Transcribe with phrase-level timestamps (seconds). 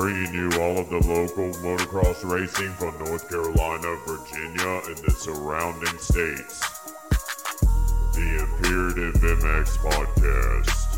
[0.00, 5.98] bringing you all of the local motocross racing from North Carolina, Virginia, and the surrounding
[5.98, 6.60] states.
[8.14, 10.96] The Imperative MX Podcast.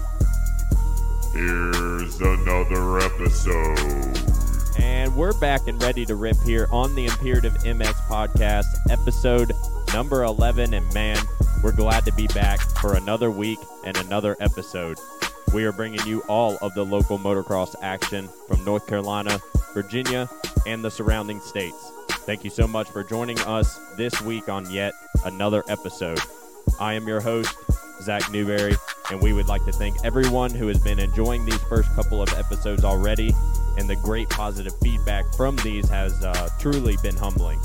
[1.32, 4.79] Here's another episode.
[4.79, 9.50] And we're back and ready to rip here on the Imperative MX podcast, episode
[9.93, 10.75] number 11.
[10.75, 11.19] And man,
[11.64, 14.96] we're glad to be back for another week and another episode.
[15.53, 19.39] We are bringing you all of the local motocross action from North Carolina,
[19.74, 20.27] Virginia,
[20.66, 21.93] and the surrounding states.
[22.09, 24.95] Thank you so much for joining us this week on yet
[25.27, 26.19] another episode.
[26.80, 27.55] I am your host,
[28.01, 28.77] Zach Newberry,
[29.10, 32.32] and we would like to thank everyone who has been enjoying these first couple of
[32.32, 33.34] episodes already,
[33.77, 37.60] and the great positive feedback from these has uh, truly been humbling.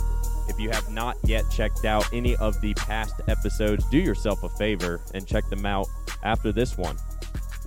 [0.49, 4.49] If you have not yet checked out any of the past episodes, do yourself a
[4.49, 5.87] favor and check them out
[6.23, 6.97] after this one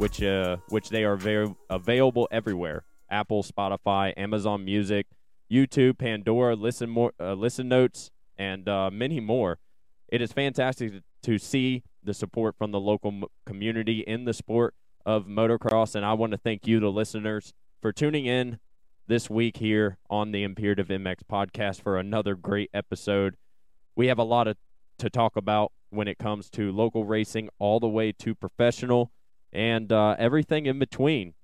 [0.01, 5.07] which uh, which they are very available everywhere: Apple, Spotify, Amazon Music,
[5.53, 9.59] YouTube, Pandora, Listen more, uh, Listen Notes, and uh, many more.
[10.09, 15.27] It is fantastic to see the support from the local community in the sport of
[15.27, 18.59] motocross, and I want to thank you, the listeners, for tuning in
[19.07, 23.37] this week here on the Imperative MX podcast for another great episode.
[23.95, 24.57] We have a lot of,
[24.99, 29.13] to talk about when it comes to local racing, all the way to professional
[29.53, 31.35] and uh, everything in between.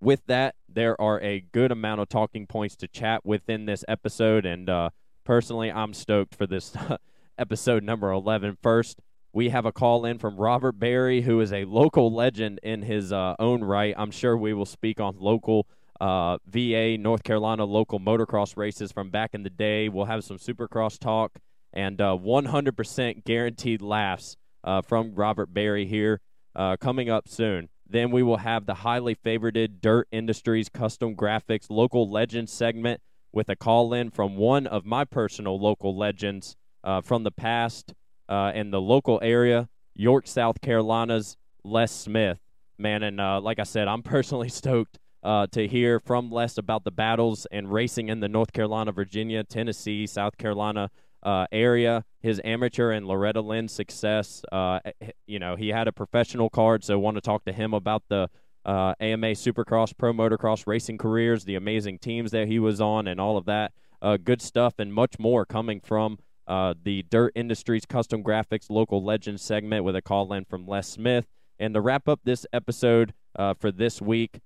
[0.00, 4.44] With that, there are a good amount of talking points to chat within this episode,
[4.44, 4.90] and uh,
[5.24, 6.74] personally, I'm stoked for this
[7.38, 8.58] episode number 11.
[8.60, 9.00] First,
[9.32, 13.12] we have a call in from Robert Berry, who is a local legend in his
[13.12, 13.94] uh, own right.
[13.96, 15.66] I'm sure we will speak on local
[16.00, 19.88] uh, VA, North Carolina local motocross races from back in the day.
[19.88, 21.38] We'll have some supercross talk
[21.72, 26.20] and uh, 100% guaranteed laughs uh, from Robert Berry here
[26.54, 27.68] uh, coming up soon.
[27.88, 33.00] Then we will have the highly favorited Dirt Industries Kustom Graphics Local Legends segment
[33.32, 37.94] with a call in from one of my personal local legends uh, from the past
[38.28, 42.38] uh, in the local area, York, South Carolina's Les Smith.
[42.78, 46.84] Man, and uh, like I said, I'm personally stoked uh, to hear from Les about
[46.84, 50.90] the battles and racing in the North Carolina, Virginia, Tennessee, South Carolina
[51.22, 54.42] uh, area, his amateur and Loretta Lynn success.
[54.50, 54.80] Uh,
[55.26, 58.28] you know, he had a professional card, so want to talk to him about the
[58.64, 63.20] uh, AMA Supercross, Pro Motocross racing careers, the amazing teams that he was on, and
[63.20, 63.72] all of that.
[64.00, 66.18] Uh, good stuff and much more coming from
[66.48, 70.88] uh, the Dirt Industries Kustom Graphics Local Legends segment with a call in from Les
[70.88, 71.26] Smith.
[71.58, 74.40] And to wrap up this episode uh, for this week,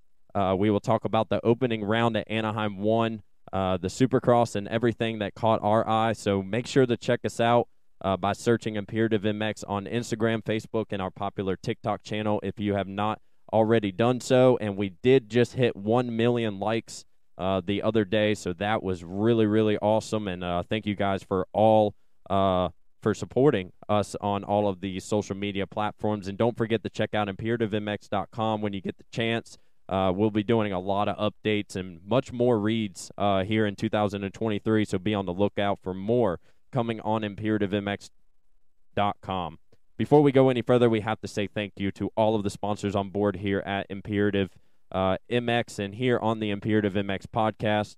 [0.59, 5.19] we will talk about the opening round at Anaheim 1 uh, the Supercross and everything
[5.21, 6.13] that caught our eye.
[6.13, 7.69] So make sure to check us out
[8.03, 12.75] uh, by searching Imperative MX on Instagram, Facebook, and our popular TikTok channel if you
[12.75, 13.21] have not
[13.53, 14.59] already done so.
[14.61, 17.05] And we did just hit 1 million likes
[17.39, 20.27] uh, the other day, so that was really, really awesome.
[20.29, 21.95] And uh, thank you guys for all
[22.31, 22.71] uh,
[23.03, 26.29] for supporting us on all of the social media platforms.
[26.29, 29.59] And don't forget to check out imperativemx.com when you get the chance.
[29.89, 33.77] Uh, we'll be doing a lot of updates and much more reads uh, here in
[33.77, 36.41] 2023, so be on the lookout for more
[36.73, 39.59] coming on imperativemx.com.
[39.97, 42.51] Before we go any further, we have to say thank you to all of the
[42.51, 44.51] sponsors on board here at Imperative
[44.93, 47.95] uh, MX and here on the Imperative MX podcast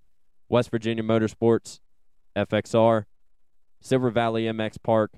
[0.49, 1.81] West Virginia Motorsports,
[2.37, 3.07] FXR,
[3.81, 5.13] Silver Valley MX Park,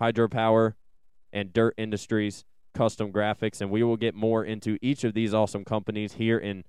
[0.00, 0.74] Hydropower,
[1.32, 2.44] and Dirt Industries
[2.74, 6.64] Kustom graphics, and we will get more into each of these awesome companies here in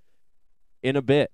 [0.84, 1.32] in a bit.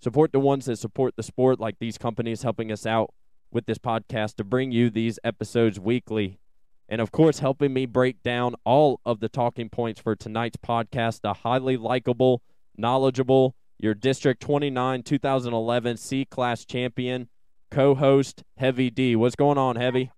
[0.00, 3.14] Support the ones that support the sport, like these companies helping us out
[3.52, 6.40] with this podcast to bring you these episodes weekly.
[6.88, 11.20] And of course, helping me break down all of the talking points for tonight's podcast,
[11.22, 12.42] the highly likable,
[12.76, 17.28] knowledgeable, your District 29 2011 C Class champion,
[17.70, 19.16] co host, Heavy D.
[19.16, 20.10] What's going on, Heavy?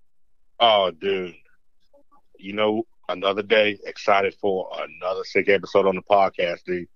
[0.58, 1.34] Oh, dude.
[2.38, 3.78] You know, another day.
[3.84, 6.88] Excited for another sick episode on the podcast, dude.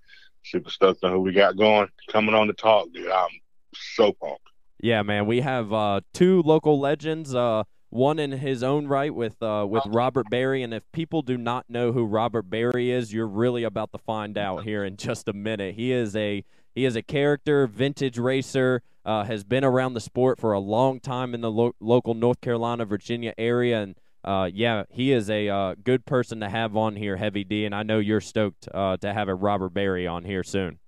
[0.45, 1.89] Super stoked on who we got going.
[2.11, 3.11] Coming on to talk, dude.
[3.11, 3.29] I'm
[3.75, 4.43] so pumped.
[4.81, 5.27] Yeah, man.
[5.27, 7.35] We have uh, two local legends.
[7.35, 11.39] Uh, one in his own right with uh, with Robert Berry, and if people do
[11.39, 15.27] not know who Robert Berry is, you're really about to find out here in just
[15.27, 15.75] a minute.
[15.75, 16.45] He is a
[16.75, 21.01] he is a character, vintage racer, uh, has been around the sport for a long
[21.01, 25.49] time in the lo- local North Carolina, Virginia area, and uh, yeah, he is a
[25.49, 28.97] uh, good person to have on here, Heavy D, and I know you're stoked uh,
[28.99, 30.79] to have a Robert Berry on here soon.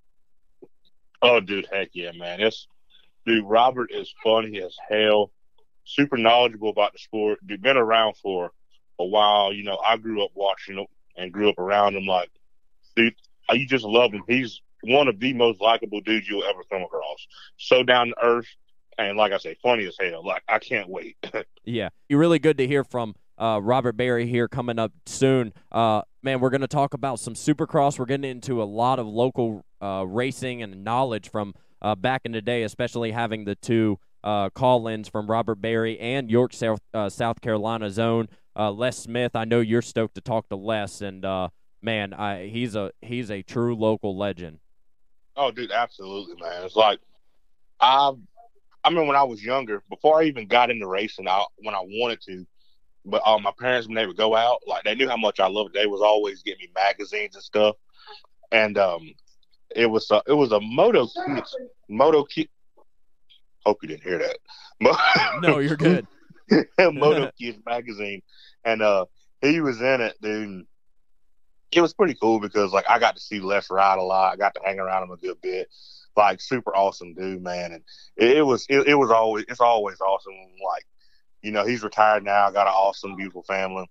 [1.21, 2.41] Oh, dude, heck yeah, man!
[2.41, 2.67] It's
[3.25, 5.31] dude, Robert is funny as hell,
[5.85, 7.39] super knowledgeable about the sport.
[7.45, 8.51] Dude, been around for
[8.99, 9.53] a while.
[9.53, 12.05] You know, I grew up watching him and grew up around him.
[12.05, 12.31] Like,
[12.95, 13.15] dude,
[13.51, 14.23] you just love him.
[14.27, 17.27] He's one of the most likable dudes you'll ever come across.
[17.57, 18.47] So down to earth,
[18.97, 20.25] and like I say, funny as hell.
[20.25, 21.17] Like I can't wait.
[21.65, 25.53] yeah, you're really good to hear from uh, Robert Berry here coming up soon.
[25.71, 27.97] Uh, man, we're going to talk about some Supercross.
[27.97, 32.33] We're getting into a lot of local uh, racing and knowledge from uh, back in
[32.33, 37.09] the day, especially having the two uh, call-ins from Robert Berry and York, South, uh,
[37.09, 39.35] South Carolina's own Les Smith.
[39.35, 41.25] I know you're stoked to talk to Les, and
[41.81, 44.59] man, I, he's a he's a true local legend.
[45.35, 46.63] Oh, dude, absolutely, man.
[46.63, 46.99] It's like
[47.79, 48.11] I,
[48.83, 51.81] I mean, when I was younger, before I even got into racing, I when I
[51.81, 52.45] wanted to,
[53.05, 55.47] but um, my parents when they would go out, like they knew how much I
[55.47, 55.79] loved it.
[55.79, 57.75] They was always getting me magazines and stuff,
[58.51, 59.13] and um,
[59.75, 61.55] it was a, it was a moto kids
[61.89, 62.49] moto kid.
[63.65, 64.37] Hope you didn't hear that.
[65.41, 66.07] no, you're good.
[66.79, 68.21] moto kids magazine,
[68.65, 69.05] and uh,
[69.41, 70.65] he was in it, dude.
[71.71, 74.33] It was pretty cool because like I got to see Les ride a lot.
[74.33, 75.69] I got to hang around him a good bit.
[76.17, 77.83] Like super awesome dude, man, and
[78.17, 80.33] it, it was it, it was always it's always awesome.
[80.65, 80.85] Like
[81.41, 83.89] you know, he's retired now, got an awesome, beautiful family.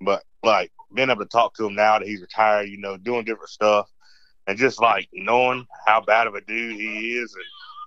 [0.00, 3.24] But like being able to talk to him now that he's retired, you know, doing
[3.24, 3.90] different stuff
[4.46, 7.34] and just like knowing how bad of a dude he is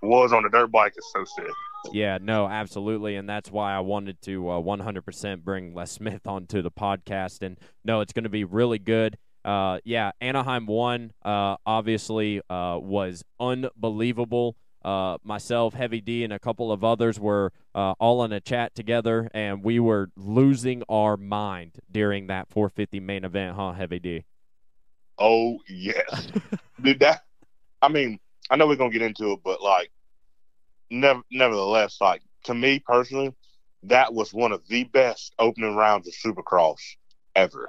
[0.02, 1.54] and was on the dirt bike is so sick.
[1.94, 6.62] Yeah, no, absolutely, and that's why I wanted to uh, 100% bring Les Smith onto
[6.62, 7.42] the podcast.
[7.42, 9.18] And no, it's going to be really good.
[9.50, 14.56] Uh, yeah, Anaheim one uh, obviously uh, was unbelievable.
[14.86, 18.76] Uh, myself, Heavy D, and a couple of others were uh, all in a chat
[18.76, 24.24] together, and we were losing our mind during that 450 main event, huh, Heavy D?
[25.18, 26.28] Oh yes,
[26.84, 27.00] dude.
[27.00, 27.24] That
[27.82, 28.20] I mean,
[28.52, 29.90] I know we're gonna get into it, but like,
[30.92, 33.34] never, nevertheless, like to me personally,
[33.82, 36.78] that was one of the best opening rounds of Supercross
[37.36, 37.68] ever.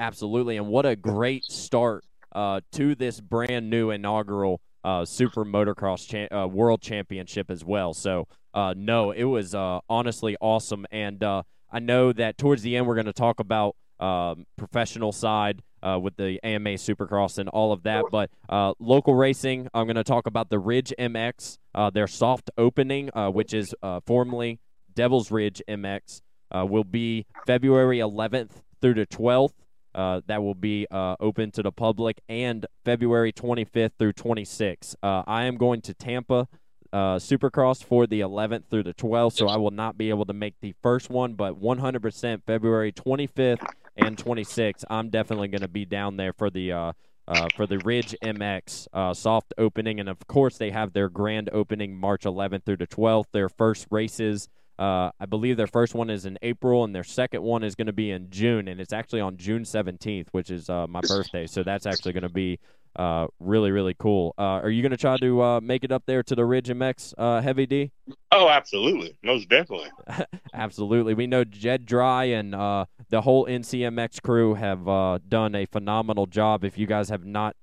[0.00, 6.08] Absolutely, and what a great start uh, to this brand new inaugural uh, Super Motocross
[6.08, 7.92] cha- uh, World Championship as well.
[7.92, 10.86] So, uh, no, it was uh, honestly awesome.
[10.90, 15.12] And uh, I know that towards the end, we're going to talk about um, professional
[15.12, 18.04] side with the AMA Supercross and all of that.
[18.10, 18.30] But
[18.78, 21.58] local racing, I'm going to talk about the Ridge MX,
[21.92, 23.74] their soft opening, which is
[24.06, 24.60] formerly
[24.94, 26.22] Devil's Ridge MX,
[26.52, 29.52] will be February 11th through the 12th.
[29.94, 34.94] Uh, that will be uh, open to the public, and February 25th through 26th.
[35.02, 36.48] Uh, I am going to Tampa
[36.92, 40.32] uh, Supercross for the 11th through the 12th, so I will not be able to
[40.32, 43.66] make the first one, but 100% February 25th
[43.96, 46.72] and 26th, I'm definitely going to be down there for the.
[46.72, 46.92] Uh,
[47.28, 51.96] uh, for the Ridge MX soft opening, and of course they have their grand opening
[51.96, 53.26] March 11th through the 12th.
[53.30, 54.48] Their first races
[54.80, 57.88] uh, I believe their first one is in April, and their second one is going
[57.88, 61.46] to be in June, and it's actually on June 17th, which is uh, my birthday.
[61.46, 62.58] So that's actually going to be
[62.96, 64.34] uh, really, really cool.
[64.38, 66.68] Uh, are you going to try to uh, make it up there to the Ridge
[66.68, 67.92] MX uh, Heavy D?
[68.32, 69.90] Oh, absolutely, most definitely.
[70.54, 71.12] absolutely.
[71.12, 74.86] We know Jed Dry and the whole NCMX crew have
[75.28, 76.64] done a phenomenal job.
[76.64, 77.54] If you guys have not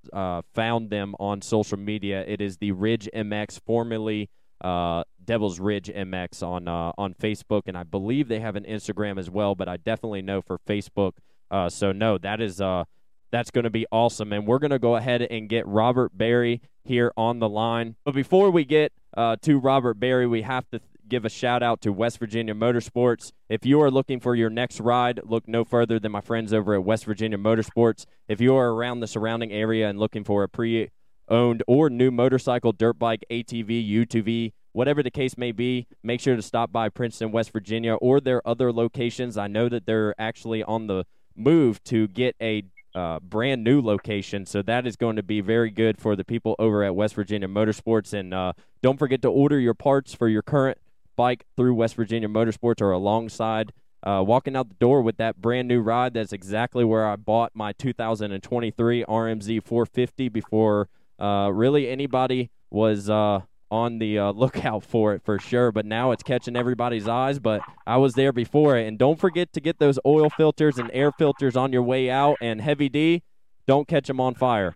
[0.54, 4.30] found them on social media, it is the Ridge MX, formerly
[4.62, 9.20] uh, Devil's Ridge MX on uh, on Facebook, and I believe they have an Instagram
[9.20, 9.56] as well.
[9.56, 11.14] But I definitely know for Facebook.
[11.52, 12.86] Uh, so no, that is uh,
[13.32, 16.62] that's going to be awesome, and we're going to go ahead and get Robert Berry
[16.84, 17.96] here on the line.
[18.04, 21.64] But before we get uh, to Robert Berry, we have to th- give a shout
[21.64, 23.32] out to West Virginia Motorsports.
[23.50, 26.74] If you are looking for your next ride, look no further than my friends over
[26.74, 28.06] at West Virginia Motorsports.
[28.28, 30.90] If you are around the surrounding area and looking for a pre
[31.30, 36.36] owned or new motorcycle, dirt bike, ATV, UTV, whatever the case may be, make sure
[36.36, 39.38] to stop by Princeton, West Virginia, or their other locations.
[39.38, 41.06] I know that they're actually on the
[41.36, 45.70] move to get a uh, brand new location, so that is going to be very
[45.70, 48.14] good for the people over at West Virginia Motorsports.
[48.14, 50.78] And uh, don't forget to order your parts for your current
[51.16, 53.74] bike through West Virginia Motorsports or alongside.
[54.04, 57.52] Uh, walking out the door with that brand new ride, that's exactly where I bought
[57.56, 60.88] my 2023 RMZ 450 before
[61.20, 65.72] uh, really anybody was uh, on the uh, lookout for it for sure.
[65.72, 67.40] But now it's catching everybody's eyes.
[67.40, 68.88] But I was there before it.
[68.88, 72.38] And don't forget to get those oil filters and air filters on your way out.
[72.42, 73.24] And Heavy D,
[73.66, 74.76] don't catch them on fire.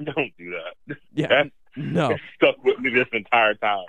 [0.04, 0.96] Don't do that.
[1.12, 1.26] Yeah.
[1.26, 2.16] That, no.
[2.36, 3.84] stuck with me this entire time.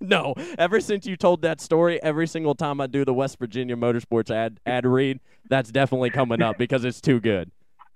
[0.00, 0.34] no.
[0.58, 4.30] Ever since you told that story, every single time I do the West Virginia Motorsports
[4.30, 7.50] ad ad read, that's definitely coming up because it's too good.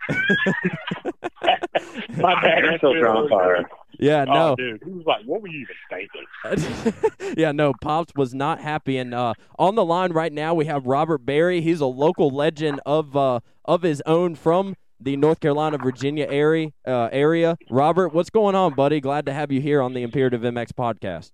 [2.17, 2.65] My bad.
[2.65, 3.69] I'm still on fire.
[3.99, 4.57] Yeah, oh, no.
[4.57, 7.73] dude, he was like, "What were you even thinking?" yeah, no.
[7.81, 11.61] Pops was not happy, and uh, on the line right now we have Robert Berry.
[11.61, 16.71] He's a local legend of uh, of his own from the North Carolina Virginia area.
[16.87, 17.57] Uh, area.
[17.71, 19.01] Robert, what's going on, buddy?
[19.01, 21.31] Glad to have you here on the Imperative MX podcast.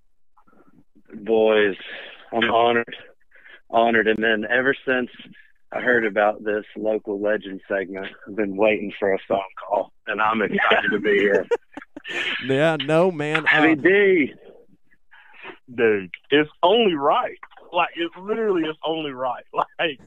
[1.25, 1.77] Boys,
[2.33, 2.97] I'm honored,
[3.71, 5.11] honored, and then ever since
[5.73, 10.21] I heard about this local legend segment, I've been waiting for a phone call, and
[10.21, 11.47] I'm excited to be here.
[12.45, 13.45] Yeah, no man.
[13.45, 14.35] Heavy Uh, D.
[15.73, 17.37] dude, it's only right.
[17.73, 19.45] Like it's literally it's only right.
[19.53, 20.01] Like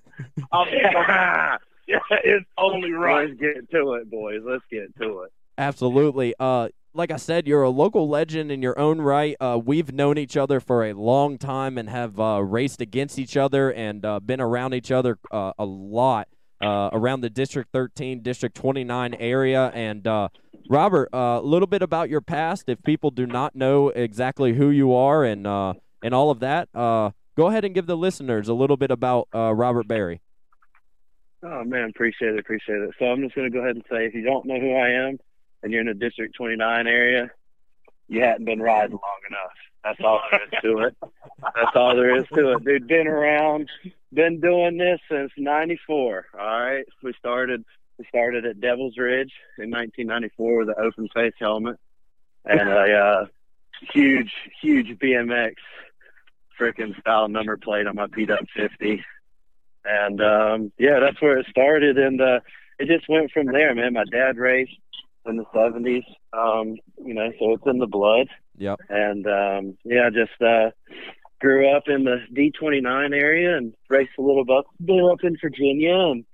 [0.51, 0.82] I mean,
[1.88, 3.29] yeah, it's only right.
[3.29, 4.41] Let's get to it, boys.
[4.43, 5.32] Let's get to it.
[5.58, 6.34] Absolutely.
[6.39, 9.36] Uh, like I said, you're a local legend in your own right.
[9.40, 13.36] Uh, we've known each other for a long time and have uh, raced against each
[13.36, 16.28] other and uh, been around each other uh, a lot
[16.62, 19.72] uh, around the District 13, District 29 area.
[19.74, 20.30] And uh,
[20.70, 22.70] Robert, a little bit about your past.
[22.70, 27.48] If people do not know exactly who you are and and all of that, go
[27.48, 30.22] ahead and give the listeners a little bit about Robert Berry.
[31.46, 32.92] Oh man, appreciate it, appreciate it.
[32.98, 35.18] So I'm just gonna go ahead and say, if you don't know who I am,
[35.63, 37.32] and you're in the District 29 area,
[38.08, 39.51] you hadn't been riding long enough.
[39.84, 40.96] That's all there is to it.
[41.55, 42.88] That's all there is to it, dude.
[42.88, 43.70] Been around,
[44.13, 46.25] been doing this since '94.
[46.39, 47.65] All right, we started
[47.98, 51.77] we started at Devil's Ridge in 1994 with an open face helmet
[52.46, 53.25] and a uh,
[53.93, 55.55] huge, huge BMX
[56.60, 59.03] freaking style number plate on my beat up 50.
[59.86, 62.39] And um, yeah, that's where it started, and uh,
[62.79, 63.93] it just went from there, man.
[63.93, 64.77] My dad raced
[65.25, 66.03] in the 70s,
[66.34, 68.27] um, you know, so it's in the blood.
[68.58, 68.80] Yep.
[68.89, 70.72] And um, yeah, just uh,
[71.39, 74.65] grew up in the D29 area and raced a little bit,
[75.12, 76.25] up in Virginia and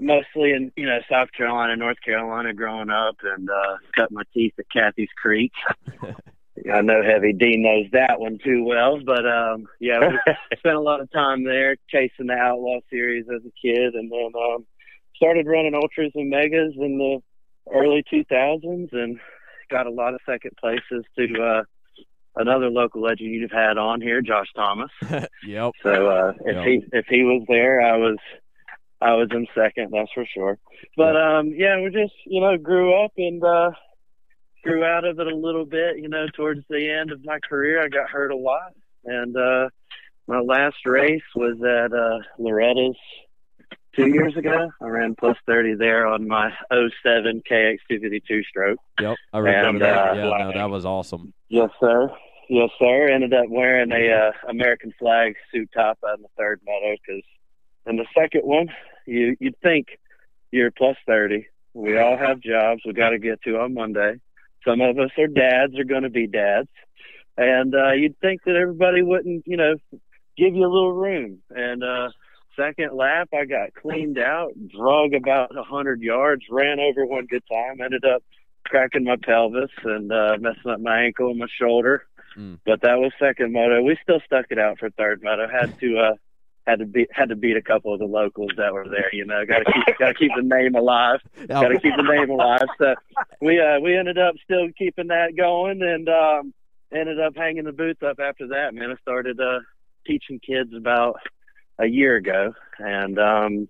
[0.00, 4.54] mostly in you know South Carolina, North Carolina, growing up, and uh, cut my teeth
[4.58, 5.52] at Kathy's Creek.
[6.72, 10.18] I know Heavy D knows that one too well, but um, yeah, we
[10.58, 14.30] spent a lot of time there chasing the Outlaw Series as a kid, and then
[14.40, 14.64] um,
[15.16, 17.22] started running ultras and megas in the
[17.72, 19.18] early 2000s, and
[19.70, 21.62] got a lot of second places to uh,
[22.36, 24.90] another local legend you've had on here, Josh Thomas.
[25.46, 25.72] yep.
[25.82, 26.64] So uh, if Yeah.
[26.64, 28.16] he if he was there, I was
[29.00, 30.58] I was in second, that's for sure.
[30.96, 33.70] But um, yeah, we just you know grew up and uh,
[34.62, 35.98] grew out of it a little bit.
[35.98, 38.72] You know, towards the end of my career, I got hurt a lot,
[39.04, 39.68] and uh,
[40.26, 42.96] my last race was at uh, Loretta's
[43.96, 44.70] two years ago.
[44.80, 48.78] I ran plus thirty there on my 07 KX 252 stroke.
[49.00, 49.16] Yep.
[49.32, 50.10] I remember And, that.
[50.10, 51.32] uh, yeah, no, that was awesome.
[51.48, 52.10] Yes, sir.
[52.48, 53.08] Yes, sir.
[53.08, 57.22] Ended up wearing a uh, American flag suit top on the third medal because
[57.86, 58.68] in the second one,
[59.06, 59.86] you you'd think
[60.50, 61.46] you're plus thirty.
[61.72, 62.82] We all have jobs.
[62.86, 64.20] We got to get to on Monday.
[64.66, 65.78] Some of us are dads.
[65.78, 66.68] Are going to be dads,
[67.36, 69.74] and uh, you'd think that everybody wouldn't, you know,
[70.36, 71.38] give you a little room.
[71.50, 72.10] And uh,
[72.56, 77.44] second lap, I got cleaned out, drug about a hundred yards, ran over one good
[77.50, 78.22] time, ended up
[78.64, 82.06] cracking my pelvis and uh, messing up my ankle and my shoulder.
[82.36, 82.58] Mm.
[82.64, 83.82] But that was second moto.
[83.82, 85.46] We still stuck it out for third moto.
[85.48, 86.14] Had to uh,
[86.66, 89.14] had to beat had to beat a couple of the locals that were there.
[89.14, 91.20] You know, got to keep got to keep the name alive.
[91.46, 92.66] Got to keep the name alive.
[92.78, 92.94] So
[93.40, 96.54] we uh, we ended up still keeping that going and um,
[96.92, 98.74] ended up hanging the boots up after that.
[98.74, 99.60] Man, I started uh,
[100.06, 101.20] teaching kids about
[101.78, 103.68] a year ago and um,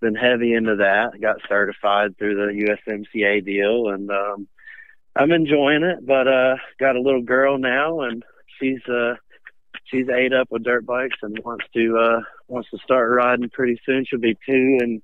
[0.00, 1.20] been heavy into that.
[1.20, 4.48] Got certified through the USMCA deal and um,
[5.14, 6.06] I'm enjoying it.
[6.06, 8.24] But uh, got a little girl now and
[8.58, 9.14] she's uh,
[9.92, 13.80] she's ate up with dirt bikes and wants to uh, wants to start riding pretty
[13.84, 14.04] soon.
[14.08, 15.02] She'll be two in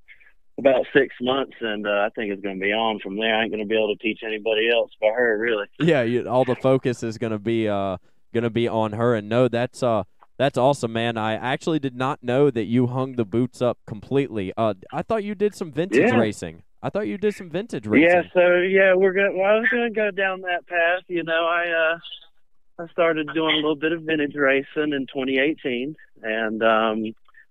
[0.59, 3.35] about six months, and uh, I think it's going to be on from there.
[3.35, 5.66] I ain't going to be able to teach anybody else but her, really.
[5.78, 7.99] yeah, you, all the focus is gonna be uh
[8.35, 9.14] gonna be on her.
[9.14, 10.04] And no, that's uh
[10.38, 11.16] that's awesome, man.
[11.18, 14.52] I actually did not know that you hung the boots up completely.
[14.57, 16.16] Uh, I thought you did some vintage Yeah.
[16.18, 16.62] racing.
[16.83, 18.09] I thought you did some vintage racing.
[18.09, 19.33] Yeah, so yeah, we're gonna.
[19.37, 21.02] Well, I was gonna go down that path.
[21.09, 25.97] You know, I uh, I started doing a little bit of vintage racing in 2018,
[26.23, 27.04] and um,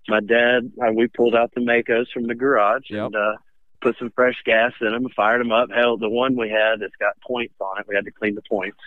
[0.07, 3.07] my dad, uh, we pulled out the Maicos from the garage Yep.
[3.07, 3.33] and uh,
[3.81, 5.67] put some fresh gas in them, and fired them up.
[5.75, 8.41] Hell, the one we had that's got points on it, we had to clean the
[8.49, 8.77] points.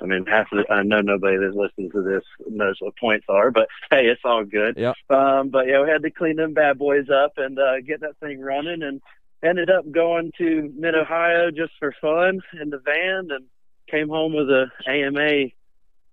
[0.00, 3.26] I mean, half of the, I know nobody that listens to this knows what points
[3.28, 4.76] are, but hey, it's all good.
[4.76, 4.92] Yeah.
[5.10, 8.16] Um, but yeah, we had to clean them bad boys up and uh, get that
[8.18, 9.00] thing running, and
[9.44, 13.46] ended up going to Mid Ohio just for fun in the van, and
[13.90, 15.50] came home with a AMA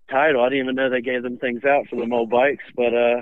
[0.10, 0.42] title.
[0.42, 3.22] I didn't even know they gave them things out for the old bikes, but uh,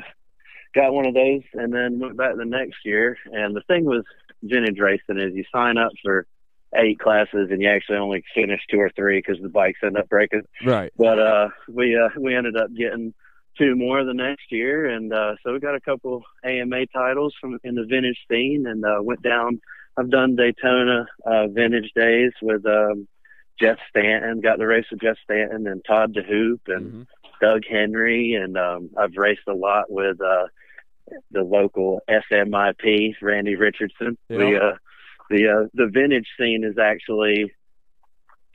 [0.73, 3.17] got one of those, and then went back the next year.
[3.25, 4.03] And the thing was
[4.41, 6.25] vintage racing is you sign up for
[6.77, 10.07] eight classes and you actually only finish two or three because the bikes end up
[10.09, 10.43] breaking.
[10.65, 10.91] Right.
[10.97, 13.13] But uh, we uh, we ended up getting
[13.57, 17.59] two more the next year, and uh, so we got a couple AMA titles from
[17.63, 19.59] in the vintage scene, and uh, went down
[19.97, 23.07] I've done Daytona uh, Vintage Days with um,
[23.59, 24.41] Jeff Stanton.
[24.41, 27.07] Got the race with Jeff Stanton and Todd DeHoop and Mhm.
[27.41, 30.47] Doug Henry, and um, I've raced a lot with uh,
[31.31, 34.17] the local SMIP, Randy Richardson.
[34.29, 34.37] Yeah.
[34.37, 34.75] The uh,
[35.29, 37.51] the uh, the vintage scene is actually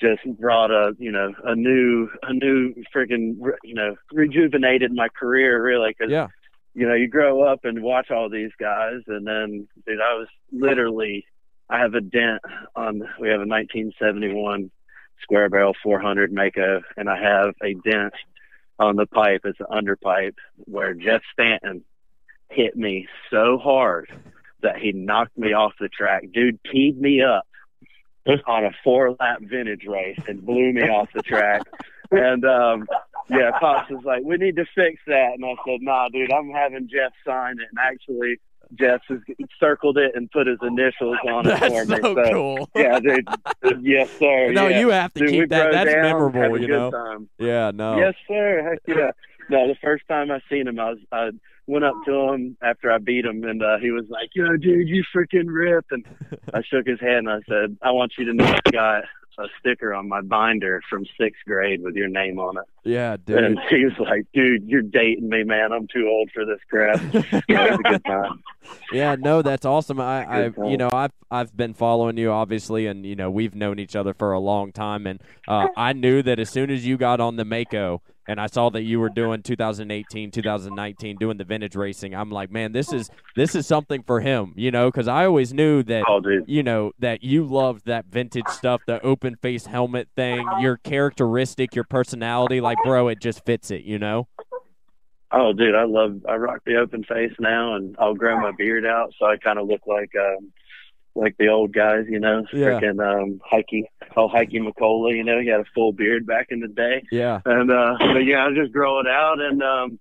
[0.01, 5.63] just brought a you know a new a new freaking you know rejuvenated my career
[5.63, 6.29] really because Yeah.
[6.75, 10.29] you know you grow up and watch all these guys and then dude I was
[10.51, 11.25] literally
[11.71, 12.41] I have a dent
[12.75, 14.71] on we have a 1971
[15.23, 18.15] square barrel 400 Maico and I have a dent
[18.81, 21.85] on the pipe it's an underpipe where Jeff Stanton
[22.51, 24.11] hit me so hard
[24.63, 27.47] that he knocked me off the track dude teed me up
[28.47, 31.63] on a four lap vintage race and blew me off the track.
[32.11, 32.87] And um
[33.31, 36.51] yeah, Pops was like, We need to fix that and I said, Nah, dude, I'm
[36.51, 38.39] having Jeff sign it and actually
[38.79, 39.19] Jeff has
[39.61, 41.97] circled it and put his initials on it for That's me.
[42.03, 42.71] so cool.
[42.75, 43.29] yeah, dude.
[43.83, 44.53] Yes, sir.
[44.53, 44.81] No, yeah.
[44.81, 45.73] you have to Dude, keep that.
[45.73, 46.91] That's down, memorable, you know.
[46.91, 47.29] Time.
[47.39, 47.99] Yeah, no.
[47.99, 48.71] Yes, sir.
[48.71, 49.11] Heck yeah.
[49.51, 51.31] No, the first time I seen him, I was I
[51.67, 54.89] went up to him after I beat him, and uh, he was like, "Yo, dude,
[54.89, 56.05] you freaking rip!" And
[56.53, 59.05] I shook his hand and I said, "I want you to know I got
[59.39, 63.39] a sticker on my binder from sixth grade with your name on it." Yeah, dude.
[63.39, 65.73] And he was like, "Dude, you're dating me, man.
[65.73, 67.01] I'm too old for this crap."
[67.49, 68.43] yeah, it was a good time.
[68.93, 70.01] Yeah, no, that's awesome.
[70.01, 73.79] I, I, you know, I've I've been following you obviously, and you know, we've known
[73.79, 76.97] each other for a long time, and uh, I knew that as soon as you
[76.97, 81.45] got on the Maico, and I saw that you were doing 2018, 2019, doing the
[81.45, 85.09] vintage racing, I'm like, man, this is this is something for him, you know, because
[85.09, 89.37] I always knew that Oh, you know that you loved that vintage stuff, the open
[89.37, 94.29] face helmet thing, your characteristic, your personality, like, bro, it just fits it, you know.
[95.35, 96.21] Oh, dude, I love.
[96.29, 99.59] I rock the open face now, and I'll grow my beard out so I kind
[99.59, 100.53] of look like um
[101.15, 102.81] like the old guys, you know, Yeah.
[102.81, 103.85] freaking um Hikey,
[104.17, 107.41] oh Hikey McCola, you know, he had a full beard back in the day, Yeah,
[107.45, 109.99] and uh, but yeah, I just grow it out, and um,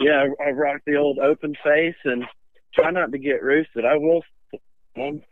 [0.00, 2.24] yeah, I, I rock the old open face and
[2.74, 3.84] try not to get roosted.
[3.84, 4.22] I will.
[4.96, 5.22] Um,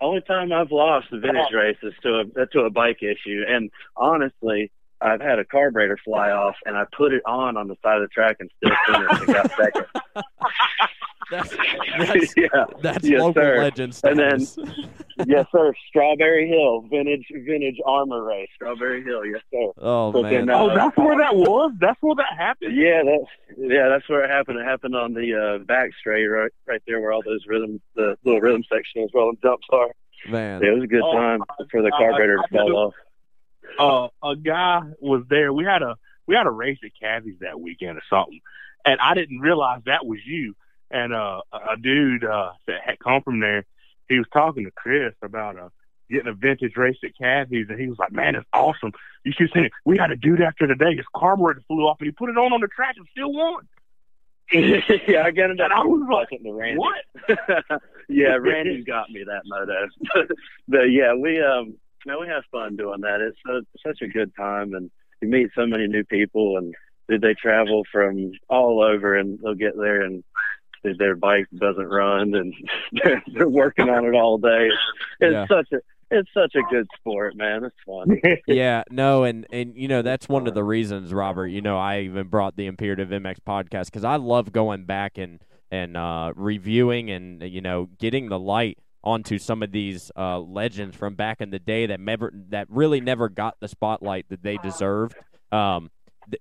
[0.00, 3.70] only time I've lost the vintage race is to a to a bike issue, and
[3.96, 7.96] honestly, I've had a carburetor fly off, and I put it on on the side
[7.96, 9.86] of the track and still finished and got second.
[11.30, 11.50] that's
[11.98, 12.46] that's, yeah,
[12.82, 13.58] that's Yes, local sir.
[13.58, 14.46] legend And then-
[15.26, 15.72] yes, sir.
[15.88, 18.48] Strawberry Hill vintage vintage AHRMA race.
[18.54, 19.72] Strawberry Hill, yes, sir.
[19.78, 21.72] oh But man, then, Oh, uh, that's where that was.
[21.80, 22.76] That's where that happened.
[22.76, 24.58] Yeah, that's yeah, that's where it happened.
[24.58, 28.16] It happened on the uh, back straight, right, right there where all those rhythm, the
[28.24, 29.88] little rhythm section is, where all the jumps are.
[30.28, 30.60] man.
[30.62, 32.92] Yeah, it was a good Oh, time for the uh, carburetor to I- I fall
[33.78, 34.10] off.
[34.22, 35.52] uh, a guy was there.
[35.52, 38.40] We had a we had a race at Caddy's that weekend or something,
[38.84, 40.54] and I didn't realize that was you.
[40.90, 43.64] And uh, a a dude uh, that had come from there,
[44.08, 45.68] he was talking to Chris about uh,
[46.10, 48.92] getting a vintage race at Caddy's, and he was like, "Man, it's awesome!
[49.24, 49.72] You should see it.
[49.84, 50.96] We had a dude after today.
[50.96, 53.66] His carburetor flew off, and he put it on on the track and still won."
[54.52, 55.60] yeah, I got it.
[55.60, 56.78] And I was like, to Randy.
[56.78, 59.88] "What?" yeah, Randy's got me that moto.
[60.68, 61.74] but yeah, we um,
[62.06, 63.20] no, we have fun doing that.
[63.20, 66.74] It's so, such a good time, and you meet so many new people, and
[67.08, 70.22] they travel from all over, and they'll get there, and
[70.86, 72.54] dude, their bike doesn't run, and
[72.92, 74.68] they're, they're working on it all day.
[75.20, 75.46] It's Yeah.
[75.48, 75.76] such a
[76.08, 77.64] it's such a good sport, man.
[77.64, 78.20] It's fun.
[78.46, 81.48] yeah, no, and and you know that's one of the reasons, Robert.
[81.48, 85.40] You know, I even brought the Imperative MX podcast because I love going back and
[85.72, 90.94] and uh, reviewing and you know getting the light onto some of these uh, legends
[90.96, 94.58] from back in the day that never that really never got the spotlight that they
[94.58, 95.16] deserved.
[95.50, 95.90] Um, th-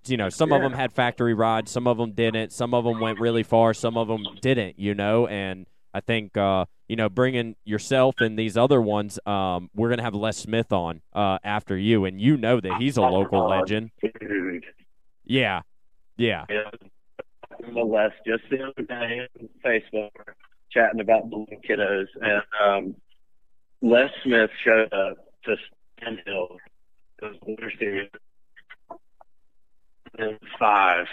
[0.05, 2.99] you know, some of them had factory rides, some of them didn't, some of them
[2.99, 4.79] went really far, some of them didn't.
[4.79, 9.69] You know, and I think uh, you know bringing yourself and these other ones, um,
[9.73, 13.01] we're gonna have Les Smith on uh, after you, and you know that he's a
[13.01, 13.91] local legend.
[14.01, 14.65] Dude.
[15.23, 15.61] Yeah,
[16.17, 16.69] yeah, Yeah.
[17.71, 20.11] Les just the other day on Facebook,
[20.71, 22.95] chatting about balloon kiddos, and um,
[23.81, 25.55] Les Smith showed up to
[25.99, 26.57] Sandhill,
[27.19, 28.09] the Winter Series,
[30.59, 31.07] five,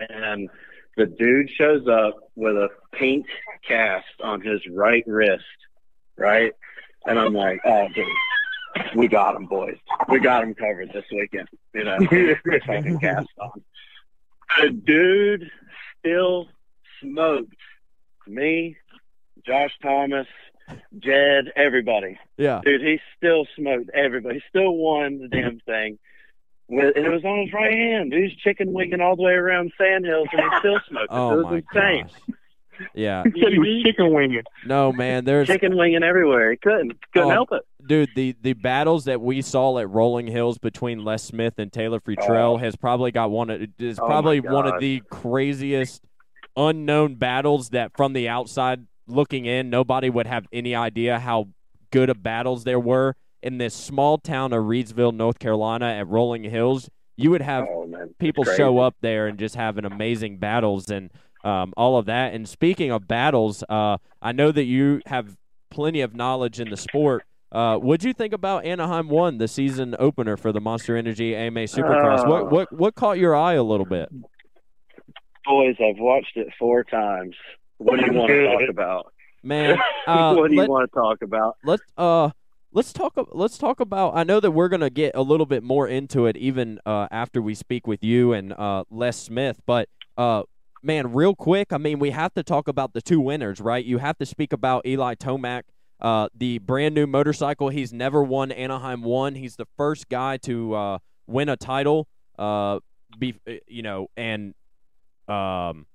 [0.00, 0.48] and
[0.96, 3.26] the dude shows up with a pink
[3.66, 5.44] cast on his right wrist,
[6.16, 6.52] right?
[7.06, 8.06] And I'm like, oh, dude,
[8.94, 9.76] we got him, boys.
[10.08, 11.48] We got him covered this weekend.
[11.74, 11.98] You know,
[12.66, 13.62] fucking cast on.
[14.60, 15.50] The dude
[15.98, 16.48] still
[17.00, 17.56] smoked
[18.26, 18.76] me,
[19.46, 20.26] Josh Thomas,
[20.98, 22.18] Jed, everybody.
[22.36, 22.60] yeah.
[22.64, 24.36] Dude, he still smoked everybody.
[24.36, 25.98] He still won the damn thing.
[26.68, 28.10] With, and it was on his right hand.
[28.10, 31.08] Dude, he's chicken winging all the way around Sandhills and he still smoked.
[31.10, 32.02] Oh it was my insane.
[32.06, 32.36] gosh.
[32.94, 33.22] Yeah.
[33.34, 34.42] He said he was chicken winging.
[34.66, 35.24] No, man.
[35.24, 36.50] There's chicken winging everywhere.
[36.50, 37.62] He couldn't couldn't Oh, help it.
[37.86, 42.00] dude, the the battles that we saw at Rolling Hills between Les Smith and Taylor
[42.00, 42.56] Futrell oh.
[42.56, 46.02] has probably got one of is Oh, probably one of the craziest
[46.56, 51.48] unknown battles that from the outside looking in nobody would have any idea how
[51.90, 53.14] good of battles there were
[53.44, 56.88] in this small town of Reidsville, North Carolina at Rolling Hills.
[57.16, 57.84] You would have Oh
[58.18, 61.10] people show up there and just having amazing battles and
[61.44, 62.32] um, all of that.
[62.32, 65.36] And speaking of battles, uh, I know that you have
[65.70, 67.24] plenty of knowledge in the sport.
[67.52, 71.36] Uh, what do you think about Anaheim one, the season opener for the Monster Energy
[71.36, 72.24] AMA Supercross?
[72.24, 74.08] Uh, what what what caught your eye a little bit?
[75.44, 77.36] Boys, I've watched it four times.
[77.76, 79.12] What do you want to talk about?
[79.42, 81.58] Man, uh, what do you let- want to talk about?
[81.62, 82.30] let's uh
[82.74, 85.86] let's talk let's talk about I know that we're gonna get a little bit more
[85.86, 90.42] into it even uh, after we speak with you and uh, Les Smith, but uh
[90.82, 93.84] man, real quick, I mean we have to talk about the two winners, right?
[93.84, 95.62] You have to speak about Eli Tomac,
[96.00, 97.70] uh, the brand new motorcycle.
[97.70, 99.36] He's never won Anaheim one.
[99.36, 102.08] He's the first guy to uh, win a title,
[102.38, 102.80] uh,
[103.18, 104.54] be you know, and
[105.28, 105.86] um,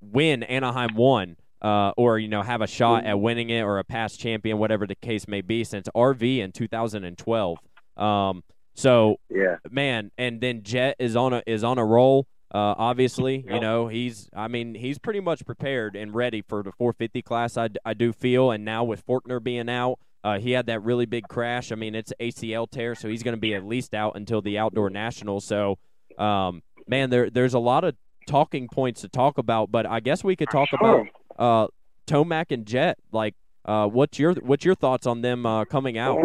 [0.00, 3.84] win Anaheim one, uh, or you know have a shot at winning it or a
[3.84, 7.58] past champion, whatever the case may be, since RV in 2012.
[7.96, 8.44] Um,
[8.74, 12.26] so Yeah, man, and then Jett is on a is on a roll.
[12.54, 14.30] Uh, obviously, you know he's.
[14.34, 17.56] I mean, he's pretty much prepared and ready for the 450 class.
[17.58, 21.06] I, I do feel, and now with Forkner being out, uh, he had that really
[21.06, 21.72] big crash.
[21.72, 24.58] I mean, it's ACL tear, so he's going to be at least out until the
[24.58, 25.44] outdoor nationals.
[25.44, 25.78] So,
[26.16, 30.22] um, man, there there's a lot of talking points to talk about, but I guess
[30.22, 31.06] we could talk about
[31.38, 31.68] uh,
[32.06, 32.98] Tomac and Jett.
[33.12, 36.18] Like, uh, what's your what's your thoughts on them uh, coming out?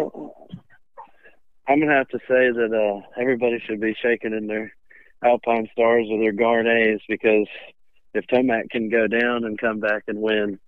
[1.68, 4.74] I'm gonna have to say that uh, everybody should be shaking in their
[5.24, 7.48] Alpine Stars or their Gaerne's because
[8.14, 10.60] if Tomac can go down and come back and win,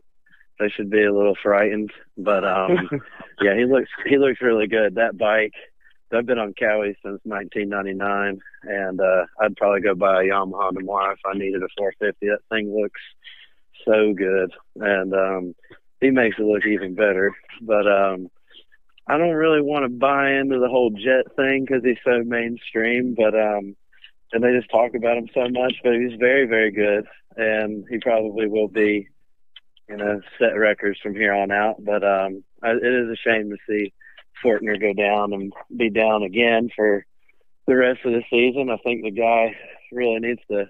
[0.60, 1.92] they should be a little frightened.
[2.18, 2.90] But um,
[3.42, 4.96] yeah, he looks he looks really good.
[4.96, 5.54] That bike.
[6.14, 11.12] I've been on Kawi since 1999, and uh, I'd probably go buy a Yamaha tomorrow
[11.12, 12.28] if I needed a 450.
[12.28, 13.02] That thing looks
[13.86, 15.56] so good, and um,
[16.02, 17.36] he makes it look even better.
[17.62, 18.30] But um,
[19.08, 23.16] I don't really want to buy into the whole Jett thing because he's so mainstream,
[23.16, 23.76] but um,
[24.34, 25.76] and they just talk about him so much.
[25.84, 27.06] But he's very, very good,
[27.38, 29.08] and he probably will be,
[29.88, 31.84] you know, set records from here on out.
[31.84, 33.94] But um, I, it is a shame to see
[34.44, 37.06] Forkner go down and be down again for
[37.68, 38.70] the rest of the season.
[38.70, 39.56] I think the guy
[39.92, 40.70] really needs to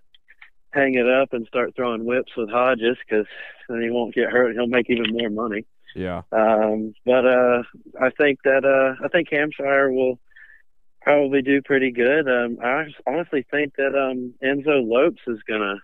[0.76, 3.26] hang it up and start throwing whips with Hodges because
[3.70, 4.54] then he won't get hurt.
[4.54, 5.66] He'll make even more money.
[5.96, 7.64] Yeah, Um, but uh,
[8.02, 10.20] I think that uh, I think Hampshire will
[11.02, 12.28] probably do pretty good.
[12.28, 15.78] Um, I honestly think that um, Enzo Lopes is gonna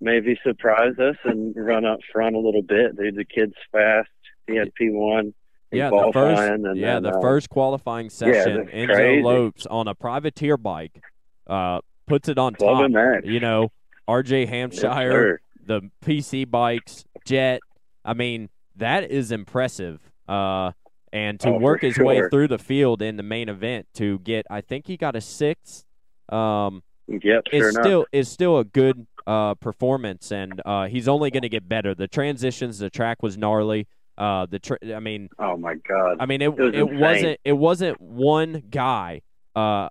[0.00, 2.96] maybe surprise us and run up front a little bit.
[2.96, 4.08] Dude, the kid's fast.
[4.46, 5.34] He had P one.
[5.70, 5.90] yeah.
[5.90, 6.40] The first,
[6.74, 9.22] yeah, then, the uh, first qualifying session, that's Enzo crazy.
[9.22, 10.98] Lopes on a privateer bike,
[11.46, 13.24] uh, puts it on Club top.
[13.24, 13.70] You know,
[14.08, 15.40] RJ Hampshire, sir.
[15.64, 17.60] the PC bikes, Jett.
[18.04, 20.00] I mean, that is impressive.
[20.28, 20.72] Uh,
[21.12, 24.46] and to Oh, work his way through the field in the main event to get,
[24.50, 25.84] I think he got a sixth.
[26.28, 27.84] Um, Yep, is sure enough.
[27.84, 31.94] still is still a good uh, performance, and uh, he's only going to get better.
[31.94, 33.86] The transitions, the track was gnarly.
[34.16, 36.18] Uh, the tr- I mean, Oh my God.
[36.20, 39.22] I mean, it was it wasn't it wasn't one guy
[39.56, 39.88] uh,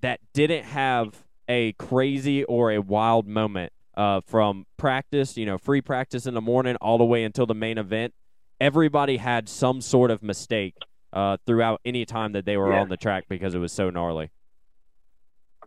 [0.00, 1.14] that didn't have
[1.48, 6.40] a crazy or a wild moment uh, from practice, you know, free practice in the
[6.40, 8.14] morning all the way until the main event.
[8.60, 10.74] Everybody had some sort of mistake
[11.12, 12.80] uh, throughout any time that they were Yeah.
[12.80, 14.30] on the track because it was so gnarly.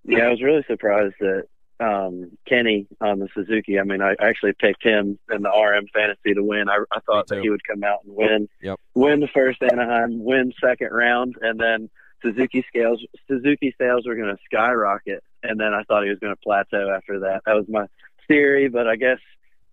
[0.04, 1.44] Yeah, I was really surprised that
[1.80, 3.80] um, Kenny on the Suzuki.
[3.80, 6.70] I mean, I actually picked him in the RM fantasy to win.
[6.70, 8.80] I, I thought that he would come out and win, Yep.
[8.94, 11.90] win the first Anaheim, win second round, and then
[12.22, 15.24] Suzuki scales Suzuki sales were going to skyrocket.
[15.44, 17.42] And then I thought he was going to plateau after that.
[17.46, 17.88] That was my
[18.28, 19.20] theory, but I guess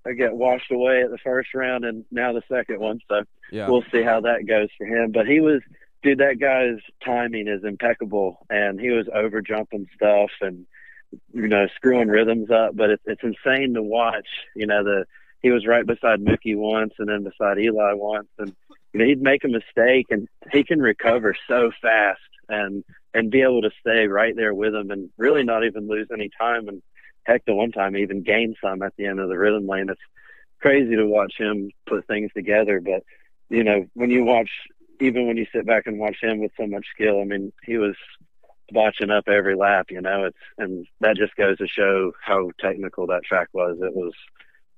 [0.07, 3.01] I get washed away at the first round and now the second one.
[3.09, 5.13] So Yeah, we'll see how that goes for him.
[5.13, 5.61] But he was,
[6.03, 10.67] dude, that guy's timing is impeccable, and he was over jumping stuff and
[11.33, 12.77] you know screwing rhythms up.
[12.77, 14.29] But it's it's insane to watch.
[14.55, 15.05] You know the
[15.43, 18.55] he was right beside Mookie once, and then beside Eli once, and
[18.93, 23.43] you know he'd make a mistake, and he can recover so fast and and be
[23.43, 26.69] able to stay right there with him and really not even lose any time.
[26.69, 26.83] And
[27.25, 29.89] heck, the one time even gain some at the end of the rhythm lane.
[29.89, 30.01] It's
[30.61, 33.03] crazy to watch him put things together, but
[33.49, 34.51] you know, when you watch,
[35.01, 37.79] even when you sit back and watch him with so much skill, I mean, he
[37.79, 37.97] was
[38.73, 43.07] botching up every lap, you know, it's, and that just goes to show how technical
[43.07, 43.79] that track was.
[43.81, 44.13] It was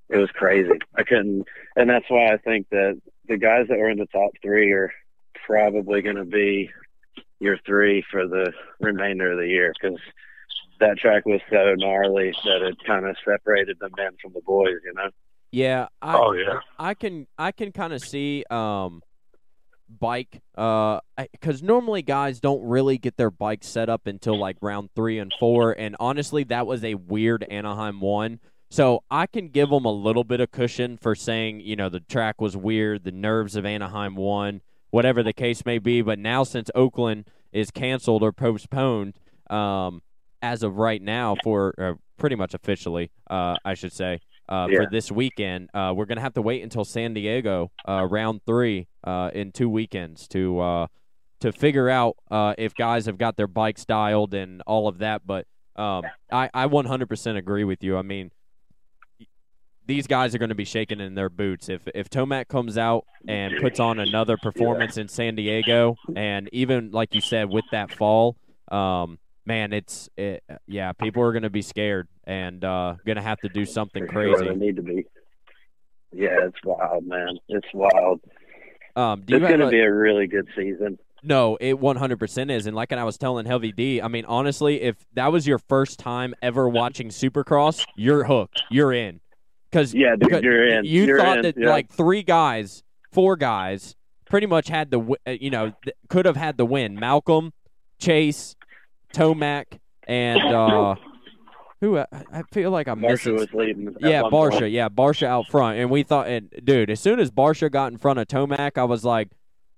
[0.08, 0.78] it was crazy.
[0.96, 4.32] I couldn't, and that's why I think that the guys that were in the top
[4.42, 4.92] three are
[5.46, 6.70] probably going to be
[7.40, 9.98] your three for the remainder of the year because
[10.78, 14.78] that track was so gnarly that it kind of separated the men from the boys.
[14.84, 15.10] You know.
[15.50, 15.88] Yeah.
[16.00, 16.60] I, Oh yeah.
[16.78, 19.02] I can I can kind of see um
[19.98, 21.00] bike uh
[21.32, 25.32] because normally guys don't really get their bike set up until like round three and
[25.40, 28.38] four and honestly that was a weird anaheim one
[28.70, 31.98] so i can give them a little bit of cushion for saying you know the
[31.98, 36.42] track was weird the nerves of anaheim one whatever the case may be but now
[36.44, 39.14] since oakland is canceled or postponed
[39.48, 40.02] um
[40.42, 44.78] as of right now for uh, pretty much officially uh i should say uh, Yeah.
[44.78, 45.70] for this weekend.
[45.72, 49.68] Uh, we're gonna have to wait until San Diego, uh, round three, uh, in two
[49.68, 50.86] weekends to uh,
[51.38, 55.22] to figure out uh, if guys have got their bikes dialed and all of that.
[55.24, 57.96] But um, I I 100% agree with you.
[57.96, 58.32] I mean,
[59.90, 63.04] these guys are going to be shaking in their boots if if Tomac comes out
[63.26, 67.92] and puts on another performance in San Diego, and even like you said with that
[67.92, 68.36] fall.
[68.70, 70.92] Um, Man, it's it, yeah.
[70.92, 74.12] People are going to be scared and uh, going to have to do something For
[74.12, 74.48] sure, crazy.
[74.48, 75.06] they need to be.
[76.12, 77.38] Yeah, it's wild, man.
[77.48, 78.20] It's wild.
[78.94, 80.98] Um, It's going to be a really good season.
[81.22, 82.66] No, it 100% is.
[82.66, 85.98] And like I was telling Heavy D, I mean, honestly, if that was your first
[85.98, 88.62] time ever watching Supercross, you're hooked.
[88.70, 89.20] You're in.
[89.72, 90.84] Cause, Yeah, dude, because you're in.
[90.84, 91.70] You You're thought in, that yeah.
[91.70, 93.94] like three guys, four guys,
[94.28, 95.72] pretty much had the, uh, you know,
[96.08, 96.94] could have had the win.
[96.96, 97.52] Malcolm,
[97.98, 98.56] Chase,
[99.14, 100.94] Tomac, and uh,
[101.80, 101.98] who?
[101.98, 103.34] I I feel like I'm Barcia missing.
[103.36, 103.94] was leading.
[104.00, 104.54] Yeah, one point.
[104.54, 104.72] Barcia.
[104.72, 107.98] Yeah, Barcia out front, and we thought, and dude, as soon as Barcia got in
[107.98, 109.28] front of Tomac, I was like,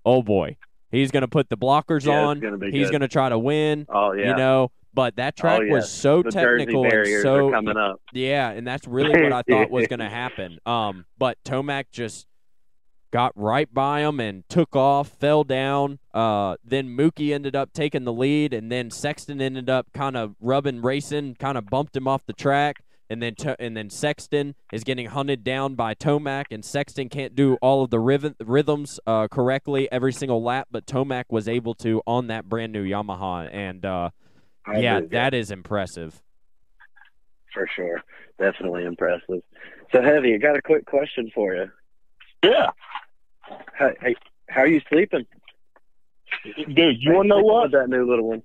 [0.05, 0.57] oh boy,
[0.91, 2.39] he's gonna put the blockers Yeah, on.
[2.39, 2.93] gonna He's good.
[2.93, 3.85] gonna try to win.
[3.89, 4.29] Oh yeah.
[4.29, 8.01] You know, but that track Oh, was so the technical and so coming up.
[8.13, 10.59] yeah, and that's really what I thought was going to happen.
[10.65, 12.27] Um, but Tomac just
[13.11, 15.99] got right by him and took off, fell down.
[16.13, 20.35] Uh, then Mookie ended up taking the lead, and then Sexton ended up kind of
[20.41, 22.77] rubbing racing, kind of bumped him off the track.
[23.09, 27.35] And then, to, and then Sexton is getting hunted down by Tomac, and Sexton can't
[27.35, 30.69] do all of the rhythm, rhythms uh, correctly every single lap.
[30.71, 34.09] But Tomac was able to on that brand new Yamaha, and uh,
[34.65, 36.21] I yeah, believe that is impressive.
[37.53, 38.01] for sure.
[38.39, 39.41] Definitely impressive.
[39.91, 40.33] So heavy.
[40.33, 41.69] I got a quick question for you.
[42.43, 42.71] Yeah,
[43.77, 44.15] Hey, hey
[44.49, 45.25] how are you sleeping?
[46.73, 46.97] dude.
[47.01, 47.71] You want to know what?
[47.71, 48.43] That new little one.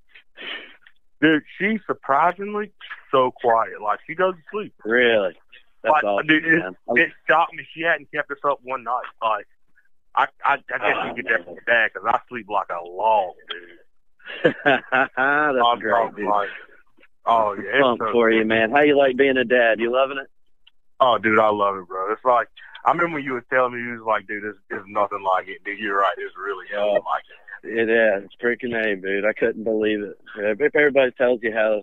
[1.21, 2.71] Dude, she's surprisingly
[3.11, 3.81] so quiet.
[3.83, 4.75] Like she goes to sleep.
[4.85, 5.35] Really?
[5.83, 6.77] That's Like, awesome, dude, it- man.
[6.89, 7.67] I'm- It shocked me.
[7.75, 9.03] She hadn't kept us up one night.
[9.23, 9.47] Like
[10.15, 12.85] I, I, I guess you get oh, that from dad because I sleep like a
[12.85, 13.79] log, dude.
[14.45, 16.27] That's I'm great, dude.
[16.27, 16.49] like,
[17.27, 18.71] oh yeah, it's Pumped so for you, man.
[18.71, 19.81] How you like being a dad?
[19.81, 20.31] You loving it?
[21.01, 22.13] Oh, dude, I love it, bro.
[22.13, 22.49] It's like
[22.85, 25.49] I remember when you was telling me, you was like, dude, there's, there's nothing like
[25.49, 25.79] it, dude.
[25.79, 26.15] You're right.
[26.17, 27.69] It's really nothing like it.
[27.69, 28.25] It is.
[28.25, 29.25] It's freaking A, dude.
[29.25, 30.19] I couldn't believe it.
[30.39, 31.83] If everybody tells you how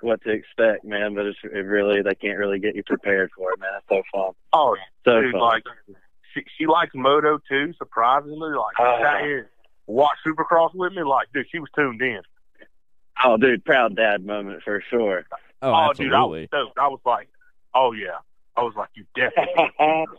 [0.00, 3.52] what to expect, man, but it's it really they can't really get you prepared for
[3.52, 3.70] it, man.
[3.78, 4.32] It's so fun.
[4.52, 5.40] Oh, So dude, fun.
[5.40, 5.62] like
[6.34, 7.72] she she likes moto too.
[7.78, 9.18] Surprisingly, like sat ah.
[9.20, 9.48] here
[9.86, 11.02] and watched Supercross with me.
[11.02, 12.20] Like, dude, she was tuned in.
[13.24, 15.24] oh, dude, proud dad moment for sure.
[15.62, 16.78] Oh, dude, I was stoked.
[16.78, 17.28] I was like,
[17.74, 18.18] oh yeah.
[18.56, 19.70] I was like, you definitely.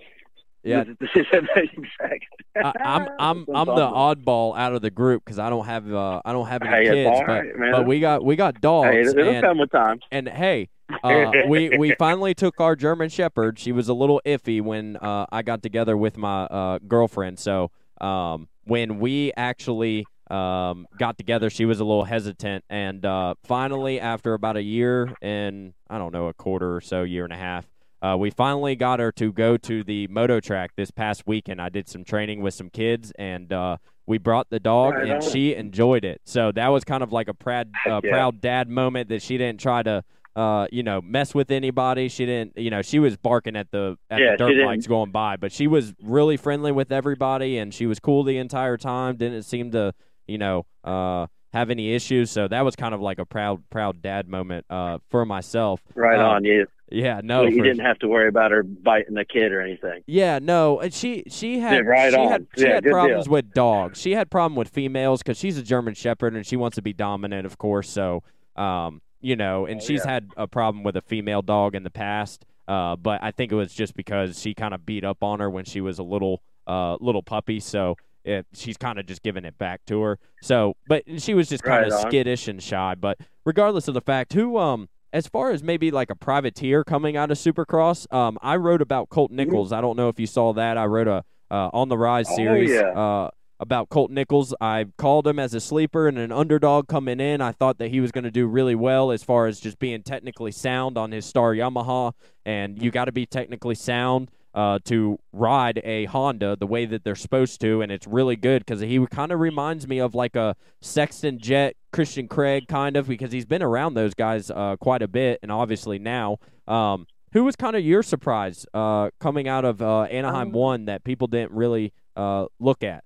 [0.66, 2.22] Yeah, exactly.
[2.56, 6.22] I, I'm I'm I'm the oddball out of the group because I don't have uh
[6.24, 8.88] I don't have any Hey, kids, all but right, but we got we got dogs
[8.88, 10.00] Hey, it'll and come with time.
[10.10, 10.70] and hey,
[11.04, 13.60] uh, we we finally took our German Shepherd.
[13.60, 17.40] She was a little iffy when uh, I got together with my uh, girlfriend.
[17.40, 17.70] So
[18.02, 24.00] um, when we actually um, got together, she was a little hesitant, and uh, finally,
[24.00, 27.38] after about a year and I don't know a quarter or so, year and a
[27.38, 27.68] half.
[28.02, 31.62] Uh, we finally got her to go to the moto track this past weekend.
[31.62, 35.24] I did some training with some kids, and uh, we brought the dog, Right and
[35.24, 36.20] she enjoyed it.
[36.26, 38.12] So that was kind of like a proud, uh, yeah.
[38.12, 40.04] proud dad moment that she didn't try to,
[40.36, 42.10] uh, you know, mess with anybody.
[42.10, 45.12] She didn't, you know, she was barking at the at Yeah, the dirt bikes going
[45.12, 49.18] by, but she was really friendly with everybody, and she was cool the entire time.
[49.18, 49.94] Didn't seem to,
[50.28, 52.32] you know, uh, have any issues.
[52.32, 55.82] So that was kind of like a proud, proud dad moment uh, for myself.
[55.94, 56.44] Right Uh, on.
[56.46, 60.02] You Yeah, no, you didn't have to worry about her biting the kid or anything.
[60.08, 62.32] yeah, no, and she she had Yeah, right she on.
[62.32, 63.34] had she Yeah, had problems deal.
[63.34, 64.00] with dogs.
[64.02, 66.92] She had problem with females because she's a German Shepherd and she wants to be
[66.94, 67.88] dominant, of course.
[67.90, 68.24] So,
[68.56, 70.12] um, you know, and Oh, she's yeah.
[70.12, 72.46] had a problem with a female dog in the past.
[72.68, 75.50] Uh, but I think it was just because she kind of beat up on her
[75.50, 77.60] when she was a little uh little puppy.
[77.60, 80.20] So it, she's kind of just giving it back to her.
[80.42, 82.10] So, but she was just kind of on.
[82.10, 82.96] skittish and shy.
[82.96, 87.16] But regardless of the fact, who um as far as maybe like a privateer coming
[87.18, 89.38] out of Supercross, um, I wrote about Colt Mm-hmm.
[89.38, 89.72] Nichols.
[89.74, 90.78] I don't know if you saw that.
[90.78, 92.72] I wrote a uh, on the Rise series.
[92.72, 93.30] Oh, series yeah.
[93.64, 94.54] About Colt Nichols.
[94.60, 97.40] I called him as a sleeper and an underdog coming in.
[97.40, 100.04] I thought that he was going to do really well as far as just being
[100.04, 102.12] technically sound on his star Yamaha,
[102.46, 104.30] and you got to be technically sound.
[104.54, 108.64] Uh, to ride a Honda the way that they're supposed to, and it's really good
[108.64, 113.08] because he kind of reminds me of like a Sexton Jett, Christian Craig kind of
[113.08, 116.38] because he's been around those guys uh, quite a bit, and obviously now.
[116.68, 120.86] Um, who was kind of your surprise uh, coming out of uh, Anaheim Um, one
[120.86, 123.04] that people didn't really uh, look at?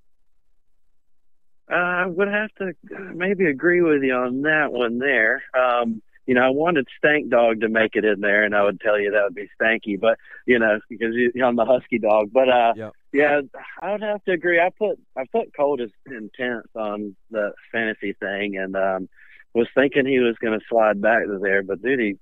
[1.69, 2.73] I would have to
[3.13, 5.43] maybe agree with you on that one there.
[5.57, 8.79] Um, you know, I wanted Stank Dog to make it in there, and I would
[8.81, 12.31] tell you that would be Stanky, but you know, because you- I'm the Husky dog.
[12.33, 12.93] But uh, Yep.
[13.13, 13.41] yeah,
[13.81, 14.59] I would have to agree.
[14.59, 19.09] I put I put Colt as intense on the fantasy thing, and um,
[19.53, 22.17] was thinking he was going to slide back to there, but dude, he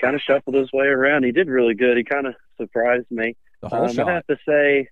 [0.00, 1.24] kind of shuffled his way around.
[1.24, 1.96] He did really good.
[1.98, 3.36] He kind of surprised me.
[3.60, 4.08] The whole Um, shot.
[4.08, 4.88] I have to say,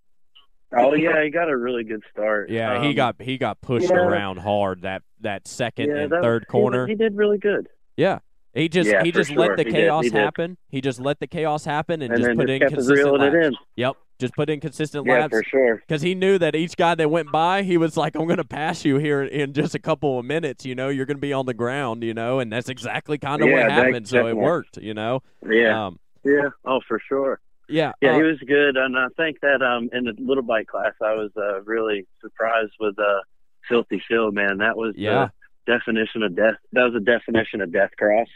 [0.77, 2.51] oh yeah, he got a really good start.
[2.51, 3.97] Yeah, he Um, got he got pushed yeah.
[3.97, 6.87] around hard that that second yeah, and that- third he- corner.
[6.87, 7.69] He, did really good.
[7.97, 8.19] yeah.
[8.55, 10.19] He just Yeah, he just let the He did, chaos he did.
[10.19, 10.57] happen.
[10.71, 13.35] He just let the chaos happen and, And, just put just in consistent laps.
[13.35, 13.55] it in.
[13.77, 15.77] Yep, just put in consistent Yeah, laps for sure.
[15.77, 18.45] because he knew that each guy that went by, he was like, "I'm going to
[18.45, 21.33] pass you here in just a couple of minutes." You know, you're going to be
[21.33, 22.03] on the ground.
[22.03, 24.09] You know, and that's exactly kind of what that- happened.
[24.09, 24.79] So it worked.
[24.79, 25.21] You know.
[25.49, 26.49] Yeah, Um, yeah.
[26.65, 27.41] Oh, for sure.
[27.69, 27.93] Yeah.
[28.01, 30.93] Yeah, uh, he was good, and I think that um in the little bike class,
[31.03, 33.21] I was uh, really surprised with uh
[33.69, 34.33] Filthy Phil.
[34.33, 35.29] Man, that was Yeah.
[35.67, 36.55] the definition of death.
[36.73, 38.29] That was a definition of death cross,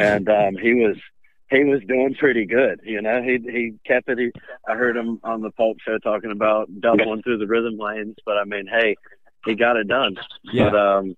[0.00, 0.96] and um he was
[1.50, 2.80] he was doing pretty good.
[2.84, 4.18] You know, he he kept it.
[4.18, 4.32] He,
[4.68, 8.36] I heard him on the Pulp Show talking about doubling through the rhythm lanes, but
[8.36, 8.96] I mean, hey,
[9.44, 10.16] he got it done.
[10.44, 10.70] Yeah.
[10.70, 11.16] But um,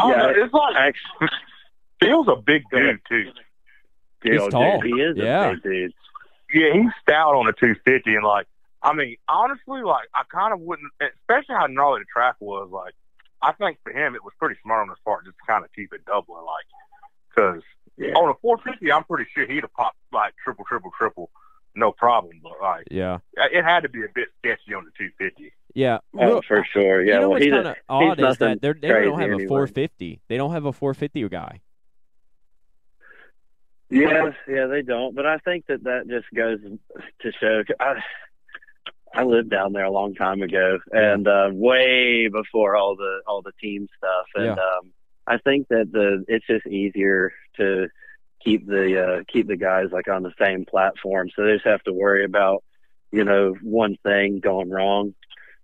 [0.00, 0.32] Oh, Yeah.
[0.44, 1.28] it's like actually,
[2.00, 3.30] Phil's a big dude too.
[4.22, 4.80] He's oh, tall.
[4.80, 5.46] Dude, he is Yeah.
[5.48, 5.92] a big dude.
[6.52, 8.46] Yeah, he's stout on a 250, and like,
[8.82, 12.68] I mean, honestly, like, I kind of wouldn't, especially how gnarly the track was.
[12.70, 12.94] Like,
[13.42, 15.72] I think for him, it was pretty smart on his part just to kind of
[15.72, 16.64] keep it doubling, like,
[17.28, 17.62] because
[17.96, 18.12] Yeah.
[18.14, 21.30] on a 450, I'm pretty sure he'd have popped like triple, triple, triple,
[21.74, 22.40] no problem.
[22.42, 23.18] But like, yeah.
[23.36, 25.52] it had to be a bit sketchy on the 250.
[25.74, 25.98] Yeah.
[26.14, 27.02] Oh, Real- for sure.
[27.02, 27.14] Yeah.
[27.14, 29.20] you know well, what's he's kind of odd is nothing that they're, they don't crazy
[29.22, 29.46] have a anyway.
[29.48, 30.20] 450.
[30.28, 31.60] They don't have a 450 guy.
[33.90, 35.14] Yeah, yeah, they don't.
[35.14, 36.58] But I think that that just goes
[37.22, 37.62] to show.
[37.80, 38.02] I,
[39.14, 43.42] I lived down there a long time ago, and uh, way before all the all
[43.42, 44.26] the team stuff.
[44.34, 44.52] And Yeah.
[44.52, 44.92] um,
[45.26, 47.88] I think that the it's just easier to
[48.44, 51.82] keep the uh, keep the guys like on the same platform, so they just have
[51.84, 52.62] to worry about
[53.10, 55.14] you know one thing going wrong.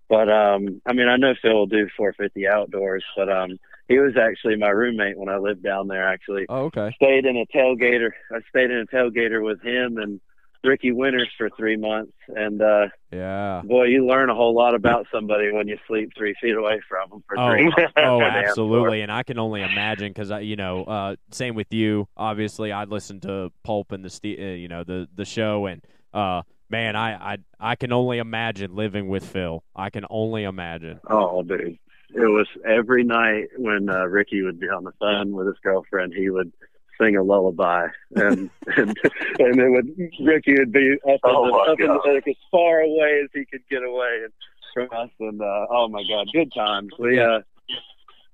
[0.08, 4.16] But um, I mean, I know Phil will do 450 outdoors, but um, he was
[4.16, 6.06] actually my roommate when I lived down there.
[6.08, 6.92] Actually, Oh, okay.
[6.94, 8.10] stayed in a tailgater.
[8.32, 10.20] I stayed in a tailgater with him and
[10.62, 12.12] Ricky Winters for three months.
[12.28, 13.60] And uh, Yeah.
[13.64, 17.10] boy, you learn a whole lot about somebody when you sleep three feet away from
[17.10, 17.92] them for Oh, three months.
[17.98, 22.08] oh, absolutely, and I can only imagine because I, you know, uh, same with you.
[22.16, 25.84] Obviously, I listened to Pulp and the, Ste- uh, you know, the the show, and
[26.14, 29.62] uh, man, I, I I can only imagine living with Phil.
[29.76, 31.00] I can only imagine.
[31.10, 31.78] Oh, dude.
[32.14, 36.14] It was every night when uh, Ricky would be on the phone with his girlfriend,
[36.14, 36.52] he would
[37.00, 38.96] sing a lullaby, and and
[39.38, 42.36] and it would Ricky would be up, in Oh, the, up in the, like as
[42.50, 44.26] far away as he could get away
[44.72, 46.92] from us, and uh, oh my God, good times.
[46.98, 47.40] We uh,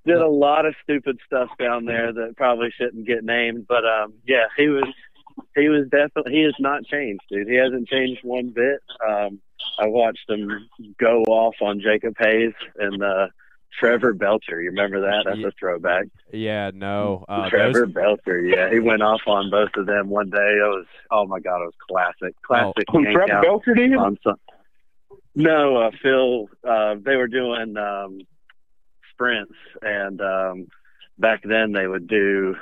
[0.06, 4.14] did a lot of stupid stuff down there that probably shouldn't get named, but um,
[4.26, 4.92] yeah, he was
[5.56, 7.48] he was definitely he has not changed, dude.
[7.48, 8.80] He hasn't changed one bit.
[9.06, 9.40] Um,
[9.78, 13.28] I watched him go off on Jacob Hayes and uh,
[13.78, 14.60] Trevor Belcher.
[14.60, 15.22] You remember that?
[15.24, 16.06] That's Ye- a throwback.
[16.32, 18.40] Yeah, no, uh, Trevor those, Belcher.
[18.40, 20.36] Yeah, he went off on both of them one day.
[20.38, 22.84] It was oh my god, it was classic, classic.
[22.90, 23.94] Who yank Trevor Belcher did?
[23.94, 24.36] on some.
[25.34, 26.48] No, uh, Phil.
[26.68, 28.20] Uh, they were doing um,
[29.12, 30.66] sprints, and um,
[31.18, 32.56] back then they would do.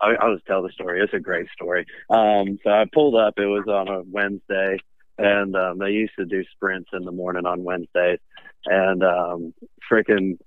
[0.00, 1.00] I, I'll just tell the story.
[1.00, 1.86] It's a great story.
[2.10, 3.34] Um, so I pulled up.
[3.38, 4.78] It was on a Wednesday,
[5.16, 8.18] and um, they used to do sprints in the morning on Wednesdays,
[8.66, 9.54] and um,
[9.90, 10.38] freaking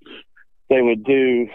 [0.68, 1.48] they would do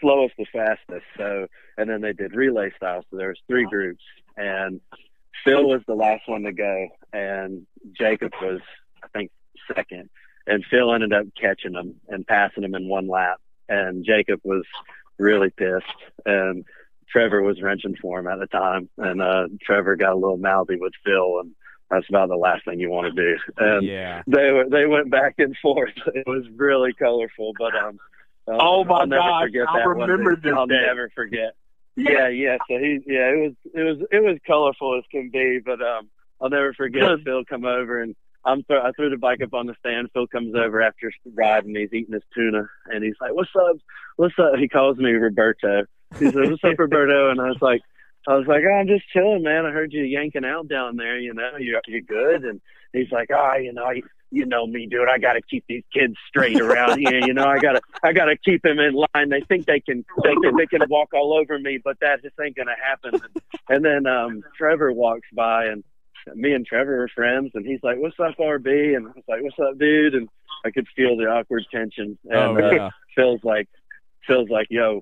[0.00, 1.06] slowest to fastest.
[1.16, 1.46] So,
[1.76, 3.04] and then they did relay style.
[3.10, 4.02] So there was three groups,
[4.36, 4.80] and
[5.44, 8.60] Phil was the last one to go, and Jacob was,
[9.02, 9.30] I think,
[9.74, 10.10] second.
[10.46, 13.38] And Phil ended up catching him and passing him in one lap.
[13.68, 14.64] And Jacob was
[15.18, 15.84] really pissed.
[16.26, 16.64] And
[17.08, 18.88] Trevor was wrenching for him at the time.
[18.98, 21.52] And uh, Trevor got a little mouthy with Phil, and
[21.90, 23.36] that's about the last thing you want to do.
[23.58, 25.90] And yeah, they were they went back and forth.
[26.14, 27.98] It was really colorful, but um.
[28.48, 30.80] I'll- Oh, my I'll never gosh, forget I that one, remember this I'll day.
[30.84, 31.54] never forget.
[31.94, 32.56] Yeah, yeah.
[32.68, 35.60] So he, yeah, it was, it was, it was colorful as can be.
[35.64, 36.08] But um,
[36.40, 37.22] I'll never forget Good.
[37.24, 40.08] Phil come over and I'm th- I threw the bike up on the stand.
[40.14, 43.50] Phil comes over after a ride and he's eating his tuna and he's like, "What's
[43.54, 43.76] up?
[44.16, 45.84] What's up?" He calls me Roberto.
[46.18, 47.82] He says, "What's up, Roberto?" And I was like,
[48.26, 49.66] "I was like, oh, I'm just chilling, man.
[49.66, 51.18] I heard you yanking out down there.
[51.18, 52.60] You know, you're you're good?" And
[52.92, 55.08] he's like, "Ah, you know, you, you know me, dude.
[55.08, 57.20] I got to keep these kids straight around here.
[57.20, 59.28] You know, I gotta I gotta keep them in line.
[59.28, 62.34] They think they can they can they can walk all over me, but that just
[62.40, 65.84] ain't gonna happen." And, and then um Trevor walks by and
[66.34, 69.42] me and Trevor are friends, and he's like, "What's up, RB?" And I was like,
[69.42, 70.28] "What's up, dude?" And
[70.64, 72.18] I could feel the awkward tension.
[72.24, 72.90] And oh uh, yeah.
[73.16, 73.68] Phil's like,
[74.26, 75.00] Phil's like, "Yo,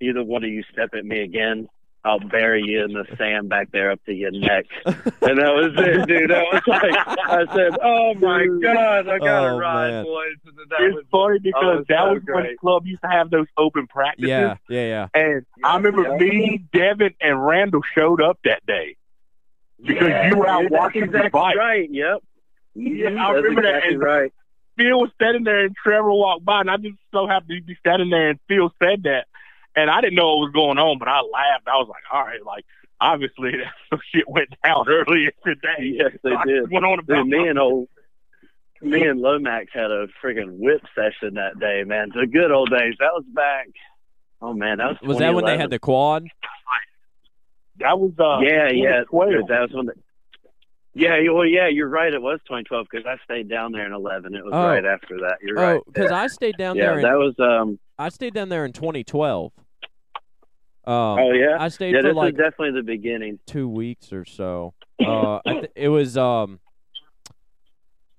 [0.00, 1.68] either one of you step at me again,
[2.04, 4.94] I'll bury you in the sand back there up to your neck." and
[5.38, 6.32] that was it, dude.
[6.32, 10.04] I was like, I said, "Oh my god, I got to Oh, ride, man.
[10.04, 13.02] boys." And that It's was, funny because was that so was when the club used
[13.02, 14.28] to have those open practices.
[14.28, 15.08] Yeah, yeah, yeah.
[15.14, 16.16] And I remember Yeah.
[16.16, 18.96] me, Devin, and Randall showed up that day.
[19.84, 21.56] Because you were out dude, watching that's the exactly bike.
[21.56, 21.88] Right.
[21.90, 22.18] Yep.
[22.74, 23.68] Yeah, Mhm, I remember that.
[23.78, 24.32] exactly And right.
[24.76, 27.74] Phil was standing there and Trevor walked by, and I just so happened to be
[27.76, 29.26] standing there, and Phil said that,
[29.76, 31.66] and I didn't know what was going on, but I laughed.
[31.68, 32.64] I was like, "All right, like
[33.00, 33.52] obviously
[33.90, 36.70] that shit went down earlier today." Yes, they So did.
[36.70, 37.88] Went on about Dude, me and old
[38.80, 42.10] me and Lomax had a friggin' whip session that day, man.
[42.14, 42.94] The good old days.
[42.98, 43.68] That was back.
[44.40, 44.98] Oh man, that was.
[45.02, 46.24] Was that when they had the quad?
[47.78, 49.04] that was uh Yeah, yeah.
[49.10, 49.48] 2012.
[49.48, 49.86] That was when.
[49.86, 49.92] The,
[50.94, 52.12] yeah, you- well, yeah, you're right.
[52.12, 54.34] It was 2012 because I stayed down there in 11.
[54.34, 54.66] It was Oh.
[54.66, 55.38] right after that.
[55.40, 55.80] You're Oh, right.
[55.86, 56.96] because I stayed down yeah there.
[56.96, 57.34] In, that was.
[57.38, 57.78] Um.
[58.02, 59.52] I stayed down there in 2012.
[60.84, 61.56] Um, Oh yeah.
[61.60, 63.38] I stayed Yeah, for this like is definitely the beginning.
[63.46, 64.74] two weeks or so.
[65.00, 66.58] Uh, I th- it was um.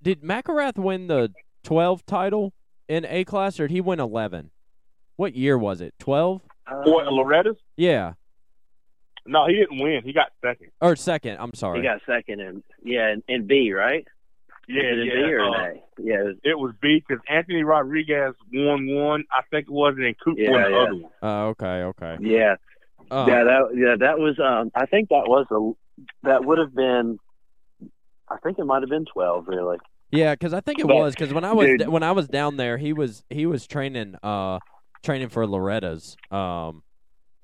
[0.02, 1.32] Did McElrath win the
[1.62, 2.52] 12 title
[2.88, 4.50] in A class, or did he win 11?
[5.16, 5.94] What year was it?
[5.98, 6.42] 12?
[6.84, 7.56] What, Loretta's?
[7.76, 8.14] Yeah,
[9.26, 10.02] No, he didn't win.
[10.04, 10.68] He got second.
[10.80, 11.36] or second.
[11.38, 11.78] I'm sorry.
[11.80, 14.06] He got second in yeah in, in B, right?
[14.68, 15.14] Yeah, Was it yeah.
[15.14, 16.14] B uh, in Yeah.
[16.14, 19.24] It was, It was B because Anthony Rodriguez won one.
[19.32, 20.82] I think it was, and then Coop Yeah, won the yeah.
[20.82, 21.12] other one.
[21.22, 22.16] Uh, okay, okay.
[22.20, 22.56] yeah.
[23.10, 26.74] Uh, yeah, that yeah, that was um I think that was a that would have
[26.74, 27.18] been
[28.30, 29.76] I think it might have been 12 really.
[30.10, 32.28] Yeah, because I think it But, was because when I was dude- when I was
[32.28, 34.60] down there, he was he was training uh
[35.02, 36.16] training for Loretta's.
[36.30, 36.82] Um,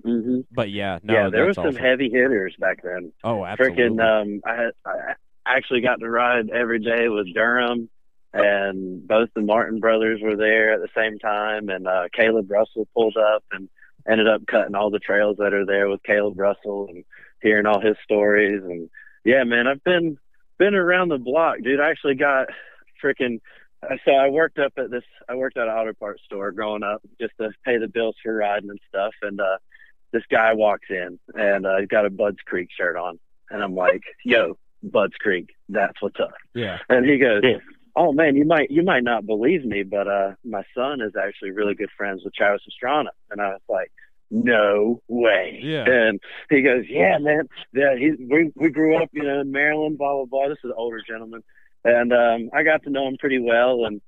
[0.07, 0.47] Mhm.
[0.51, 1.83] but yeah, no, yeah, there that's was some awesome.
[1.85, 3.13] heavy hitters back then.
[3.23, 3.85] Oh, absolutely.
[3.85, 5.15] Freaking um I had I
[5.47, 7.89] actually got to ride every day with Durham
[8.33, 12.87] and both the Martin brothers were there at the same time and uh Caleb Russell
[12.95, 13.69] pulled up and
[14.09, 17.05] ended up cutting all the trails that are there with Caleb Russell and
[17.43, 18.63] hearing all his stories.
[18.63, 18.89] And
[19.25, 20.19] yeah, man, I've been
[20.59, 21.81] been around the block, dude.
[21.81, 22.49] I actually got
[23.03, 23.41] freaking
[24.05, 27.03] so I worked up at this I worked at an auto parts store growing up
[27.21, 29.15] just to pay the bills for riding and stuff.
[29.23, 29.59] And uh
[30.13, 33.19] this guy walks in and uh he's got a Budds Creek shirt on.
[33.51, 36.33] And I'm like, Yo, Budds Creek, that's what's up.
[36.55, 36.79] yeah.
[36.89, 37.59] And he goes, Yeah.
[37.97, 41.51] Oh man, you might you might not believe me, but uh my son is actually
[41.51, 43.91] really good friends with Travis Pastrana and I was like,
[44.31, 45.61] No way.
[45.63, 45.85] Yeah.
[45.89, 47.49] And he goes, Yeah, man.
[47.73, 50.49] Yeah, he we we grew up, you know, in Maryland, blah blah blah.
[50.49, 51.43] This is an older gentleman.
[51.85, 54.01] And um I got to know him pretty well and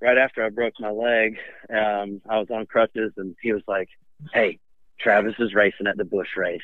[0.00, 1.36] right after I broke my leg,
[1.68, 3.88] um, I was on crutches and he was like,
[4.32, 4.58] Hey,
[4.98, 6.60] Travis is racing at the Bush race.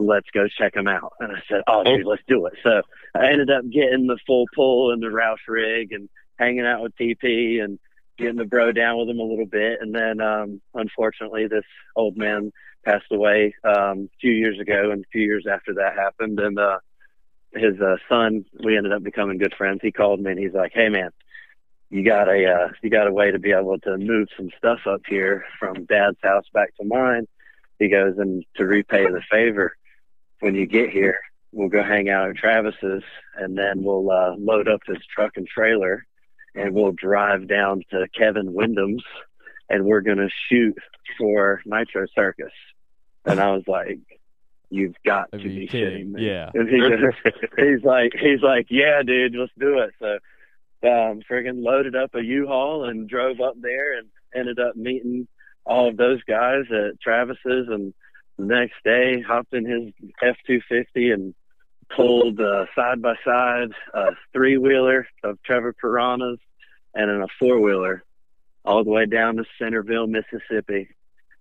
[0.00, 1.12] Let's go check him out.
[1.20, 2.54] And I said, Oh dude, let's do it.
[2.62, 2.82] So
[3.14, 6.96] I ended up getting the full pull and the Roush rig and hanging out with
[6.96, 7.78] TP and
[8.18, 9.78] getting the bro down with him a little bit.
[9.80, 11.64] And then, um, unfortunately, this
[11.96, 12.52] old man
[12.84, 16.58] passed away um, a few years ago, and a few years after that happened, and
[16.58, 16.78] uh,
[17.52, 19.80] his uh, son, we ended up becoming good friends.
[19.82, 21.10] He called me and he's like, "Hey, man."
[21.92, 24.78] You got a uh, you got a way to be able to move some stuff
[24.86, 27.26] up here from Dad's house back to mine.
[27.80, 29.74] He goes and to repay the favor,
[30.40, 31.18] when you get here,
[31.52, 33.02] we'll go hang out at Travis's,
[33.36, 36.06] and then we'll uh, load up this truck and trailer,
[36.54, 39.04] and we'll drive down to Kevin Windham's,
[39.68, 40.76] and we're gonna shoot
[41.18, 42.52] for Nitro Circus.
[43.24, 43.98] And I was like,
[44.70, 46.12] "You've got Are to you be kidding?
[46.12, 46.50] me!" Yeah.
[46.54, 46.80] And he
[47.56, 50.14] he's like, he's like, "Yeah, dude, let's do it." So,
[50.88, 55.28] um, friggin' loaded up a U-Haul and drove up there, and ended up meeting
[55.66, 57.92] all of those guys at Travis's, and
[58.40, 61.34] next day hopped in his F two fifty and
[61.94, 66.38] pulled uh, side by side a three wheeler of Trevor Piranhas
[66.94, 68.02] and then a four wheeler
[68.64, 70.88] all the way down to Centreville, Mississippi.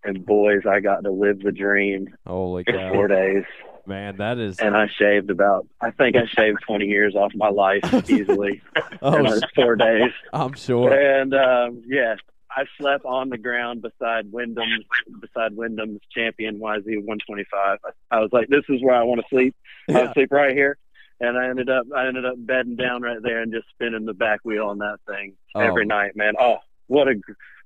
[0.04, 3.44] And boys, I got to live the dream Holy for cow, four days.
[3.86, 4.58] man, that is.
[4.60, 8.82] And I shaved about, I think I shaved 20 years off my life easily in
[9.02, 10.12] Oh, those four days.
[10.32, 10.94] I'm sure.
[10.94, 12.16] And um, yeah,
[12.52, 14.86] I slept on the ground beside Windham's
[15.22, 17.80] beside Windham's champion YZ 125.
[17.86, 19.56] I, I was like, this is where I want to sleep.
[19.90, 20.78] I would sleep right here.
[21.22, 24.14] And I ended up I ended up bedding down right there and just spinning the
[24.14, 25.60] back wheel on that thing Oh.
[25.62, 26.34] every night, man.
[26.40, 27.16] Oh, what a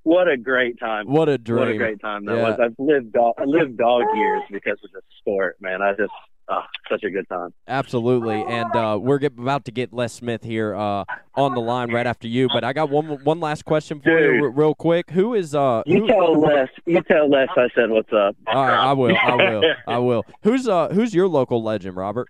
[0.02, 1.06] what a great time.
[1.06, 1.60] What a dream.
[1.60, 2.42] What a great time that Yeah.
[2.50, 2.58] was.
[2.60, 5.80] I've lived dog, I lived dog years because of this sport, man.
[5.82, 6.12] I just
[6.48, 7.52] oh, such a good time.
[7.68, 11.92] Absolutely, and uh, we're get, about to get Les Smith here uh, on the line
[11.92, 12.48] right after you.
[12.52, 15.10] But I got one one last question for you, r- real quick.
[15.10, 15.82] Who is uh?
[15.86, 18.36] You Who, tell Les, you tell Les I said what's up.
[18.46, 20.24] all right, I will, I will, I will.
[20.42, 20.88] Who's uh?
[20.88, 22.28] Who's your local legend, Robert?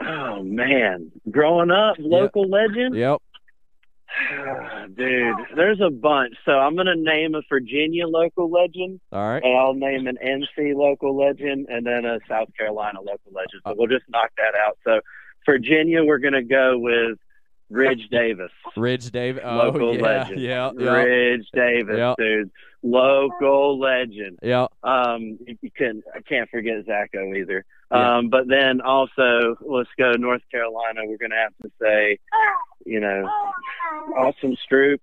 [0.00, 2.94] Oh man, growing up, local legend.
[2.94, 3.22] Yep.
[4.96, 6.34] Dude, there's a bunch.
[6.44, 9.42] So I'm gonna name a Virginia local legend, All right.
[9.42, 13.62] and I'll name an NC local legend, and then a South Carolina local legend.
[13.66, 14.78] So we'll just knock that out.
[14.84, 15.00] So
[15.44, 17.18] Virginia, we're gonna go with
[17.70, 19.42] Ridge Davis, Ridge Davis.
[19.44, 20.40] Oh local yeah, legend.
[20.40, 22.14] yeah, yeah, Ridge Davis, Yeah.
[22.16, 22.50] dude,
[22.82, 24.38] local legend.
[24.42, 24.66] yeah.
[24.82, 27.64] Um, you couldn't, I can't forget Zacho either.
[27.92, 28.16] Yeah.
[28.18, 31.02] Um, but then also, let's go North Carolina.
[31.04, 32.18] We're gonna have to say,
[32.84, 33.28] you know,
[34.16, 35.00] Austin Stroupe,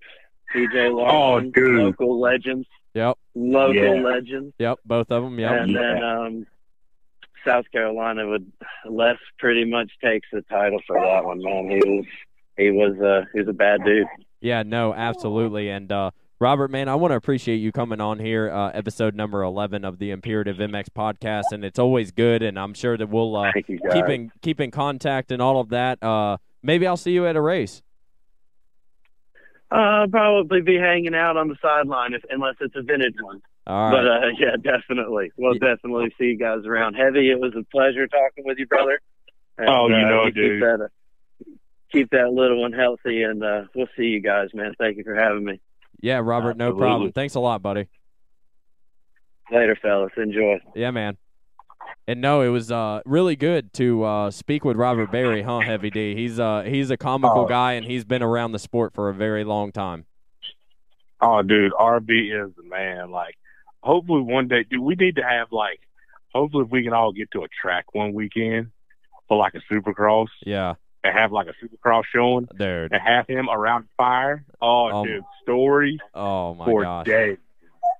[0.53, 1.79] PJ Larson, Oh, dude.
[1.79, 3.17] local legends, Yep.
[3.35, 4.01] local Yeah.
[4.01, 4.79] legends, Yep.
[4.85, 5.39] Both of them.
[5.39, 5.51] Yep.
[5.51, 6.47] and then um,
[7.45, 8.51] South Carolina would
[8.85, 11.69] Les pretty much takes the title for that one, man.
[11.69, 12.05] He was
[12.57, 14.07] he was uh he was a bad dude.
[14.41, 15.69] Yeah, no, absolutely.
[15.69, 16.11] And uh,
[16.43, 19.97] Robert, man, I want to appreciate you coming on here, uh, episode number 11 of
[19.97, 21.53] the Imperative MX podcast.
[21.53, 22.43] And it's always good.
[22.43, 25.61] And I'm sure that we'll uh, Thank you keep, in, keep in contact and all
[25.61, 26.03] of that.
[26.03, 27.81] Uh, maybe I'll see you at a race.
[29.71, 33.41] Uh, I'll probably be hanging out on the sideline if unless it's a vintage one.
[33.65, 35.31] All But uh, yeah, definitely.
[35.37, 35.75] We'll Yeah.
[35.75, 36.95] definitely see you guys around.
[36.95, 38.99] Heavy, it was a pleasure talking with you, brother.
[39.57, 40.59] And, Oh, you uh, know, keep.
[40.59, 41.51] That, uh,
[41.89, 44.73] keep that little one healthy, and uh, we'll see you guys, man.
[44.77, 45.61] Thank you for having me.
[46.03, 47.13] Yeah, Robert, no problem.
[47.13, 47.87] Thanks a lot, buddy.
[49.49, 50.11] Later, fellas.
[50.17, 50.59] Enjoy.
[50.75, 51.15] Yeah, man.
[52.09, 55.89] And no, it was uh, really good to uh, speak with Robert Berry, huh, Heavy
[55.89, 56.13] D?
[56.13, 57.47] He's uh, he's a comical Oh.
[57.47, 60.05] guy, and he's been around the sport for a very long time.
[61.21, 63.09] Oh, dude, RB is the man.
[63.09, 63.35] Like,
[63.81, 65.79] hopefully one day, dude, we need to have like,
[66.35, 68.71] hopefully if we can all get to a track one weekend
[69.29, 70.73] for like a Supercross Yeah,
[71.03, 72.91] and have like a Supercross showing dude.
[72.91, 74.43] and have him around fire.
[74.61, 77.05] Oh, Um, dude, stories Oh my for gosh.
[77.05, 77.37] days.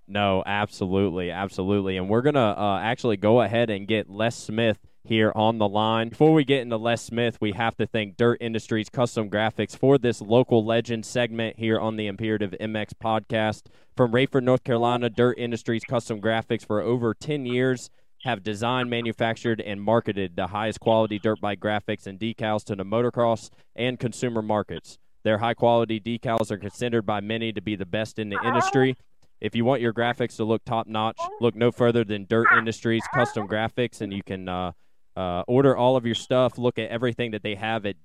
[0.08, 1.98] No, absolutely, absolutely.
[1.98, 5.68] And we're going to uh, actually go ahead and get Les Smith here on the
[5.68, 6.10] line.
[6.10, 9.98] Before we get into Les Smith, we have to thank Dirt Industries Kustom Graphics for
[9.98, 13.64] this local legend segment here on the Imperative MX podcast.
[13.96, 17.90] From Raeford, North Carolina, Dirt Industries Kustom Graphics for over 10 years
[18.24, 22.86] have designed, manufactured, and marketed the highest quality dirt bike graphics and decals to the
[22.86, 24.98] motocross and consumer markets.
[25.24, 28.96] Their high quality decals are considered by many to be the best in the industry.
[29.42, 33.04] If you want your graphics to look top notch, look no further than Dirt Industries
[33.14, 34.72] Kustom Graphics, and you can uh,
[35.18, 36.58] uh, order all of your stuff.
[36.58, 37.98] Look at everything that they have at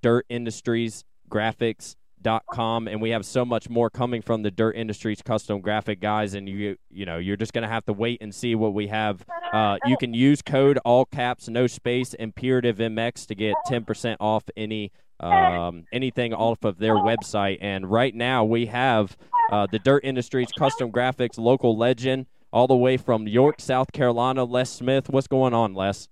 [2.22, 6.34] dirtindustriesgraphics.com, and we have so much more coming from the Dirt Industries Kustom Graphic guys.
[6.34, 9.24] And you, you know, you're just gonna have to wait and see what we have.
[9.52, 14.44] Uh, you can use code all caps no space Imperative MX to get 10% off
[14.56, 17.58] any um, anything off of their website.
[17.60, 19.16] And right now we have
[19.50, 24.44] uh, the Dirt Industries Kustom Graphics local legend, all the way from York, South Carolina.
[24.44, 26.08] Les Smith, what's going on, Les?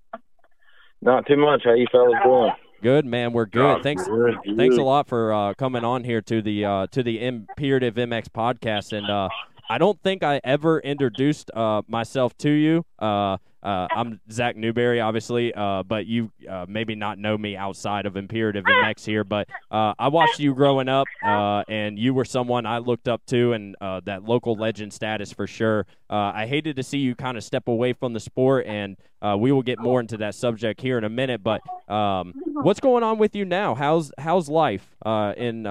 [1.02, 1.62] Not too much.
[1.64, 2.52] How you fellas doing?
[2.86, 3.82] Good man, we're good.
[3.82, 7.20] Thanks, Good, thanks a lot for uh, coming on here to the uh, to the
[7.20, 8.96] Imperative MX podcast.
[8.96, 9.28] And uh,
[9.68, 12.84] I don't think I ever introduced uh, myself to you.
[12.98, 18.06] Uh, uh, I'm Zach Newberry, obviously, uh, but you uh, maybe not know me outside
[18.06, 19.24] of Imperative MX here.
[19.24, 23.54] But uh, I watched you growing up, and you were someone I looked up to,
[23.54, 25.84] and that local legend status for sure.
[26.08, 28.96] I hated to see you kind of step away from the sport, and
[29.36, 31.42] we will get more into that subject here in a minute.
[31.42, 31.60] But
[31.92, 33.74] um, what's going on with you now?
[33.74, 35.64] How's how's life in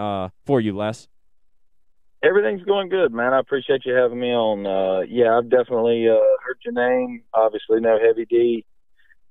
[0.46, 1.08] for you, Les?
[2.26, 3.34] Everything's going good, man.
[3.34, 4.66] I appreciate you having me on.
[4.66, 7.24] Uh, yeah, I've definitely uh, heard your name.
[7.34, 8.66] Obviously, know Heavy D.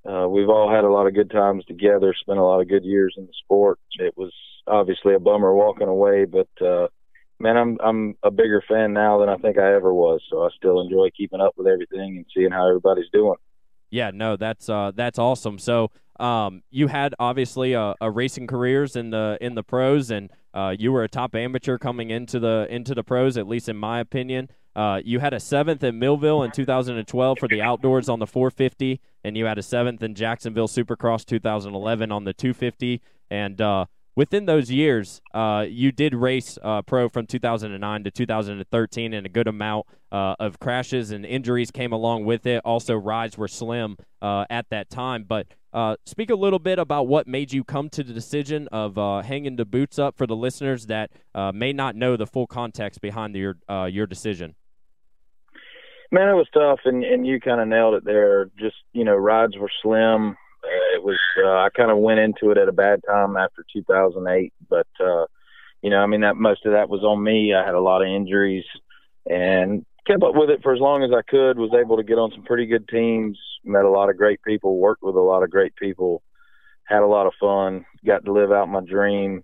[0.09, 2.13] Uh, we've all had a lot of good times together.
[2.17, 3.79] Spent a lot of good years in the sport.
[3.99, 4.31] It was
[4.65, 6.87] obviously a bummer walking away, but uh,
[7.39, 10.21] man, I'm I'm a bigger fan now than I think I ever was.
[10.29, 13.35] So I still enjoy keeping up with everything and seeing how everybody's doing.
[13.89, 15.59] Yeah, no, that's uh, that's awesome.
[15.59, 20.31] So um, you had obviously a, a racing careers in the in the pros, and
[20.55, 23.75] uh, you were a top amateur coming into the into the pros, at least in
[23.75, 24.49] my opinion.
[24.75, 28.99] Uh, you had a seventh at Millville in 2012 for the outdoors on the 450,
[29.23, 33.01] and you had a seventh in Jacksonville Supercross 2011 on the 250.
[33.29, 33.85] And uh,
[34.15, 39.29] within those years, uh, you did race uh, pro from 2009 to 2013, and a
[39.29, 42.61] good amount uh, of crashes and injuries came along with it.
[42.63, 45.25] Also, rides were slim uh, at that time.
[45.27, 48.97] But uh, speak a little bit about what made you come to the decision of
[48.97, 51.11] uh, hanging the boots up for the listeners that
[51.53, 53.57] may not know the full context behind your
[53.87, 54.55] your decision.
[56.11, 58.45] Man, it was tough, and and you kind of nailed it there.
[58.57, 60.37] Just you know, rides were slim
[60.95, 64.53] it was uh, I kind of went into it at a bad time after 2008,
[64.69, 65.25] but uh,
[65.81, 67.53] you know, I mean that most of that was on me.
[67.53, 68.65] I had a lot of injuries
[69.29, 71.57] and kept up with it for as long as I could.
[71.57, 74.77] Was able to get on some pretty good teams, met a lot of great people,
[74.77, 76.21] worked with a lot of great people,
[76.85, 79.43] had a lot of fun, got to live out my dream.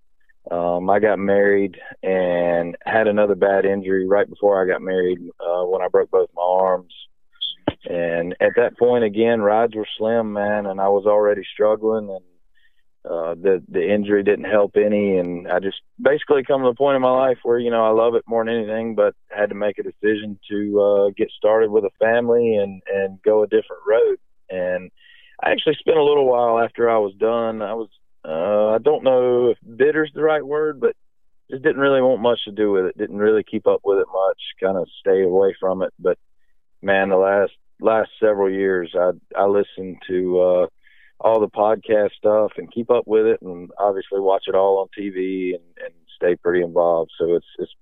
[0.50, 5.64] Um, I got married and had another bad injury right before I got married uh,
[5.66, 6.94] when I broke both my arms
[7.86, 12.26] and at that point, again, rides were slim, man, and I was already struggling, and
[13.04, 16.96] uh, the the injury didn't help any, and I just basically come to the point
[16.96, 19.56] in my life where you know I love it more than anything, but had to
[19.56, 23.82] make a decision to uh, get started with a family and and go a different
[23.88, 24.18] road.
[24.52, 24.92] And
[25.42, 27.64] I actually spent a little while after I was done.
[27.64, 27.90] I was
[28.24, 30.96] uh, I don't know if bitter's the right word, but
[31.50, 32.98] just didn't really want much to do with it.
[32.98, 34.40] Didn't really keep up with it much.
[34.62, 35.92] Kind of stay away from it.
[35.98, 36.20] But
[36.84, 40.68] man, the last last several years, I I listen to uh,
[41.20, 44.88] all the podcast stuff and keep up with it, and obviously watch it all on
[44.98, 47.12] TV and, and stay pretty involved.
[47.20, 47.74] So it's it's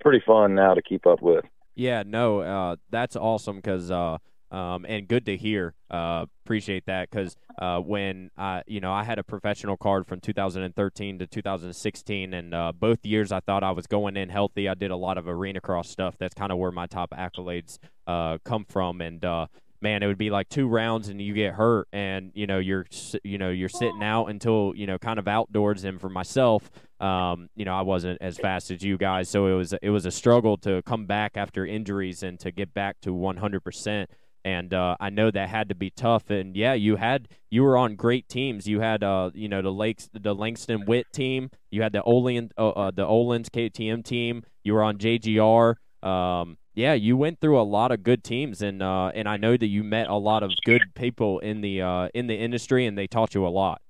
[0.00, 1.44] pretty fun now to keep up with.
[1.74, 4.18] Yeah, no, uh, that's awesome because uh,
[4.52, 5.74] um, and good to hear.
[5.90, 10.20] Uh, appreciate that because uh, when I, you know, I had a professional card from
[10.20, 14.68] 2013 to 2016, and uh, both years I thought I was going in healthy.
[14.68, 16.16] I did a lot of arena cross stuff.
[16.18, 19.46] That's kind of where my top accolades uh, come from, and uh,
[19.80, 22.86] man, it would be like two rounds and you get hurt, and you know you're
[23.24, 25.84] you know you're sitting out until you know kind of outdoors.
[25.84, 29.54] And for myself, um, you know I wasn't as fast as you guys, so it
[29.54, 33.14] was it was a struggle to come back after injuries and to get back to
[33.14, 34.10] 100 percent
[34.44, 36.30] and uh, I know that had to be tough.
[36.30, 38.66] And yeah, you had you were on great teams.
[38.66, 41.50] You had uh, you know the Lakes, the Langston Witt team.
[41.70, 44.42] You had the Olin, uh, uh the Olin's KTM team.
[44.62, 45.74] You were on JGR.
[46.02, 49.56] Um, yeah, you went through a lot of good teams, and uh, and I know
[49.56, 52.96] that you met a lot of good people in the uh, in the industry, and
[52.96, 53.80] they taught you a lot.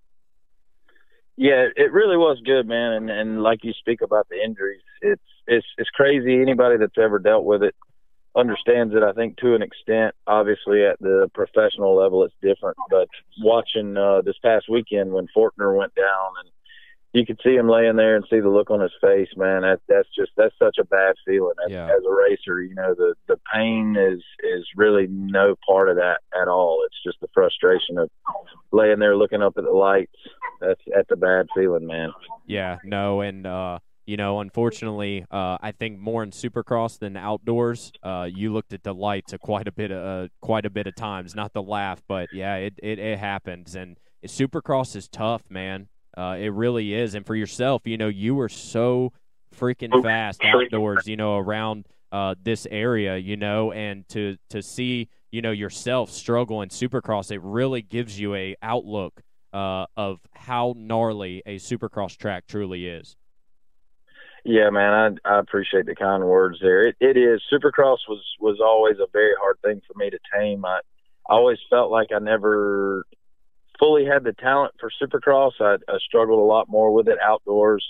[1.36, 2.92] Yeah, it really was good, man.
[2.92, 6.40] And and like you speak about the injuries, it's it's it's crazy.
[6.40, 7.74] Anybody that's ever dealt with it
[8.36, 9.02] understands it.
[9.02, 10.14] I think to an extent.
[10.26, 12.76] Obviously, at the professional level, it's different.
[12.90, 13.08] But
[13.40, 16.50] watching uh, this past weekend when Forkner went down, and
[17.12, 19.62] you could see him laying there and see the look on his face, man.
[19.62, 21.54] That that's just that's such a bad feeling.
[21.66, 21.86] As, yeah.
[21.86, 26.20] as a racer, you know, the the pain is is really no part of that
[26.40, 26.82] at all.
[26.86, 28.10] It's just the frustration of
[28.72, 30.16] laying there looking up at the lights.
[30.60, 32.12] That's that's a bad feeling, man.
[32.46, 33.46] Yeah, no, and.
[33.46, 37.92] uh you know, unfortunately, uh, I think more in Supercross than outdoors.
[38.03, 40.86] Uh, you looked at the lights a quite a bit of uh, quite a bit
[40.86, 41.34] of times.
[41.34, 43.76] Not the laugh, but yeah, it it, it happens.
[43.76, 43.96] And
[44.26, 45.88] Supercross is tough, man.
[46.16, 47.14] Uh, it really is.
[47.14, 49.12] And for yourself, you know, you were so
[49.57, 51.07] freaking fast outdoors.
[51.07, 53.16] You know, around uh, this area.
[53.16, 58.18] You know, and to to see you know yourself struggle in Supercross, it really gives
[58.18, 59.22] you a outlook
[59.53, 63.16] uh, of how gnarly a Supercross track truly is.
[64.45, 66.86] Yeah, man, I I appreciate the kind words there.
[66.88, 70.64] It it is Supercross was was always a very hard thing for me to tame.
[70.64, 70.80] I,
[71.28, 73.05] I always felt like I never
[73.78, 75.53] fully had the talent for Supercross.
[75.61, 77.84] I, I struggled a lot more with it outdoors.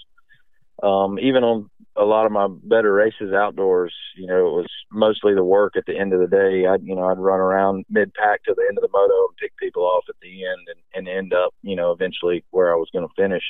[0.83, 5.35] Um, even on a lot of my better races outdoors, you know, it was mostly
[5.35, 6.67] the work at the end of the day.
[6.67, 9.37] I'd, you know, I'd run around mid pack to the end of the moto and
[9.39, 12.77] pick people off at the end and, and end up, you know, eventually where I
[12.77, 13.45] was going to finish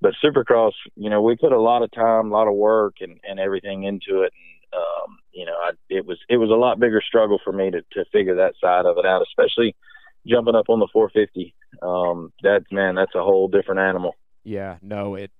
[0.00, 3.18] but Supercross, you know, we put a lot of time, a lot of work, and
[3.28, 4.32] and everything into it.
[4.32, 7.70] And um, you know, I, it was it was a lot bigger struggle for me
[7.70, 9.74] to to figure that side of it out, especially
[10.26, 11.54] jumping up on the 450.
[11.82, 14.14] Um, that man, that's a whole different animal.
[14.44, 15.30] Yeah, no, it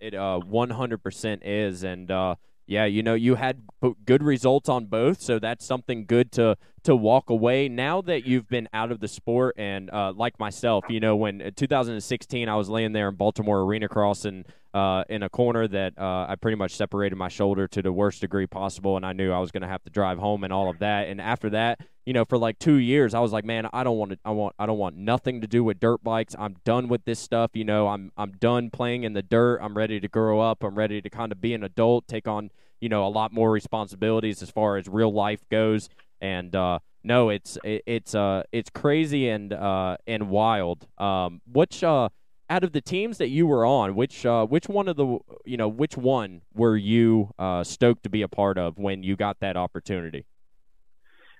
[0.00, 2.36] it uh 100% is, and uh,
[2.68, 3.62] yeah, you know, you had
[4.04, 7.66] good results on both, so that's something good to to walk away.
[7.66, 11.40] Now that you've been out of the sport, and uh, like myself, you know, when
[11.40, 15.66] uh, 2016 I was laying there in Baltimore Arena Cross and uh, in a corner
[15.66, 19.14] that uh, I pretty much separated my shoulder to the worst degree possible, and I
[19.14, 21.08] knew I was going to have to drive home and all of that.
[21.08, 23.98] And after that, you know, for like two years, I was like, man, I don't
[23.98, 26.34] want to, I want, I don't want nothing to do with dirt bikes.
[26.38, 27.50] I'm done with this stuff.
[27.52, 29.58] You know, I'm, I'm done playing in the dirt.
[29.60, 30.64] I'm ready to grow up.
[30.64, 32.50] I'm ready to kind of be an adult, take on,
[32.80, 35.90] you know, a lot more responsibilities as far as real life goes.
[36.18, 40.86] And uh, no, it's, it, it's, uh, it's crazy and, uh, and wild.
[40.96, 42.08] Um, which, uh,
[42.48, 45.58] out of the teams that you were on, which uh, which one of the you
[45.58, 49.40] know which one were you uh, stoked to be a part of when you got
[49.40, 50.24] that opportunity?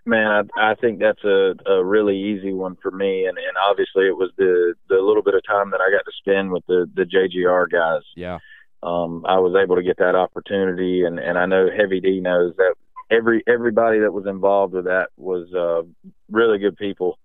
[0.05, 4.07] Man, I, I think that's a, a really easy one for me, and, and obviously
[4.07, 6.91] it was the the little bit of time that I got to spend with the
[6.95, 8.03] the JGR guys.
[8.17, 8.39] Yeah,
[8.83, 12.55] um, I was able to get that opportunity, and and I know Heavy D knows
[12.57, 12.75] that
[13.11, 15.83] every everybody that was involved with that was uh,
[16.31, 17.19] really good people,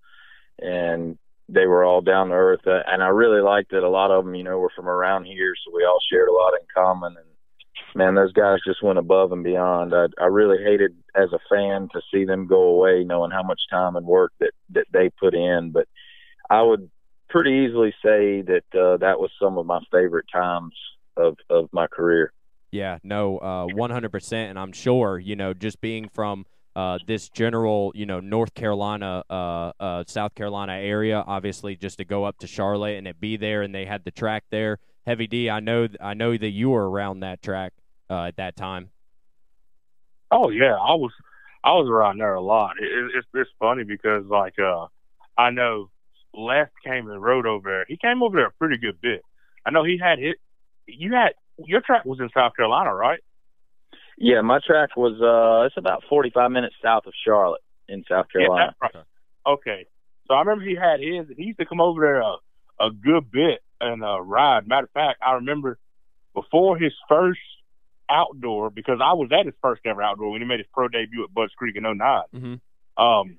[0.59, 1.17] and
[1.49, 2.65] they were all down to earth.
[2.65, 5.25] Uh, and I really liked that a lot of them, you know, were from around
[5.25, 7.15] here, so we all shared a lot in common.
[7.17, 7.27] And
[7.95, 9.93] man, those guys just went above and beyond.
[9.93, 13.61] I, I really hated as a fan to see them go away, knowing how much
[13.69, 15.71] time and work that that they put in.
[15.71, 15.87] But
[16.49, 16.89] I would
[17.29, 20.73] pretty easily say that uh, that was some of my favorite times
[21.17, 22.31] of of my career.
[22.71, 24.33] Yeah, no, uh, 100%.
[24.33, 26.43] And I'm sure, you know, just being from
[26.75, 32.05] uh, this general, you know, North Carolina, uh, uh, South Carolina area, obviously just to
[32.05, 34.79] go up to Charlotte and it be there and they had the track there.
[35.05, 37.73] Heavy D, I know, I know that you were around that track
[38.09, 38.89] uh, at that time.
[40.31, 41.11] Oh yeah, I was,
[41.63, 42.75] I was around there a lot.
[42.79, 44.87] It, it's it's funny because like uh,
[45.37, 45.89] I know
[46.33, 47.85] Les came and rode over there.
[47.87, 49.21] He came over there a pretty good bit.
[49.65, 50.37] I know he had hit.
[50.87, 53.19] You had your track was in South Carolina, right?
[54.17, 58.27] Yeah, my track was uh it's about forty five minutes south of Charlotte in South
[58.31, 58.75] Carolina.
[58.81, 59.05] Yeah, right.
[59.45, 59.85] Okay.
[60.27, 62.35] So I remember he had his he used to come over there a,
[62.79, 64.67] a good bit and uh ride.
[64.67, 65.77] Matter of fact, I remember
[66.33, 67.39] before his first
[68.09, 71.23] outdoor because I was at his first ever outdoor when he made his pro debut
[71.23, 73.03] at Budds Creek in 9 mm-hmm.
[73.03, 73.37] Um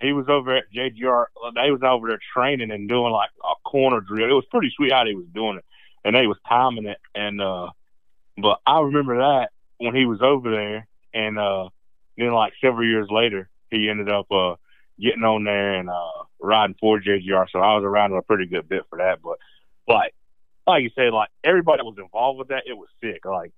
[0.00, 1.26] he was over at JGR.
[1.54, 4.28] They was over there training and doing like a corner drill.
[4.28, 5.64] It was pretty sweet how they was doing it
[6.04, 6.98] and they was timing it.
[7.14, 7.68] And uh,
[8.36, 11.68] but I remember that when he was over there, and uh,
[12.16, 14.54] then like several years later, he ended up uh
[15.00, 17.46] getting on there and uh riding for JGR.
[17.50, 19.22] So I was around a pretty good bit for that.
[19.22, 19.38] But
[19.88, 20.14] like
[20.66, 23.24] like you said, like everybody that was involved with that, it was sick.
[23.24, 23.52] Like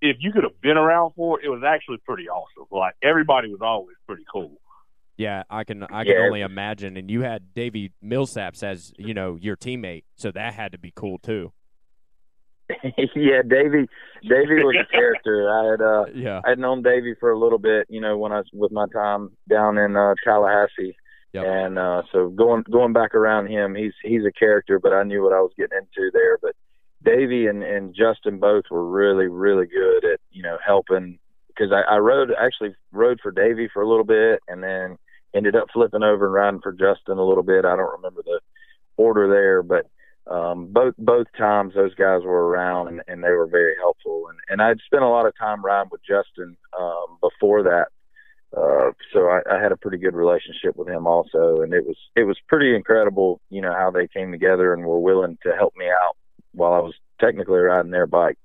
[0.00, 2.66] if you could have been around for it, it was actually pretty awesome.
[2.70, 4.58] Like everybody was always pretty cool.
[5.16, 6.26] Yeah, I can I can yeah.
[6.26, 6.96] only imagine.
[6.96, 10.92] And you had Davey Millsaps as you know your teammate, so that had to be
[10.94, 11.52] cool too.
[13.14, 13.88] yeah, Davey.
[14.22, 15.50] Davey was a character.
[15.50, 17.86] I had uh, yeah, I had known Davey for a little bit.
[17.88, 20.96] You know, when I was with my time down in uh, Tallahassee,
[21.32, 21.44] yep.
[21.46, 24.78] and uh, so going going back around him, he's he's a character.
[24.78, 26.38] But I knew what I was getting into there.
[26.38, 26.54] But
[27.04, 31.18] Davey and and Justin both were really really good at you know helping
[31.48, 34.98] because I, I rode actually rode for Davey for a little bit, and then
[35.34, 37.64] ended up flipping over and riding for Justin a little bit.
[37.64, 38.40] I don't remember the
[38.96, 39.86] order there, but
[40.30, 44.26] um, both both times those guys were around and, and they were very helpful.
[44.28, 47.88] And, and I'd spent a lot of time riding with Justin um, before that,
[48.56, 51.62] uh, so I, I had a pretty good relationship with him also.
[51.62, 55.00] And it was it was pretty incredible, you know, how they came together and were
[55.00, 56.16] willing to help me out
[56.52, 58.38] while I was technically riding their bike.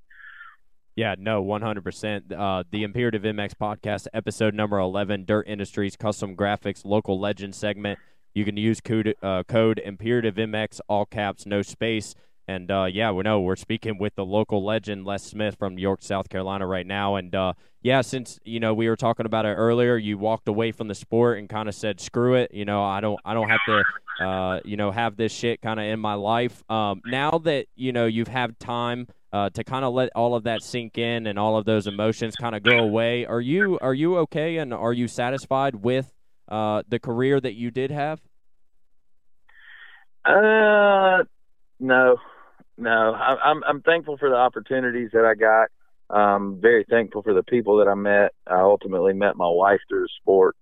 [0.95, 2.31] Yeah, no, 100%.
[2.31, 7.99] Uh, the Imperative MX podcast, episode number 11, Dirt Industries Kustom Graphics Local Legend segment.
[8.33, 12.15] You can use code, uh, code Imperative MX, all caps, no space.
[12.47, 16.01] And uh, yeah, we know we're speaking with the local legend Les Smith from York,
[16.01, 17.15] South Carolina, right now.
[17.15, 20.71] And uh, yeah, since you know we were talking about it earlier, you walked away
[20.71, 23.49] from the sport and kind of said, "Screw it," you know, I don't, I don't
[23.49, 23.83] have to,
[24.25, 26.63] uh, you know, have this shit kind of in my life.
[26.69, 30.43] Um, now that you know you've had time uh, to kind of let all of
[30.43, 33.93] that sink in and all of those emotions kind of go away, are you, are
[33.93, 36.13] you okay and are you satisfied with
[36.47, 38.21] uh, the career that you did have?
[40.25, 41.23] Uh,
[41.79, 42.17] no,
[42.77, 43.13] no.
[43.13, 45.69] I, I'm I'm thankful for the opportunities that I got.
[46.09, 48.31] I'm very thankful for the people that I met.
[48.45, 50.55] I ultimately met my wife through the sport.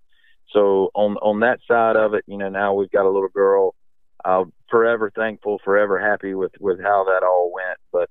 [0.51, 3.75] So on on that side of it, you know, now we've got a little girl.
[4.23, 7.79] I'm forever thankful, forever happy with with how that all went.
[7.91, 8.09] But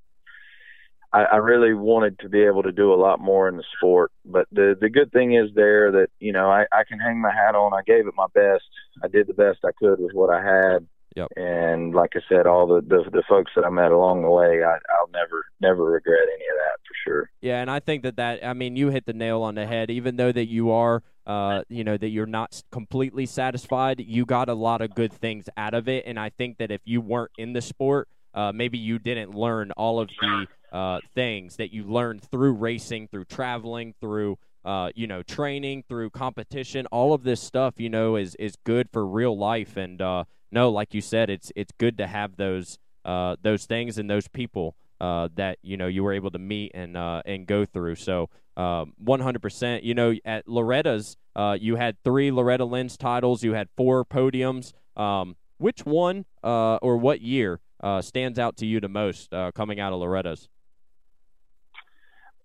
[1.12, 4.12] I, I really wanted to be able to do a lot more in the sport.
[4.24, 7.32] But the the good thing is there that you know I I can hang my
[7.32, 7.72] hat on.
[7.72, 8.64] I gave it my best.
[9.02, 10.86] I did the best I could with what I had.
[11.14, 11.28] Yep.
[11.36, 14.64] And like I said, all the, the, the folks that I met along the way,
[14.64, 17.30] I, I'll never never regret any of that for sure.
[17.40, 19.90] Yeah, and I think that that I mean you hit the nail on the head.
[19.90, 24.48] Even though that you are, uh, you know, that you're not completely satisfied, you got
[24.48, 26.04] a lot of good things out of it.
[26.06, 29.70] And I think that if you weren't in the sport, uh, maybe you didn't learn
[29.72, 30.46] all of the
[30.76, 36.10] uh, things that you learned through racing, through traveling, through uh, you know training, through
[36.10, 36.86] competition.
[36.86, 39.76] All of this stuff, you know, is is good for real life.
[39.76, 43.98] And uh, no, like you said, it's it's good to have those uh, those things
[43.98, 47.46] and those people uh, that you know you were able to meet and uh, and
[47.46, 47.96] go through.
[47.96, 48.30] So.
[48.56, 49.74] 100%.
[49.74, 53.42] Um, you know, at Loretta's, uh, you had three Loretta Lynn's titles.
[53.42, 54.72] You had four podiums.
[54.96, 59.80] Um, which one uh, or what year uh, stands out to you the most coming
[59.80, 60.48] out of Loretta's?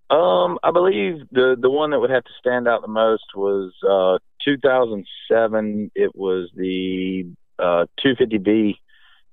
[0.09, 3.71] Um, I believe the the one that would have to stand out the most was
[3.87, 5.91] uh, 2007.
[5.93, 8.75] It was the uh, 250B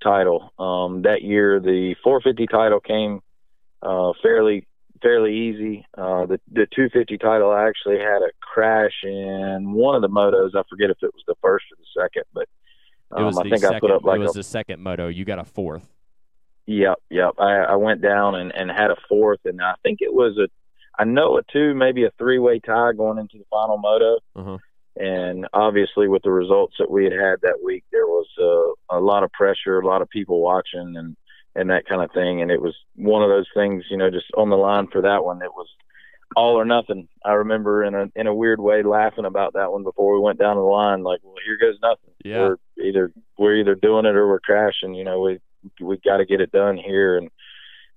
[0.03, 0.53] title.
[0.59, 3.21] Um, that year, the 450 title came
[3.83, 4.67] uh, fairly
[5.03, 5.87] fairly easy.
[5.97, 10.55] Uh, the the 250 title actually had a crash in one of the motos.
[10.55, 12.49] I forget if it was the first or the second, but
[13.11, 15.09] um, I think second, I put up like it was a, the second moto.
[15.09, 15.89] You got a fourth.
[16.67, 17.35] Yep, yep.
[17.39, 20.49] I, I went down and, and had a fourth, and I think it was a
[20.99, 24.19] I know a two, maybe a three way tie going into the final moto.
[24.35, 24.59] Uh-huh.
[24.97, 29.01] And obviously, with the results that we had had that week, there was uh, a
[29.01, 31.17] lot of pressure, a lot of people watching, and
[31.55, 32.43] and that kind of thing.
[32.43, 35.25] And it was one of those things, you know, just on the line for that
[35.25, 35.43] one.
[35.43, 35.69] It was
[36.35, 37.09] all or nothing.
[37.25, 40.39] I remember in a in a weird way laughing about that one before we went
[40.39, 41.03] down the line.
[41.03, 42.15] Like, well, here goes nothing.
[42.25, 42.39] Yeah.
[42.39, 44.95] We're either we're either doing it or we're crashing.
[44.95, 45.39] You know, we
[45.81, 47.19] we got to get it done here.
[47.19, 47.31] And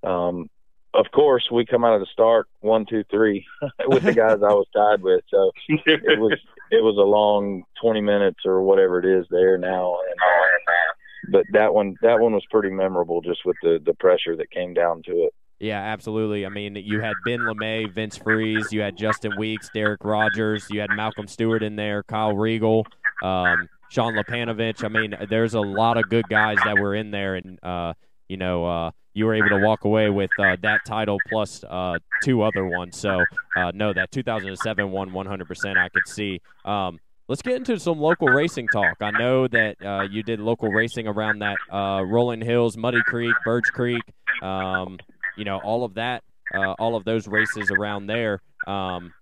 [0.02, 0.50] um,
[0.94, 3.46] of course, we come out of the start one, two, three
[3.86, 5.22] with the guys I was tied with.
[5.28, 6.38] So it was
[6.70, 9.98] it was a long twenty minutes or whatever it is there now.
[10.08, 14.36] And, uh, but that one that one was pretty memorable just with the the pressure
[14.36, 15.34] that came down to it.
[15.60, 16.46] Yeah, absolutely.
[16.46, 20.80] I mean, you had Ben LeMay, Vince Friese, you had Justin Weeks, Derek Rogers, you
[20.80, 22.86] had Malcolm Stewart in there, Kyle Regal,
[23.22, 24.82] um, Sean Lipanovich.
[24.82, 27.92] I mean, there's a lot of good guys that were in there, and uh,
[28.30, 31.98] you know, uh, you were able to walk away with uh, that title plus uh,
[32.22, 32.96] two other ones.
[32.96, 33.24] So,
[33.56, 36.40] uh, no, that 2007 one 100%, I could see.
[36.64, 38.98] Um, let's get into some local racing talk.
[39.00, 43.34] I know that uh, you did local racing around that uh, Rolling Hills, Muddy Creek,
[43.44, 44.02] Birch Creek,
[44.42, 44.96] um,
[45.36, 46.22] you know, all of that,
[46.78, 48.40] all of those races around there.
[48.68, 49.12] Um,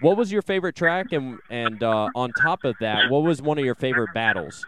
[0.00, 1.12] what was your favorite track?
[1.12, 4.64] And, and on top of that, what was one of your favorite battles?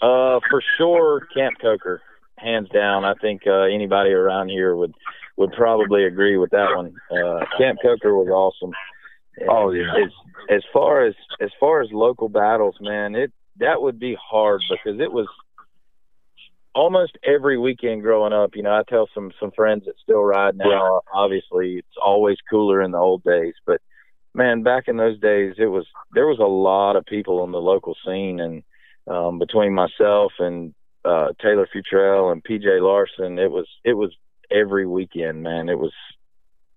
[0.00, 2.02] For sure, Camp Coker
[2.36, 3.04] hands down.
[3.04, 4.94] I think uh, anybody around here would
[5.36, 6.94] would probably agree with that one.
[7.10, 8.72] Uh, Camp Coker was awesome.
[9.48, 9.92] Oh yeah.
[10.04, 10.10] As
[10.50, 15.00] as far as as far as local battles, man, it that would be hard because
[15.00, 15.26] it was
[16.74, 18.50] almost every weekend growing up.
[18.54, 21.02] You know, I tell some some friends that still ride now.
[21.12, 23.80] Obviously, it's always cooler in the old days, but
[24.34, 27.60] man, back in those days, it was there was a lot of people on the
[27.60, 28.62] local scene, and
[29.06, 30.74] um, between myself and
[31.04, 34.12] uh, Taylor Futrell and PJ Larson, it was it was
[34.50, 35.68] every weekend, man.
[35.68, 35.92] It was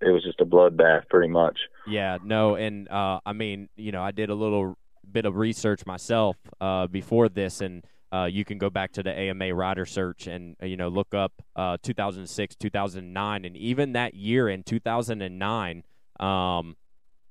[0.02, 1.58] it was just a bloodbath, pretty much.
[1.88, 4.78] Yeah, no, and uh, I mean, you know, I did a little
[5.10, 9.12] bit of research myself uh, before this, and uh, you can go back to the
[9.12, 14.14] AMA rider search and uh, you know look up uh, 2006, 2009, and even that
[14.14, 15.84] year in 2009
[16.20, 16.76] um,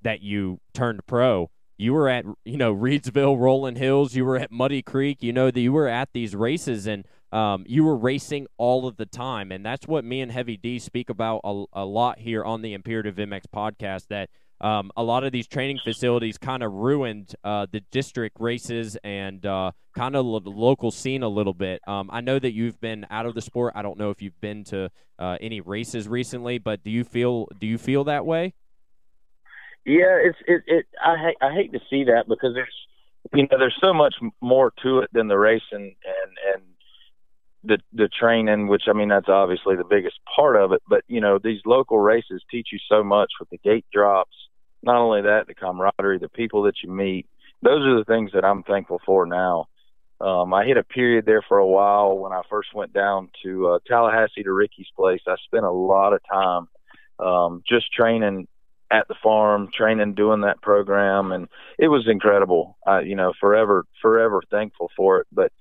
[0.03, 4.50] that you turned pro you were at you know Reidsville, Rolling Hills, you were at
[4.50, 8.46] Muddy Creek, you know that you were at these races and um, you were racing
[8.56, 11.84] all of the time, and that's what me and Heavy D speak about a, a
[11.84, 14.06] lot here on the Imperative MX podcast.
[14.08, 18.96] That um, a lot of these training facilities kind of ruined uh, the district races
[19.04, 21.82] and uh, kind of the local scene a little bit.
[21.86, 23.74] Um, I know that you've been out of the sport.
[23.76, 27.48] I don't know if you've been to uh, any races recently, but do you feel
[27.58, 28.54] do you feel that way?
[29.87, 30.62] Yeah, it's it.
[30.66, 32.74] it I hate I hate to see that because there's
[33.32, 36.62] you know there's so much more to it than the racing and and
[37.62, 40.82] the the training, which I mean that's obviously the biggest part of it.
[40.89, 44.34] But you know these local races teach you so much with the gate drops.
[44.82, 47.26] Not only that, the camaraderie, the people that you meet.
[47.62, 49.66] Those are the things that I'm thankful for now.
[50.20, 53.68] Um, I hit a period there for a while when I first went down to
[53.68, 55.20] uh, Tallahassee to Ricky's place.
[55.28, 56.68] I spent a lot of time
[57.24, 58.49] um, just training
[58.91, 62.76] at the farm, training, doing that program, and it was incredible.
[62.87, 65.26] I, you know, forever, forever thankful for it.
[65.32, 65.53] But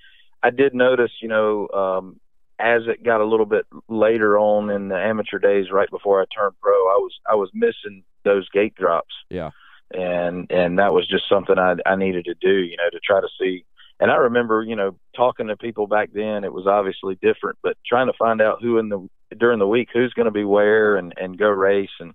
[0.44, 2.20] I did notice, you know, um,
[2.60, 6.26] as it got a little bit later on in the amateur days, right before I
[6.36, 9.14] turned pro, I was I was missing those gate drops.
[9.30, 9.52] Yeah,
[9.92, 13.22] and and that was just something I I needed to do, you know, to try
[13.22, 13.66] to see.
[14.00, 16.44] And I remember, you know, talking to people back then.
[16.44, 19.08] It was obviously different, but trying to find out who in the
[19.38, 22.14] during the week who's going to be where and and go race and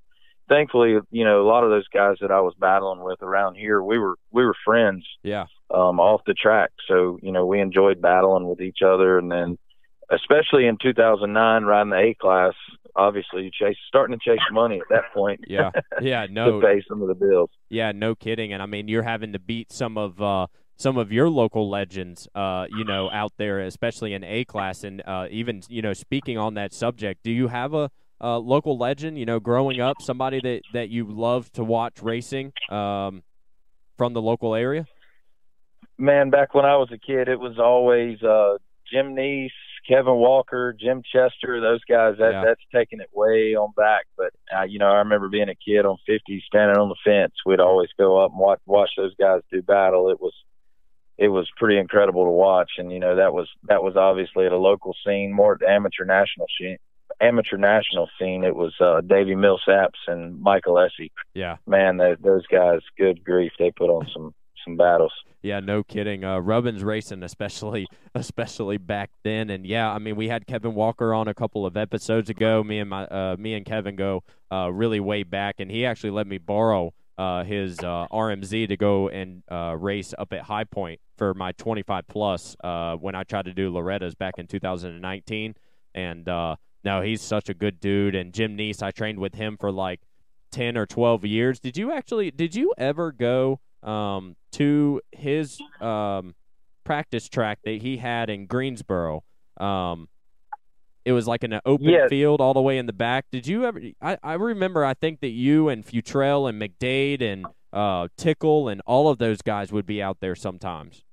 [0.51, 3.83] thankfully, you know, a lot of those guys that I was battling with around here,
[3.83, 5.07] we were we were friends.
[5.23, 5.47] Yeah.
[5.73, 9.57] Um, off the track, so you know, we enjoyed battling with each other, and then,
[10.11, 12.55] especially in 2009, riding the A class.
[12.97, 15.45] Obviously, you chase starting to chase money at that point.
[15.47, 15.71] Yeah.
[16.03, 16.27] Yeah.
[16.31, 16.61] No.
[16.61, 17.51] to pay some of the bills.
[17.69, 17.93] Yeah.
[17.93, 18.53] No kidding.
[18.53, 20.21] And I mean, you're having to beat some of.
[20.21, 20.47] uh
[20.77, 25.03] some of your local legends, uh, you know, out there, especially in A class, and
[25.07, 27.91] uh, even you know, speaking on that subject, do you have a
[28.21, 32.53] uh, local legend, you know, growing up, somebody that, that you love to watch racing
[32.71, 33.23] um,
[33.97, 34.87] from the local area?
[35.99, 38.57] Man, back when I was a kid, it was always uh,
[38.91, 39.51] Jim Neese,
[39.89, 42.17] Kevin Walker, Jim Chester, those guys.
[42.19, 42.45] That Yeah.
[42.45, 44.07] that's taking it way on back.
[44.17, 47.35] But uh, you know, I remember being a kid on 50, standing on the fence.
[47.45, 50.11] We'd always go up and watch watch those guys do battle.
[50.11, 50.35] It was
[51.19, 52.73] it was pretty incredible to watch.
[52.79, 55.69] And you know, that was that was obviously at a local scene, more at the
[55.69, 56.79] amateur national scene.
[57.21, 58.45] Amateur national scene.
[58.45, 61.11] It was uh, Davey Millsaps and Mike Alessi.
[61.35, 61.57] Yeah.
[61.67, 65.13] Man, they, those guys, good grief, they put on some some battles.
[65.43, 66.23] Yeah, no kidding.
[66.23, 71.15] Uh, Rubbins racing, especially, especially back then, and yeah, I mean, we had Kevin Walker
[71.15, 72.63] on a couple of episodes ago.
[72.63, 76.11] Me and my, uh, me and Kevin go uh, really way back, and he actually
[76.11, 80.65] let me borrow uh, his uh, RMZ to go and uh, race up at High
[80.65, 85.55] Point for my 25 plus uh, when I tried to do Loretta's back in 2019.
[85.95, 88.15] And uh, no, he's such a good dude.
[88.15, 90.01] And Jim Neese, I trained with him for like
[90.53, 91.61] 10 or 12 years.
[91.61, 92.31] Did you actually?
[92.31, 93.61] Did you ever go?
[93.83, 96.35] um, to his um,
[96.85, 99.25] practice track that he had in Greensboro.
[99.59, 100.09] Um,
[101.07, 102.07] it was like an open Yeah.
[102.09, 103.25] field all the way in the back.
[103.33, 103.81] Did you ever?
[104.03, 104.85] I, I remember.
[104.85, 109.41] I think that you and Futrell and McDade and uh, Tickle and all of those
[109.41, 111.05] guys would be out there sometimes.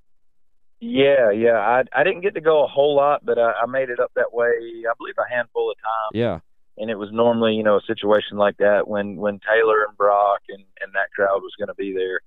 [0.80, 1.58] Yeah, yeah.
[1.58, 4.12] I I didn't get to go a whole lot, but I, I made it up
[4.14, 4.48] that way.
[4.48, 6.12] I believe a handful of times.
[6.14, 6.40] Yeah,
[6.76, 10.42] and it was normally you know a situation like that when when Taylor and Brock
[10.48, 12.20] and and that crowd was going to be there.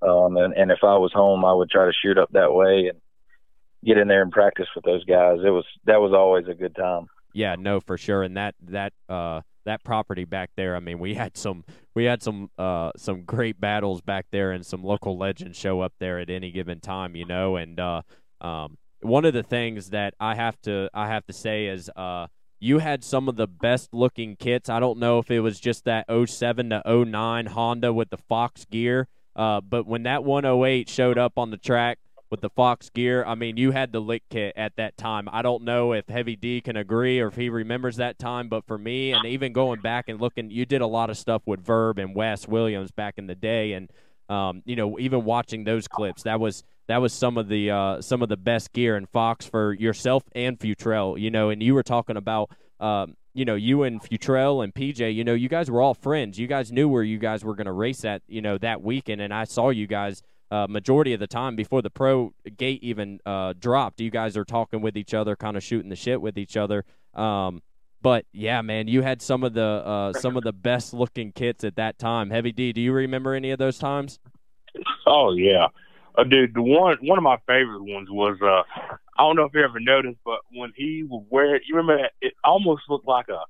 [0.00, 2.88] Um, and and if I was home, I would try to shoot up that way
[2.88, 2.98] and
[3.84, 5.38] get in there and practice with those guys.
[5.44, 7.06] It was that was always a good time.
[7.34, 8.22] yeah, no, for sure.
[8.22, 10.74] And that that uh, that property back there.
[10.74, 11.64] I mean, we had some
[11.94, 15.92] we had some uh, some great battles back there, and some local legends show up
[16.00, 17.14] there at any given time.
[17.14, 18.02] You know, and uh,
[18.40, 22.26] um, one of the things that I have to I have to say is uh,
[22.60, 24.68] you had some of the best looking kits.
[24.68, 28.64] I don't know if it was just that 07 to 09 Honda with the Fox
[28.64, 29.06] gear,
[29.36, 31.98] uh, but when that 108 showed up on the track
[32.30, 35.28] with the Fox gear, I mean, you had the lick kit at that time.
[35.32, 38.66] I don't know if Heavy D can agree or if he remembers that time, but
[38.66, 41.64] for me, and even going back and looking, you did a lot of stuff with
[41.64, 43.90] Verb and Wes Williams back in the day, and
[44.28, 48.00] um, you know, even watching those clips, that was that was some of the uh,
[48.02, 51.18] some of the best gear in Fox for yourself and Futrell.
[51.18, 52.50] You know, and you were talking about.
[52.80, 56.40] Um, you know, you and Futrell and PJ, you know, you guys were all friends.
[56.40, 59.20] You guys knew where you guys were going to race at, you know, that weekend.
[59.20, 63.20] And I saw you guys uh, majority of the time before the pro gate even
[63.26, 64.00] uh, dropped.
[64.00, 66.84] You guys are talking with each other, kind of shooting the shit with each other.
[67.14, 67.62] Um,
[68.00, 71.64] but yeah, man, you had some of the uh, some of the best looking kits
[71.64, 72.30] at that time.
[72.30, 74.20] Heavy D, do you remember any of those times?
[75.06, 75.66] Oh yeah,
[76.16, 76.54] uh, dude.
[76.54, 78.62] The one one of my favorite ones was uh,
[79.16, 82.02] I don't know if you ever noticed, but when he would wear it, you remember
[82.02, 83.40] that it almost looked like a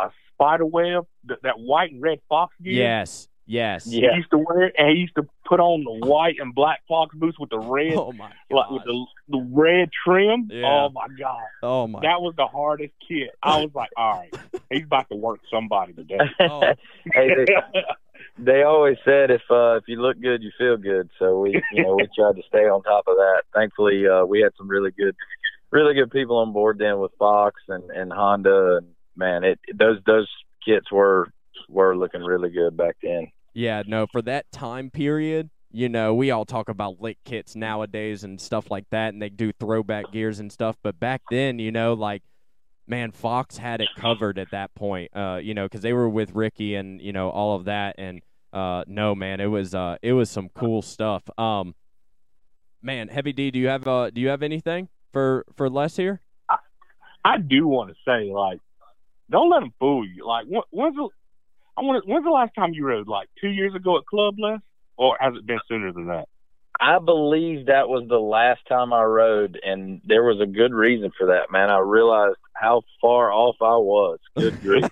[0.00, 2.72] a spider web, that, that white and red fox gear.
[2.72, 3.86] Yes, yes.
[3.86, 4.10] Yeah.
[4.12, 6.80] He used to wear it, and he used to put on the white and black
[6.86, 10.48] fox boots with the red, Oh my like with the the red trim.
[10.52, 10.66] Yeah.
[10.66, 12.00] Oh my god, Oh my.
[12.00, 13.30] that was the hardest kit.
[13.42, 14.34] I was like, all right,
[14.70, 16.18] he's about to work somebody today.
[16.40, 16.60] Oh.
[17.14, 17.82] hey, they,
[18.38, 21.10] they always said if uh, if you look good, you feel good.
[21.18, 23.42] So we you know we tried to stay on top of that.
[23.54, 25.16] Thankfully, uh, we had some really good,
[25.70, 29.98] really good people on board then with Fox and and Honda and man, it those
[30.06, 30.28] those
[30.64, 31.32] kits were
[31.68, 33.28] were looking really good back then.
[33.58, 38.22] Yeah, no, for that time period, you know, we all talk about lick kits nowadays
[38.22, 40.76] and stuff like that, and they do throwback gears and stuff.
[40.80, 42.22] But back then, you know, like,
[42.86, 46.36] man, Fox had it covered at that point, uh, you know, because they were with
[46.36, 47.96] Ricky and, you know, all of that.
[47.98, 51.24] And, uh, no, man, it was, uh, it was some cool stuff.
[51.36, 51.74] Um,
[52.80, 56.20] man, Heavy D, do you have, uh, do you have anything for, for Les here?
[57.24, 58.60] I do want to say, like,
[59.28, 60.24] don't let them fool you.
[60.24, 61.08] Like, when, when's the
[61.78, 63.08] I want when's the last time you rode?
[63.08, 64.58] Like two years ago at Club Les,
[64.96, 66.26] or has it been sooner than that?
[66.80, 71.10] I believe that was the last time I rode, and there was a good reason
[71.18, 71.70] for that, man.
[71.70, 74.18] I realized how far off I was.
[74.36, 74.84] Good grief.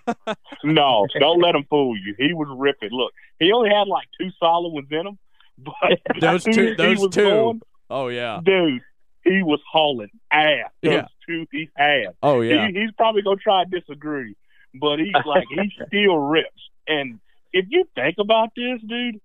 [0.65, 2.15] No, don't let him fool you.
[2.19, 2.91] He was ripping.
[2.91, 5.19] Look, he only had like two solid ones in him,
[5.59, 5.75] but
[6.21, 7.23] Those as two- soon as he those was two.
[7.23, 8.41] going, Oh, yeah.
[8.45, 8.83] dude,
[9.23, 10.71] he was hauling ass.
[10.83, 11.07] Those Yeah.
[11.29, 12.07] two he had.
[12.23, 12.67] Oh, yeah.
[12.69, 14.35] He, he's probably gonna try to disagree,
[14.81, 16.51] but he's like he still rips.
[16.89, 17.21] And
[17.53, 19.21] if you think about this, dude,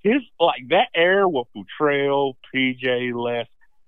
[0.00, 3.46] his like that era with Futrell, PJ, Les,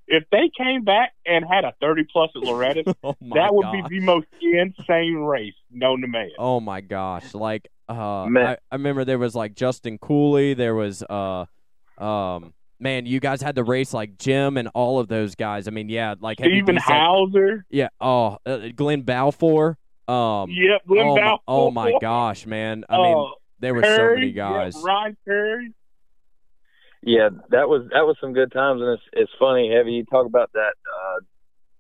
[0.08, 3.88] if they came back and had a thirty plus at Loretta, Oh, that would gosh.
[3.88, 6.30] be the most insane race known to man.
[6.38, 7.34] Oh my gosh!
[7.34, 8.46] Like, uh, Man.
[8.46, 10.54] I, I remember there was like Justin Cooley.
[10.54, 11.44] There was, uh,
[11.98, 15.68] um, man, you guys had to race like Jim and all of those guys.
[15.68, 17.88] I mean, yeah, like Heavy Stephen D said- Hauser, yeah.
[18.00, 19.76] Oh, uh, Glenn Balfour.
[20.08, 22.84] Um, yep, Glenn oh, my, oh my gosh, man!
[22.88, 24.76] I mean, Uh, there were so Curry, many yep, guys.
[24.84, 25.72] Ryan Curry.
[27.02, 29.72] Yeah, that was that was some good times, and it's it's funny.
[29.72, 31.24] Heavy, you talk about that uh,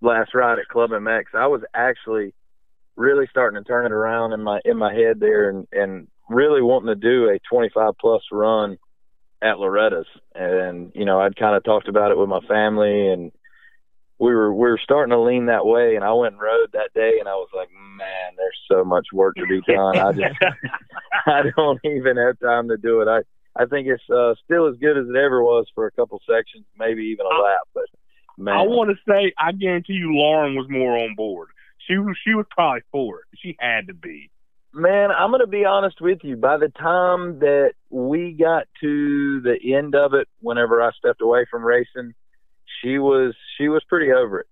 [0.00, 2.34] last ride at Club MX, I was actually
[2.96, 6.62] really starting to turn it around in my in my head there, and and really
[6.62, 8.78] wanting to do a 25 plus run
[9.42, 10.06] at Loretta's.
[10.34, 13.32] And you know, I'd kind of talked about it with my family, and
[14.18, 15.96] we were we were starting to lean that way.
[15.96, 19.06] And I went and rode that day, and I was like, man, there's so much
[19.12, 19.98] work to be done.
[19.98, 20.36] I just
[21.26, 23.08] I don't even have time to do it.
[23.08, 23.20] I
[23.60, 26.64] I think it's uh, still as good as it ever was for a couple sections,
[26.78, 27.60] maybe even a lap.
[27.74, 27.84] But
[28.38, 31.48] man, I want to say, I guarantee you, Lauren was more on board.
[31.86, 33.38] She was she was probably for it.
[33.38, 34.30] She had to be.
[34.72, 36.36] Man, I'm going to be honest with you.
[36.36, 41.46] By the time that we got to the end of it, whenever I stepped away
[41.50, 42.12] from racing,
[42.86, 44.46] she was she was pretty over it.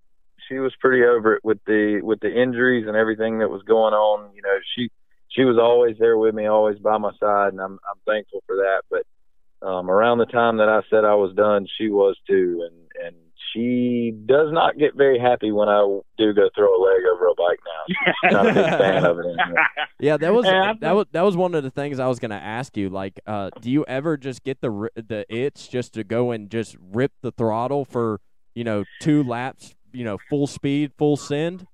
[0.49, 3.95] She was pretty over it with the with the injuries and everything that was going
[3.95, 4.35] on.
[4.35, 4.91] You know, she
[5.29, 8.57] she was always there with me, always by my side, and I'm I'm thankful for
[8.57, 8.83] that.
[8.91, 13.07] But um, around the time that I said I was done, she was too, and
[13.07, 13.17] and
[13.55, 15.81] she does not get very happy when I
[16.19, 18.31] do go throw a leg over a bike now.
[18.33, 19.65] not a big fan of it anymore.
[20.01, 22.37] Yeah, that was that was that was one of the things I was going to
[22.37, 22.91] ask you.
[22.91, 26.77] Like, uh, do you ever just get the the itch just to go and just
[26.93, 28.21] rip the throttle for
[28.55, 31.67] you know two laps, you know, full speed, full send?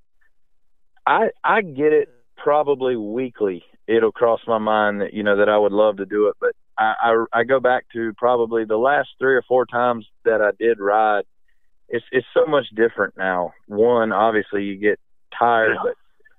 [1.06, 3.64] I I get it probably weekly.
[3.88, 6.52] It'll cross my mind that you know that I would love to do it, but
[6.78, 6.94] I,
[7.32, 10.78] I I go back to probably the last three or four times that I did
[10.78, 11.24] ride
[11.90, 13.52] it's it's so much different now.
[13.66, 14.98] One, obviously, you get
[15.38, 15.94] tired, but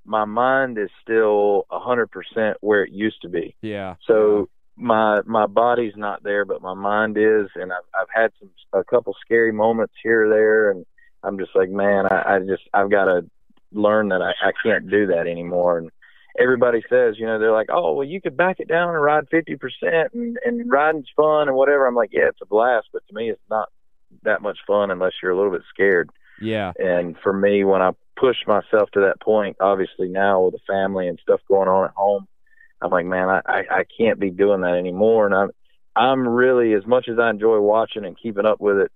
[0.06, 3.56] my mind is still a hundred percent where it used to be.
[3.62, 3.96] Yeah.
[4.08, 8.50] So my my body's not there, but my mind is, and I've I've had some
[8.74, 10.86] a couple scary moments here or there, and
[11.24, 13.30] I'm just like, man, I, I just I've got to
[13.74, 15.78] learn that I, I can't do that anymore.
[15.78, 15.92] And
[16.40, 19.26] everybody says, you know, they're like, oh, well, you could back it down and ride
[19.30, 21.86] fifty percent, and and riding's fun and whatever.
[21.86, 23.70] I'm like, yeah, it's a blast, but to me, it's not
[24.24, 26.10] that much fun unless you're a little bit scared.
[26.42, 26.74] Yeah.
[26.78, 31.08] And for me, when I push myself to that point, obviously now with the family
[31.08, 32.28] and stuff going on at home,
[32.82, 35.26] I'm like, man, I, I, I can't be doing that anymore.
[35.26, 35.50] And I'm,
[35.96, 38.92] I'm really, as much as I enjoy watching and keeping up with it,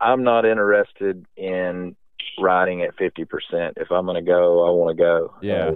[0.00, 1.96] I'm not interested in
[2.38, 3.26] riding at 50%.
[3.76, 5.34] If I'm going to go, I want to go.
[5.40, 5.66] Yeah.
[5.66, 5.74] Uh,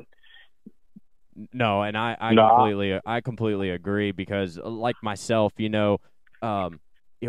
[1.53, 2.49] no, and I, I no.
[2.49, 5.99] completely, I completely agree because like myself, you know,
[6.43, 6.81] um,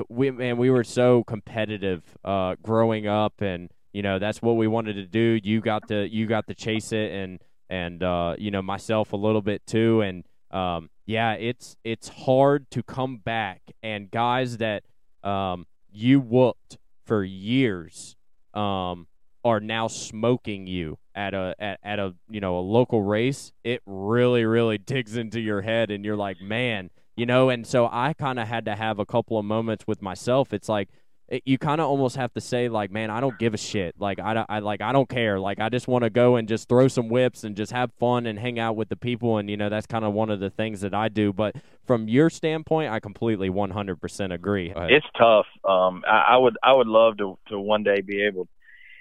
[0.09, 4.67] we man, we were so competitive uh, growing up, and you know that's what we
[4.67, 5.39] wanted to do.
[5.43, 9.17] You got to you got to chase it, and and uh, you know myself a
[9.17, 14.83] little bit too, and um, yeah, it's it's hard to come back, and guys that
[15.23, 18.15] um, you whooped for years
[18.53, 19.07] um,
[19.43, 23.51] are now smoking you at a at, at a you know a local race.
[23.63, 27.89] It really really digs into your head, and you're like, man you know and so
[27.91, 30.53] i kind of had to have a couple of moments with myself.
[30.53, 30.87] It's like
[31.27, 33.95] it, you kind of almost have to say like man i don't give a shit.
[33.99, 35.39] Like i, I like i don't care.
[35.39, 38.25] Like i just want to go and just throw some whips and just have fun
[38.25, 40.49] and hang out with the people and you know that's kind of one of the
[40.49, 41.33] things that i do.
[41.33, 41.55] But
[41.85, 44.71] from your standpoint i completely 100% agree.
[44.75, 45.47] It's tough.
[45.67, 48.47] Um I, I would i would love to to one day be able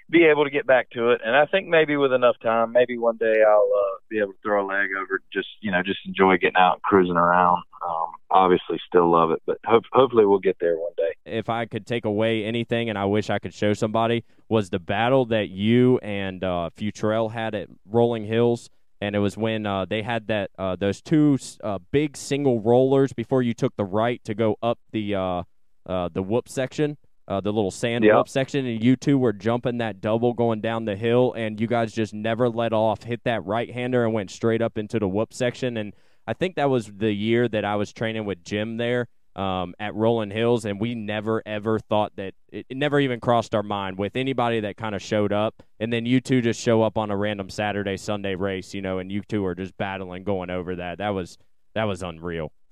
[0.09, 1.21] be able to get back to it.
[1.23, 4.39] And I think maybe with enough time, maybe one day I'll uh, be able to
[4.41, 5.21] throw a leg over.
[5.33, 7.63] Just you know, just enjoy getting out and cruising around.
[7.85, 11.11] Um, obviously, still love it, but hope, hopefully we'll get there one day.
[11.25, 14.79] If I could take away anything, and I wish I could show somebody, was the
[14.79, 18.69] battle that you and uh, Futrell had at Rolling Hills.
[18.99, 23.13] And it was when uh, they had that uh, those two uh, big single rollers
[23.13, 25.43] before you took the right to go up the uh,
[25.85, 26.97] the whoop section
[27.27, 28.15] uh, the little sand yep.
[28.15, 31.67] up section, and you two were jumping that double going down the hill, and you
[31.67, 35.07] guys just never let off, hit that right hander, and went straight up into the
[35.07, 35.77] whoop section.
[35.77, 35.93] And
[36.25, 39.07] I think that was the year that I was training with Jim there
[39.37, 43.53] um, at Rolling Hills, and we never ever thought that it, it never even crossed
[43.53, 45.61] our mind with anybody that kind of showed up.
[45.79, 48.99] And then you two just show up on a random Saturday, Sunday race, you know,
[48.99, 50.97] and you two are just battling going over that.
[50.97, 51.37] That was
[51.75, 52.51] that was unreal.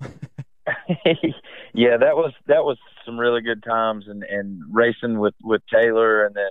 [1.74, 6.24] yeah, that was that was some really good times, and and racing with with Taylor,
[6.24, 6.50] and then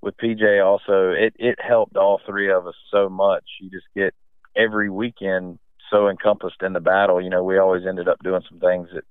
[0.00, 1.10] with PJ also.
[1.10, 3.44] It it helped all three of us so much.
[3.60, 4.14] You just get
[4.56, 5.58] every weekend
[5.90, 7.20] so encompassed in the battle.
[7.20, 9.04] You know, we always ended up doing some things that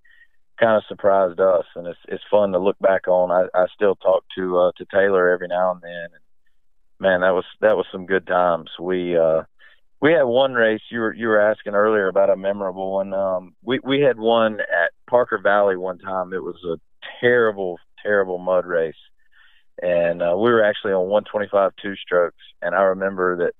[0.59, 3.31] kind of surprised us, and it's it's fun to look back on.
[3.31, 6.23] I, I still talk to uh, to Taylor every now and then, and
[6.99, 8.69] man, that was that was some good times.
[8.79, 9.43] We uh,
[10.03, 13.13] we had one race you were you were asking earlier about a memorable one.
[13.13, 16.33] Um, we we had one at Parker Valley one time.
[16.33, 16.75] It was a
[17.21, 18.99] terrible terrible mud race,
[19.81, 22.43] and uh, we were actually on 125 two strokes.
[22.61, 23.53] And I remember that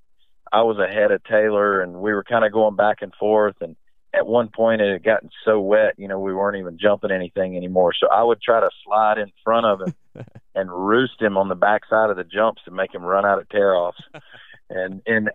[0.52, 3.74] I was ahead of Taylor, and we were kind of going back and forth, and
[4.12, 7.56] at one point it had gotten so wet, you know, we weren't even jumping anything
[7.56, 7.94] anymore.
[7.98, 9.94] So I would try to slide in front of him
[10.54, 13.48] and roost him on the backside of the jumps to make him run out of
[13.48, 14.02] tear offs.
[14.68, 15.30] and and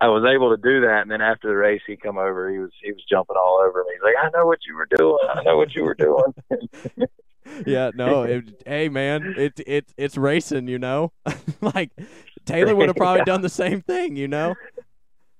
[0.00, 1.02] I was able to do that.
[1.02, 2.50] And then after the race, he come over.
[2.50, 3.94] He was he was jumping all over me.
[3.94, 5.18] He's like, I know what you were doing.
[5.32, 6.34] I know what you were doing.
[7.66, 11.12] yeah, no, it, hey man, it it, it's racing, you know.
[11.60, 11.90] like
[12.44, 13.32] Taylor would have probably yeah.
[13.32, 14.54] done the same thing, you know.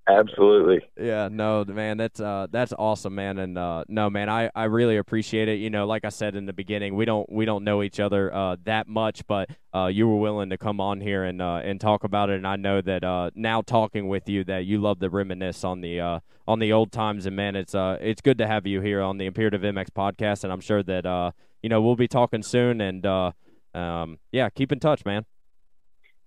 [0.06, 0.80] Absolutely.
[1.00, 3.38] Yeah, no, man, that's uh that's awesome, man.
[3.38, 5.54] And uh no, man, I I really appreciate it.
[5.60, 8.32] You know, like I said in the beginning, we don't we don't know each other
[8.34, 11.80] uh that much, but uh you were willing to come on here and uh and
[11.80, 15.00] talk about it and I know that uh now talking with you that you love
[15.00, 18.36] to reminisce on the uh on the old times and man, it's uh it's good
[18.38, 21.30] to have you here on the Imperative MX podcast and I'm sure that uh
[21.62, 23.32] you know, we'll be talking soon and uh
[23.74, 25.24] um yeah, keep in touch, man.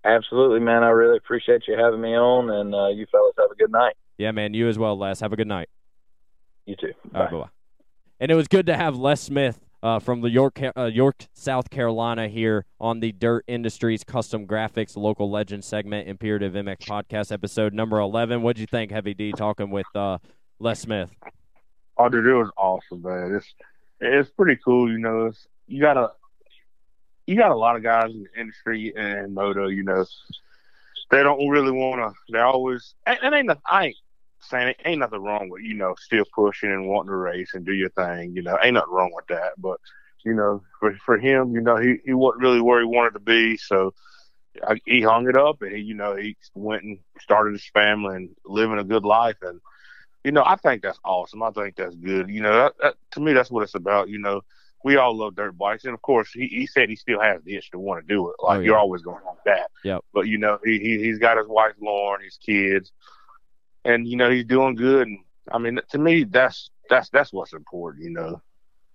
[0.07, 0.84] Absolutely, man.
[0.84, 3.93] I really appreciate you having me on, and uh, you fellas have a good night.
[4.17, 4.53] Yeah, man.
[4.53, 5.19] You as well, Les.
[5.19, 5.67] Have a good night.
[6.65, 6.93] You too.
[7.11, 7.19] Bye.
[7.19, 7.49] All right, bye.
[8.21, 11.69] And it was good to have Les Smith uh, from the York, uh, York, South
[11.69, 17.73] Carolina here on the Dirt Industries Kustom Graphics Local Legend segment, Imperative MX Podcast, episode
[17.73, 18.41] number 11.
[18.41, 20.19] What'd you think, Heavy D, talking with uh,
[20.59, 21.11] Les Smith?
[21.97, 23.35] Oh, dude, it was awesome, man.
[23.35, 23.53] It's
[23.99, 24.89] it's pretty cool.
[24.89, 26.11] You know, it's, you gotta
[27.28, 30.06] you got a lot of guys in the industry and moto, you know,
[31.12, 32.34] they don't really want to.
[32.34, 33.62] They always and, ain't nothing.
[33.70, 33.98] I ain't
[34.41, 37.66] saying it ain't nothing wrong with you know still pushing and wanting to race and
[37.66, 38.34] do your thing.
[38.36, 39.54] You know, ain't nothing wrong with that.
[39.58, 39.80] But
[40.26, 43.20] you know, for for him, you know, he he wasn't really where he wanted to
[43.20, 43.94] be, so.
[44.68, 48.16] I, he hung it up and he, you know, he went and started his family
[48.16, 49.36] and living a good life.
[49.44, 49.62] And,
[50.24, 51.44] you know, I think that's awesome.
[51.44, 52.28] I think that's good.
[52.28, 54.10] You know, that, that, to me, that's what it's about.
[54.10, 54.41] You know,
[54.84, 57.56] we all love dirt bikes, and of course, he, he said he still has the
[57.56, 58.36] itch to want to do it.
[58.41, 58.66] Like oh, yeah.
[58.66, 59.70] you're always going to want that.
[59.84, 59.99] Yeah.
[60.14, 62.91] But you know, he, he he's got his wife Lauren, his kids,
[63.84, 65.08] and you know he's doing good.
[65.08, 65.20] And
[65.52, 68.04] I mean, to me, that's that's that's what's important.
[68.06, 68.41] You know.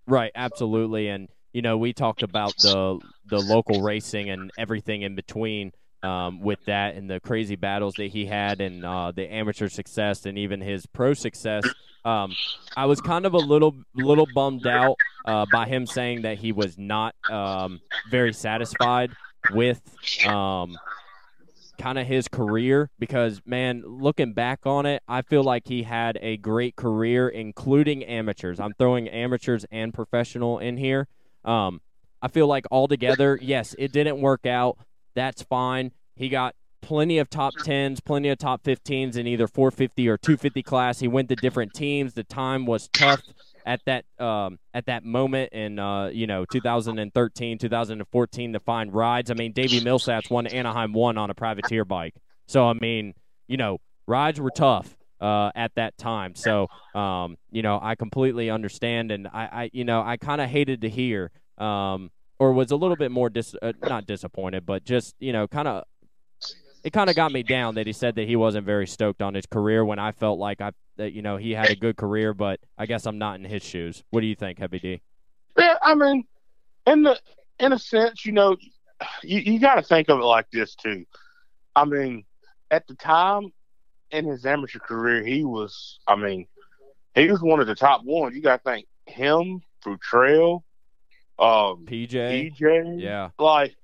[0.06, 0.32] Right.
[0.34, 1.08] Absolutely.
[1.08, 5.72] And you know, we talked about the the local racing and everything in between.
[6.02, 10.26] Um, with that and the crazy battles that he had and uh, the amateur success
[10.26, 11.64] and even his pro success
[12.04, 12.34] um,
[12.76, 16.52] I was kind of a little little bummed out uh, by him saying that he
[16.52, 17.80] was not um,
[18.10, 19.12] very satisfied
[19.52, 19.80] with
[20.26, 20.76] um,
[21.78, 26.18] kind of his career because man, looking back on it, I feel like he had
[26.20, 28.58] a great career, including amateurs.
[28.58, 31.06] I'm throwing amateurs and professional in here.
[31.44, 31.80] Um,
[32.20, 34.78] I feel like altogether, yes, it didn't work out.
[35.14, 35.92] That's fine.
[36.16, 40.62] He got plenty of top 10s, plenty of top 15s in either 450 or 250
[40.62, 40.98] class.
[40.98, 42.14] He went to different teams.
[42.14, 43.22] The time was tough
[43.64, 49.30] at that um, at that moment in uh, you know 2013, 2014 to find rides.
[49.30, 52.14] I mean, Davey Millsaps won Anaheim one on a privateer bike.
[52.46, 53.14] So I mean,
[53.46, 54.96] you know, rides were tough.
[55.20, 56.66] Uh, at that time, so
[56.96, 60.80] um, you know I completely understand, and I, I you know I kind of hated
[60.80, 62.10] to hear, um,
[62.42, 65.68] or was a little bit more dis- uh, not disappointed, but just you know kind
[65.68, 65.84] of
[66.82, 69.34] it kind of got me down that he said that he wasn't very stoked on
[69.34, 72.34] his career when I felt like I that you know he had a good career,
[72.34, 74.02] but I guess I'm not in his shoes.
[74.10, 75.02] What do you think, Heavy D?
[75.56, 76.24] Yeah, I mean,
[76.84, 77.16] in the
[77.60, 78.56] in a sense, you know,
[79.22, 81.04] you, you got to think of it like this too.
[81.76, 82.24] I mean,
[82.72, 83.52] at the time
[84.10, 86.48] in his amateur career, he was, I mean,
[87.14, 88.34] he was one of the top ones.
[88.34, 89.62] You got to think him
[90.00, 90.64] Trail,
[91.38, 93.74] um, PJ, PJ, yeah, like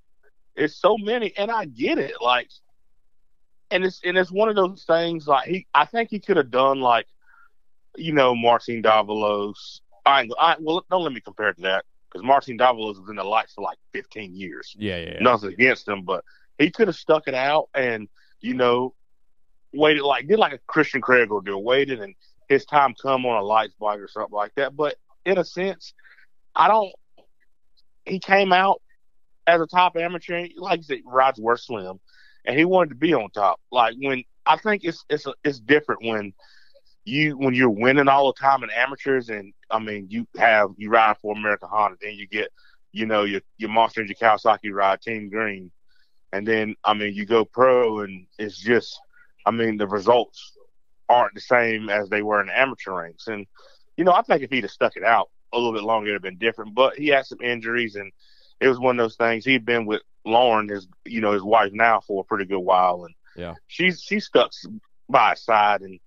[0.57, 2.15] it's so many, and I get it.
[2.21, 2.49] Like
[3.71, 6.51] and it's and it's one of those things like he I think he could have
[6.51, 7.07] done like
[7.97, 9.81] you know Martin Davalos.
[10.07, 13.17] I, I well don't let me compare it to that because Martin Davalos was in
[13.17, 14.75] the lights for like 15 years.
[14.79, 15.13] Yeah, yeah.
[15.15, 15.21] yeah.
[15.21, 16.25] Nothing against him, but
[16.59, 18.09] he could have stuck it out and
[18.41, 18.95] you know
[19.75, 22.15] waited like did like a Christian Craig will do, waited and
[22.49, 24.75] his time come on a lights bike or something like that.
[24.75, 25.93] But in a sense,
[26.55, 26.93] I don't.
[28.09, 28.81] He came out
[29.47, 32.01] as a top amateur, like said, rides were slim
[32.49, 33.61] and he wanted to be on top.
[33.71, 36.33] Like when I think it's it's it's different when
[37.05, 40.91] you when you're winning all the time in amateurs, and I mean you have you
[40.91, 42.49] ride for American Honda, then you get
[42.91, 45.71] you know your your Monster Energy Kawasaki ride Team Green,
[46.33, 48.99] and then I mean you go pro, and it's just
[49.45, 50.57] I mean the results
[51.09, 53.47] aren't the same as they were in amateur ranks, and
[53.97, 56.17] you know I think if he'd have stuck it out a little bit longer, it'd
[56.17, 56.75] have been different.
[56.75, 58.13] But he had some injuries, and
[58.61, 59.45] it was one of those things.
[59.45, 63.05] He'd been with Lauren, his you know his wife now for a pretty good while,
[63.05, 64.53] and yeah, she's she's stuck
[65.09, 65.99] by his side, and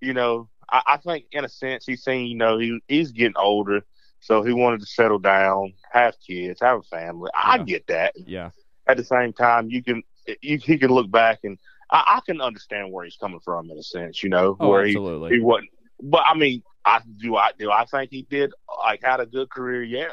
[0.00, 3.36] you know I, I think in a sense he's saying you know he he's getting
[3.36, 3.84] older,
[4.20, 7.30] so he wanted to settle down, have kids, have a family.
[7.34, 7.40] Yeah.
[7.42, 8.14] I get that.
[8.16, 8.50] Yeah.
[8.86, 10.02] At the same time, you can
[10.42, 11.58] you, he can look back and
[11.90, 14.84] I, I, can understand where he's coming from in a sense, you know, oh, where
[14.84, 15.30] absolutely.
[15.30, 15.70] he he wasn't.
[16.02, 19.50] But I mean, I do I do I think he did like had a good
[19.50, 20.08] career, yeah.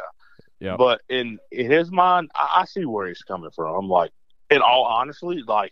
[0.59, 0.75] Yeah.
[0.77, 3.75] But in in his mind, I, I see where he's coming from.
[3.75, 4.11] I'm like,
[4.49, 5.71] in all honestly, like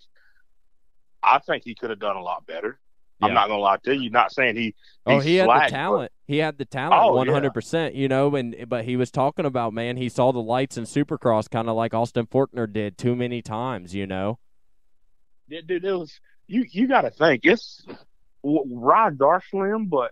[1.23, 2.79] I think he could have done a lot better.
[3.19, 3.27] Yeah.
[3.27, 4.09] I'm not gonna lie to you.
[4.09, 4.75] Not saying he.
[5.05, 6.11] Oh, he had the talent.
[6.27, 7.49] He had the talent, Oh, one yeah.
[7.49, 7.95] percent.
[7.95, 9.97] You know, and but he was talking about man.
[9.97, 13.95] He saw the lights in Supercross, kind of like Austin Forkner did too many times.
[13.95, 14.37] You know.
[15.49, 16.65] But, dude, it was you.
[16.69, 17.85] You got to think it's
[18.43, 20.11] w- rides are slim, but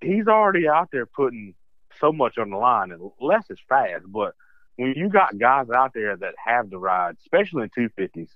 [0.00, 1.54] he's already out there putting
[2.02, 4.04] so much on the line, and Les is fast.
[4.06, 4.34] But
[4.76, 8.28] when you got guys out there that have the ride, especially in two fifties,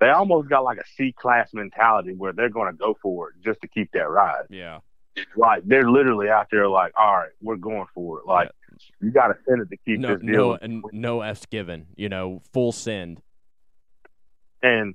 [0.00, 3.36] they almost got like a C class mentality where they're going to go for it
[3.44, 4.44] just to keep that ride.
[4.50, 4.78] Yeah.
[5.36, 8.26] Like they're literally out there, like, all right, we're going for it.
[8.26, 8.50] Like
[9.00, 10.30] you got to send it to keep No, this deal.
[10.32, 11.86] no, and no f's given.
[11.96, 13.22] You know, full send.
[14.62, 14.94] and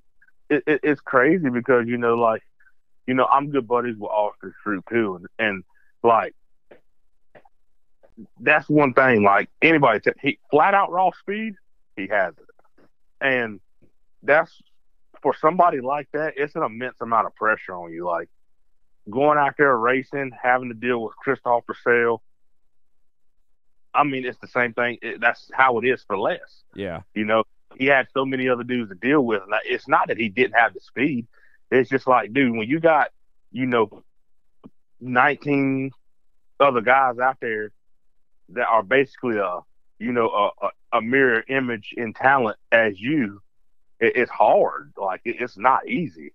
[0.50, 2.42] it, it, it's crazy because you know, like,
[3.08, 5.64] you know, I'm good buddies with Austin Stroupe too, and, and
[6.04, 6.36] like,
[8.40, 9.24] that's one thing.
[9.24, 11.56] Like anybody, t- he flat out raw speed,
[11.96, 12.86] he has it,
[13.22, 13.60] and
[14.24, 14.62] that's
[15.22, 16.34] for somebody like that.
[16.38, 18.06] It's an immense amount of pressure on you.
[18.06, 18.30] Like
[19.10, 22.20] going out there racing, having to deal with Christophe Pourcel.
[23.94, 25.00] I mean, it's the same thing.
[25.02, 26.40] It, that's how it is for Les.
[26.76, 27.02] Yeah.
[27.16, 27.44] You know,
[27.78, 29.42] he had so many other dudes to deal with.
[29.42, 31.28] And it's not that he didn't have the speed.
[31.72, 33.10] It's just like, dude, when you got,
[33.52, 34.04] you know,
[35.02, 35.92] 19
[36.60, 37.72] other guys out there
[38.54, 39.60] that are basically a,
[40.00, 43.42] you know, a, a, mirror image in talent as you,
[44.00, 44.94] it, it's hard.
[44.98, 46.34] Like, it, it's not easy.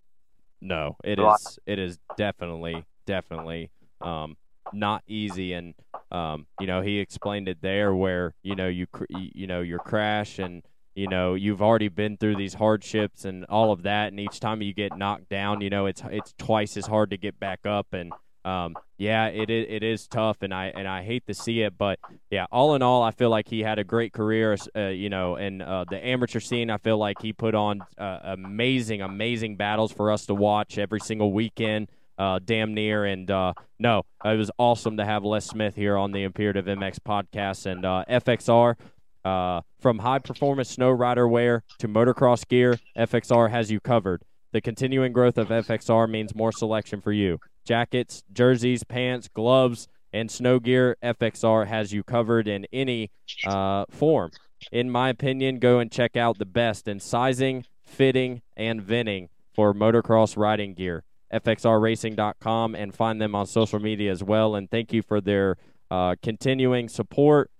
[0.60, 1.34] No, it Right.
[1.34, 1.58] is.
[1.66, 3.70] It is definitely, definitely
[4.00, 4.36] um,
[4.72, 5.52] not easy.
[5.52, 5.74] And
[6.10, 9.60] um, you know, he explained it there, where you know you cr- you you know
[9.60, 10.62] your crash, and
[10.94, 14.62] you know you've already been through these hardships and all of that, and each time
[14.62, 17.92] you get knocked down, you know it's it's twice as hard to get back up.
[17.92, 18.12] And
[18.44, 21.76] um, yeah, it is it is tough, and I and I hate to see it,
[21.76, 21.98] but
[22.30, 24.56] yeah, all in all, I feel like he had a great career.
[24.76, 28.18] Uh, you know, and uh, the amateur scene, I feel like he put on uh,
[28.22, 31.88] amazing, amazing battles for us to watch every single weekend.
[32.16, 36.12] Uh, damn near, and uh, no, it was awesome to have Les Smith here on
[36.12, 38.76] the Imperative MX podcast and uh, FXR.
[39.24, 44.22] Uh, from high performance snow rider wear to motocross gear, FXR has you covered.
[44.52, 47.40] The continuing growth of FXR means more selection for you.
[47.64, 53.10] Jackets, jerseys, pants, gloves, and snow gear, FXR has you covered in any
[53.44, 54.30] uh, form.
[54.70, 59.74] In my opinion, go and check out the best in sizing, fitting, and venting for
[59.74, 61.04] motocross riding gear.
[61.32, 64.54] FXRRacing.com and find them on social media as well.
[64.54, 65.56] And thank you for their
[65.90, 67.50] uh, continuing support.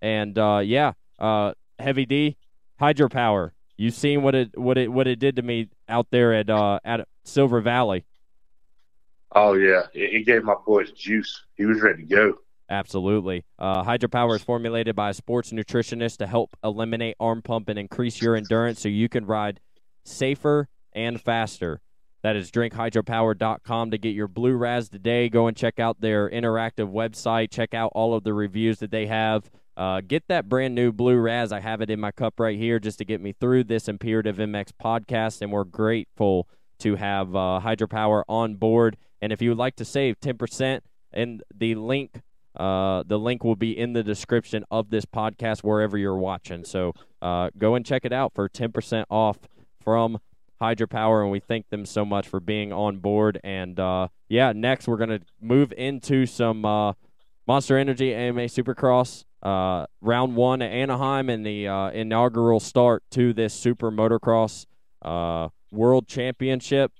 [0.00, 2.36] And uh, yeah, uh, Heavy D,
[2.80, 3.50] hydropower.
[3.76, 6.80] You've seen what it what it what it did to me out there at uh,
[6.84, 8.04] at Silver Valley.
[9.32, 9.82] Oh, yeah.
[9.94, 11.44] It, it gave my boys juice.
[11.56, 12.34] He was ready to go.
[12.70, 13.44] Absolutely.
[13.58, 18.20] Uh, hydropower is formulated by a sports nutritionist to help eliminate arm pump and increase
[18.20, 19.60] your endurance so you can ride
[20.04, 21.80] safer and faster.
[22.22, 25.28] That is drinkhydropower.com to get your Blue Raz today.
[25.28, 27.50] Go and check out their interactive website.
[27.50, 29.50] Check out all of the reviews that they have.
[29.76, 31.52] Uh, get that brand new Blue Raz.
[31.52, 34.36] I have it in my cup right here just to get me through this Imperative
[34.36, 36.48] MX podcast, and we're grateful
[36.80, 38.96] to have uh, Hydropower on board.
[39.20, 40.80] And if you would like to save 10%,
[41.12, 42.20] and the link
[42.56, 46.64] uh, the link will be in the description of this podcast wherever you're watching.
[46.64, 46.92] So
[47.22, 49.38] uh, go and check it out for 10% off
[49.80, 50.18] from
[50.60, 53.38] Hydropower, and we thank them so much for being on board.
[53.44, 56.94] And uh, yeah, next we're gonna move into some uh,
[57.46, 63.32] Monster Energy AMA Supercross uh, round one at Anaheim and the uh, inaugural start to
[63.32, 64.66] this Super Motocross
[65.70, 66.90] World Championship.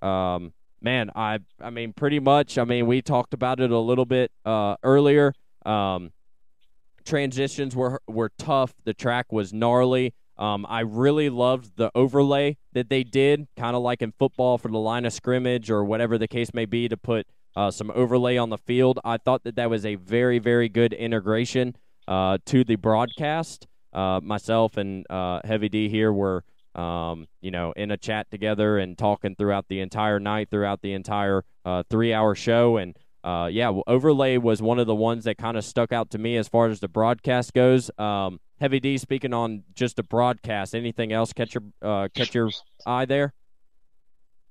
[0.00, 2.58] Um, man, I I mean, pretty much.
[2.58, 5.34] I mean, we talked about it a little bit uh, earlier.
[5.64, 6.12] Um,
[7.04, 8.74] transitions were were tough.
[8.84, 10.14] The track was gnarly.
[10.36, 14.68] Um, I really loved the overlay that they did, kind of like in football for
[14.68, 17.26] the line of scrimmage or whatever the case may be, to put
[17.56, 19.00] uh, some overlay on the field.
[19.04, 21.74] I thought that that was a very, very good integration
[22.06, 23.66] uh, to the broadcast.
[23.92, 26.44] Uh, myself and uh, Heavy D here were,
[26.78, 30.92] um, you know, in a chat together and talking throughout the entire night, throughout the
[30.92, 35.36] entire uh, three-hour show, and uh, yeah, well, overlay was one of the ones that
[35.36, 37.90] kind of stuck out to me as far as the broadcast goes.
[37.98, 40.74] Um, Heavy D speaking on just the broadcast.
[40.74, 42.50] Anything else catch your uh, catch your
[42.86, 43.32] eye there?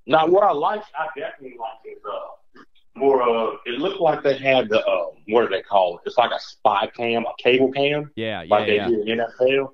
[0.05, 2.61] Now, what I like, I definitely like is uh,
[2.95, 3.21] more.
[3.21, 6.01] Uh, it looked like they had the uh, what do they call it?
[6.05, 8.87] It's like a spy cam, a cable cam, Yeah, yeah, like they yeah.
[8.87, 9.71] do in NFL.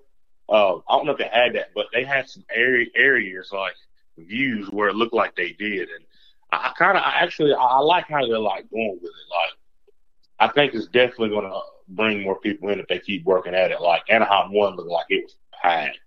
[0.50, 3.76] Uh, I don't know if they had that, but they had some area areas like
[4.18, 6.06] views where it looked like they did, and
[6.52, 9.30] I, I kind of, I actually, I, I like how they're like going with it.
[9.32, 13.56] Like I think it's definitely going to bring more people in if they keep working
[13.56, 13.82] at it.
[13.82, 15.98] Like Anaheim one looked like it was packed.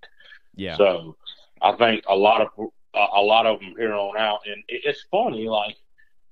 [0.55, 0.77] Yeah.
[0.77, 1.17] So
[1.63, 2.49] I think a lot of
[2.95, 5.49] a lot of them here on out, and it's funny.
[5.49, 5.77] Like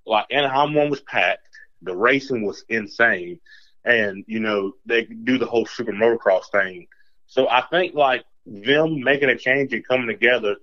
[0.07, 1.49] like Anaheim one was packed.
[1.83, 3.41] The racing was insane,
[3.85, 6.87] and you know they do the whole super motocross thing.
[7.35, 10.55] So I think like them making a change and coming together,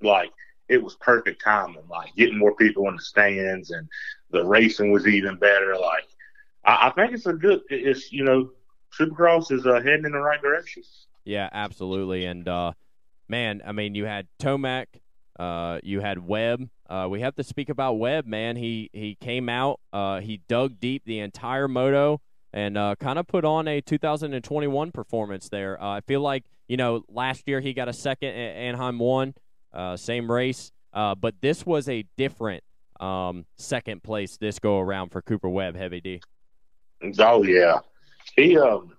[0.00, 0.30] like
[0.68, 1.82] it was perfect timing.
[1.90, 3.88] Like getting more people in the stands, and
[4.30, 5.76] the racing was even better.
[5.76, 6.06] Like
[6.64, 7.62] I, I think it's a good.
[7.68, 8.50] It's you know,
[8.96, 10.84] Supercross is uh, heading in the right direction.
[11.24, 12.26] Yeah, absolutely.
[12.26, 12.74] And uh,
[13.28, 14.86] man, I mean, you had Tomac,
[15.36, 16.70] uh, you had Webb.
[16.88, 18.54] Uh, we have to speak about Webb, man.
[18.54, 22.20] He he came out, uh, he dug deep the entire moto,
[22.52, 25.80] and uh, kind of put on a 2021 performance there.
[25.82, 29.34] Uh, I feel like you know last year he got a second Anaheim one,
[29.72, 32.62] uh, same race, uh, but this was a different
[32.98, 36.20] um, second place this go around for Cooper Webb, Heavy D.
[37.18, 37.78] Oh yeah,
[38.36, 38.92] he um,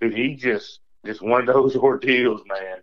[0.00, 2.78] dude, he just just one of those ordeals, man.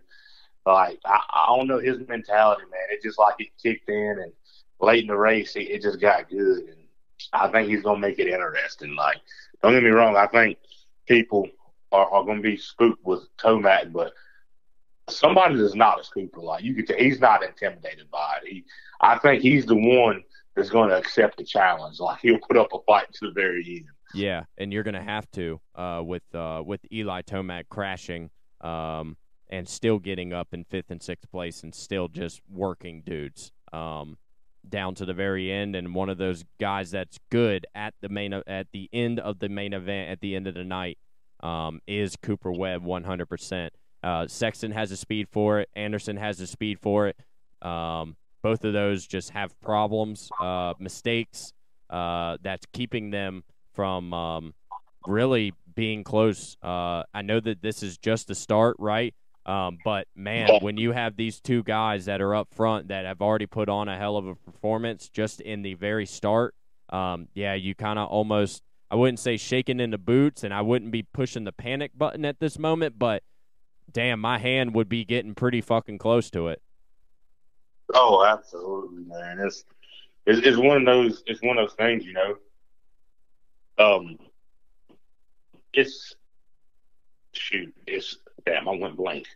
[0.66, 2.82] Like I, I don't know his mentality, man.
[2.90, 4.32] It just like it kicked in, and
[4.80, 6.79] late in the race, it, it just got good, and
[7.32, 8.94] I think he's gonna make it interesting.
[8.94, 9.18] Like,
[9.62, 10.58] don't get me wrong, I think
[11.06, 11.48] people
[11.92, 14.12] are, are gonna be spooked with Tomac, but
[15.10, 18.48] somebody that's not a scooper, like you could tell, he's not intimidated by it.
[18.48, 18.64] He,
[19.00, 20.22] I think he's the one
[20.54, 22.00] that's going to accept the challenge.
[22.00, 23.88] Like he'll put up a fight to the very end.
[24.12, 28.30] Yeah, and you're going to have to uh, with uh, with Eli Tomac crashing
[28.60, 29.16] um,
[29.48, 34.18] and still getting up in fifth and sixth place and still just working dudes um,
[34.68, 35.74] down to the very end.
[35.76, 39.48] And one of those guys that's good at the main at the end of the
[39.48, 40.98] main event at the end of the night
[41.42, 43.26] um, is Cooper Webb, 100.
[43.26, 43.72] percent
[44.02, 45.68] uh, Sexton has the speed for it.
[45.74, 47.16] Anderson has the speed for it.
[47.66, 51.52] Um, both of those just have problems, uh, mistakes
[51.90, 54.54] uh, that's keeping them from um,
[55.06, 56.56] really being close.
[56.62, 59.14] Uh, I know that this is just the start, right?
[59.46, 63.22] Um, but man, when you have these two guys that are up front that have
[63.22, 66.54] already put on a hell of a performance just in the very start,
[66.90, 70.60] um, yeah, you kind of almost, I wouldn't say shaking in the boots, and I
[70.60, 73.22] wouldn't be pushing the panic button at this moment, but
[73.90, 76.60] damn, my hand would be getting pretty fucking close to it.
[77.94, 79.38] Oh, absolutely, man.
[79.40, 79.64] It's,
[80.26, 82.36] it's it's one of those it's one of those things, you know.
[83.78, 84.18] Um,
[85.72, 86.14] it's
[87.32, 88.68] shoot, it's damn.
[88.68, 89.26] I went blank.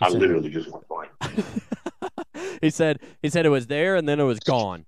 [0.00, 1.10] I literally just went blank.
[2.60, 4.84] he said he said it was there and then it was gone.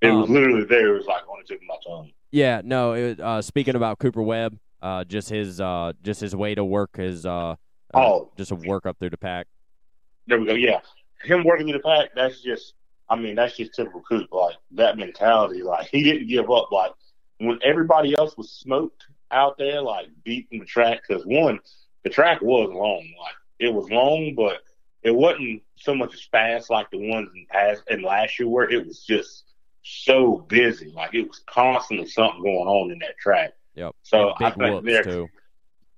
[0.00, 0.94] It um, was literally there.
[0.94, 2.10] It was like on the tip of my tongue.
[2.30, 2.92] Yeah, no.
[2.94, 6.96] It, uh, speaking about Cooper Webb, uh, just his uh, just his way to work
[6.96, 7.54] his uh, uh,
[7.94, 9.46] oh, just a work up through the pack.
[10.26, 10.54] There we go.
[10.54, 10.80] Yeah,
[11.22, 12.10] him working through the pack.
[12.14, 12.74] That's just.
[13.08, 14.32] I mean, that's just typical Coop.
[14.32, 15.62] Like that mentality.
[15.62, 16.72] Like he didn't give up.
[16.72, 16.92] Like
[17.38, 21.02] when everybody else was smoked out there, like beating the track.
[21.06, 21.60] Because one,
[22.04, 23.08] the track was long.
[23.20, 24.62] Like it was long, but
[25.02, 28.70] it wasn't so much as fast like the ones in past and last year where
[28.70, 29.44] it was just
[29.82, 30.92] so busy.
[30.94, 33.52] Like it was constantly something going on in that track.
[33.74, 33.92] Yep.
[34.02, 35.02] So I think there.
[35.02, 35.28] Too.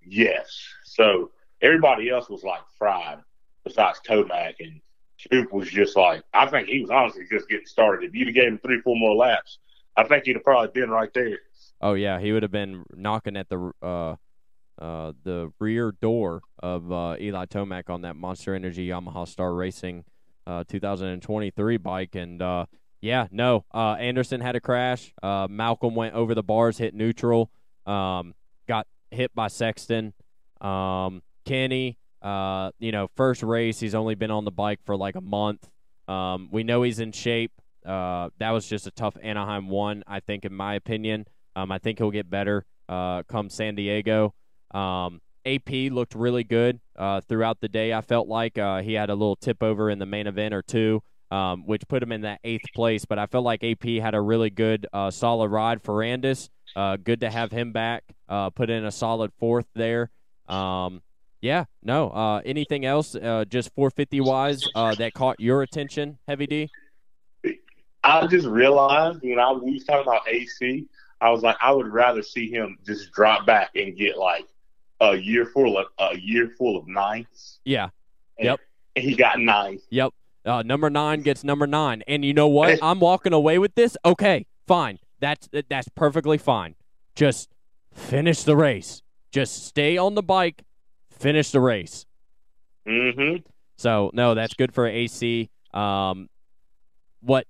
[0.09, 0.47] Yes.
[0.85, 1.31] So
[1.63, 3.19] Everybody else was like fried
[3.65, 4.81] besides Tomac and
[5.31, 8.09] Coop was just like I think he was honestly just getting started.
[8.09, 9.59] If you'd have gave him three, four more laps,
[9.97, 11.39] I think he'd have probably been right there.
[11.81, 14.17] Oh yeah, he would have been knocking at the uh,
[14.79, 20.05] uh, the rear door of uh, Eli Tomac on that Monster Energy Yamaha Star Racing
[20.47, 22.67] uh, 2023 bike, and uh,
[23.01, 25.13] yeah, no, uh, Anderson had a crash.
[25.23, 27.51] Malcolm went over the bars, hit neutral,
[27.87, 28.35] um,
[28.69, 30.13] got hit by Sexton.
[30.61, 35.21] Um, Kenny, you know, first race, he's only been on the bike for like a
[35.21, 35.69] month.
[36.07, 37.53] Um, we know he's in shape.
[37.85, 41.27] That was just a tough Anaheim one, I think, in my opinion.
[41.55, 44.35] Um, I think he'll get better come San Diego.
[44.77, 47.93] Um, AP looked really good uh, throughout the day.
[47.93, 50.63] I felt like uh, he had a little tip over in the main event or
[50.63, 53.05] two, um, which put him in that eighth place.
[53.05, 56.51] But I felt like AP had a really good, uh, solid ride for Andis.
[56.75, 58.05] Uh, good to have him back.
[58.29, 60.11] Uh, put in a solid fourth there.
[60.49, 61.01] Um,
[61.41, 62.11] yeah, no.
[62.11, 63.13] Uh, anything else,
[63.49, 66.71] just 450 wise, that caught your attention, Heavy D?
[68.03, 70.87] I just realized when I we was talking about AC,
[71.21, 74.47] I was like, I would rather see him just drop back and get like
[75.01, 77.61] a year full of a year full of nines.
[77.65, 77.91] Yeah.
[78.39, 78.61] And, yep.
[78.95, 79.79] He got nine.
[79.91, 80.13] Yep.
[80.45, 82.79] Uh, number nine gets number nine, and you know what?
[82.81, 83.97] I'm walking away with this.
[84.05, 84.99] Okay, fine.
[85.19, 86.77] That's that's perfectly fine.
[87.17, 87.51] Just
[87.93, 89.03] finish the race.
[89.33, 90.63] Just stay on the bike
[91.19, 92.07] finish the race.
[92.87, 93.47] Mm-hmm.
[93.77, 95.51] So no, that's good for AC.
[95.75, 96.29] Um,
[97.21, 97.47] what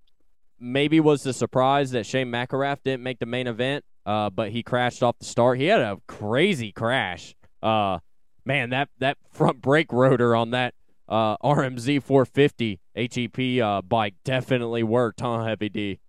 [0.58, 3.84] maybe was the surprise that Shane McElrath didn't make the main event.
[4.06, 5.58] uh, but he crashed off the start.
[5.58, 7.34] He had a crazy crash.
[7.62, 7.98] Uh,
[8.44, 10.74] man, that that front brake rotor on that
[11.08, 16.00] uh, RMZ 450 HEP uh, bike definitely worked, huh, Heavy D?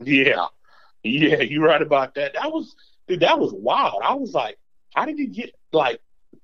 [0.00, 0.46] Yeah,
[1.02, 2.34] yeah, you're right about that.
[2.34, 2.74] That was,
[3.08, 4.02] dude, that was wild.
[4.04, 4.58] I was like,
[4.94, 6.00] how did he get like,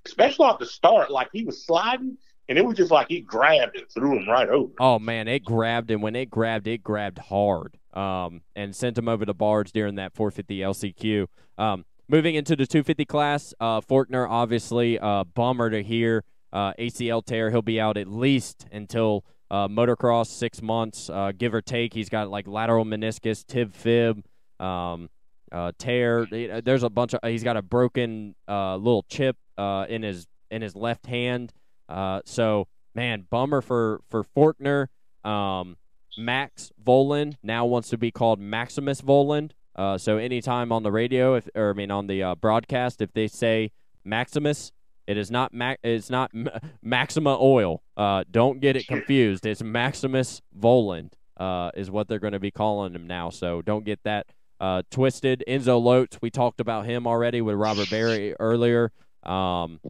[0.06, 2.16] especially off the start, like he was sliding,
[2.48, 4.72] and it was just like he grabbed and threw him right over.
[4.80, 9.09] Oh man, it grabbed, and when it grabbed, it grabbed hard, um, and sent him
[9.09, 11.26] over to bars during that 450 LCQ.
[11.59, 17.24] Um, moving into the 250 class, uh, Forkner obviously uh, bummer to hear uh, ACL
[17.24, 17.51] tear.
[17.51, 21.94] He'll be out at least until uh, motocross, six months, uh, give or take.
[21.94, 24.24] He's got like lateral meniscus, tib fib,
[24.60, 25.09] um,
[25.52, 26.26] uh, tear.
[26.26, 27.20] There's a bunch of.
[27.22, 31.52] He's got a broken uh, little chip uh, in his in his left hand.
[31.89, 34.89] Uh, so man, bummer for for Forkner.
[35.24, 35.76] Um,
[36.16, 39.52] Max Vohland now wants to be called Maximus Vohland.
[39.79, 43.13] Uh, so anytime on the radio, if or I mean on the uh, broadcast, if
[43.13, 43.71] they say
[44.05, 44.73] Maximus,
[45.07, 45.79] it is not Mac.
[45.85, 46.49] It's not M-
[46.83, 47.81] Maxima Oil.
[47.97, 49.47] Uh, don't get it confused.
[49.47, 51.13] It's Maximus Vohland.
[51.37, 53.31] Uh, is what they're going to be calling him now.
[53.31, 54.27] So don't get that
[54.61, 55.45] uh, twisted.
[55.47, 56.19] Enzo Lopes.
[56.21, 58.91] We talked about him already with Robert Berry earlier.
[59.23, 59.81] Um,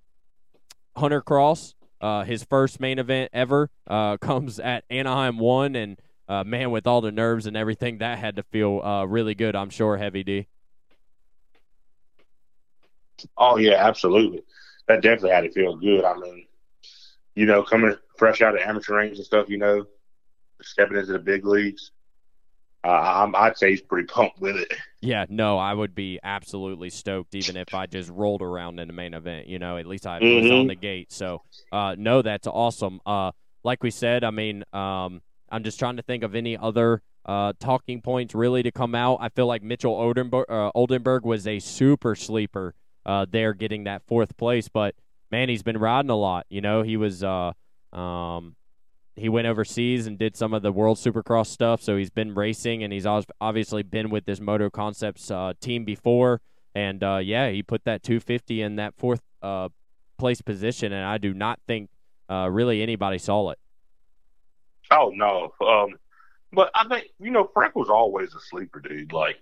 [0.94, 1.74] Hunter Cross.
[2.00, 5.98] Uh, his first main event ever uh, comes at Anaheim one, and
[6.28, 9.56] uh, man, with all the nerves and everything, that had to feel uh, really good.
[9.56, 10.46] I'm sure, Heavy D.
[13.36, 14.44] Oh yeah, absolutely
[14.88, 16.04] that definitely had to feel good.
[16.04, 16.46] I mean,
[17.34, 19.84] you know, coming fresh out of amateur range and stuff, you know,
[20.60, 21.92] stepping into the big leagues.
[22.84, 24.72] Uh, i would say he's pretty pumped with it.
[25.00, 28.94] Yeah, no, I would be absolutely stoked even if I just rolled around in the
[28.94, 29.46] main event.
[29.46, 30.42] You know, at least I mm-hmm.
[30.42, 31.12] was on the gate.
[31.12, 33.00] So, uh, no, that's awesome.
[33.04, 33.32] Uh,
[33.62, 37.52] like we said, I mean, um, I'm just trying to think of any other uh,
[37.60, 39.18] talking points really to come out.
[39.20, 44.02] I feel like Mitchell Oldenburg, uh, Oldenburg was a super sleeper uh, there getting that
[44.06, 44.68] fourth place.
[44.68, 44.94] But
[45.30, 46.46] man, he's been riding a lot.
[46.48, 47.52] You know, he was uh,
[47.92, 48.56] um,
[49.14, 51.82] he went overseas and did some of the World Supercross stuff.
[51.82, 53.06] So he's been racing, and he's
[53.40, 56.40] obviously been with this Moto Concepts uh, team before.
[56.74, 59.20] And uh, yeah, he put that 250 in that fourth
[60.18, 61.90] place position, and I do not think
[62.30, 63.58] really anybody saw it.
[64.90, 65.98] Oh no, um,
[66.52, 69.12] but I think you know Frank was always a sleeper, dude.
[69.12, 69.36] Like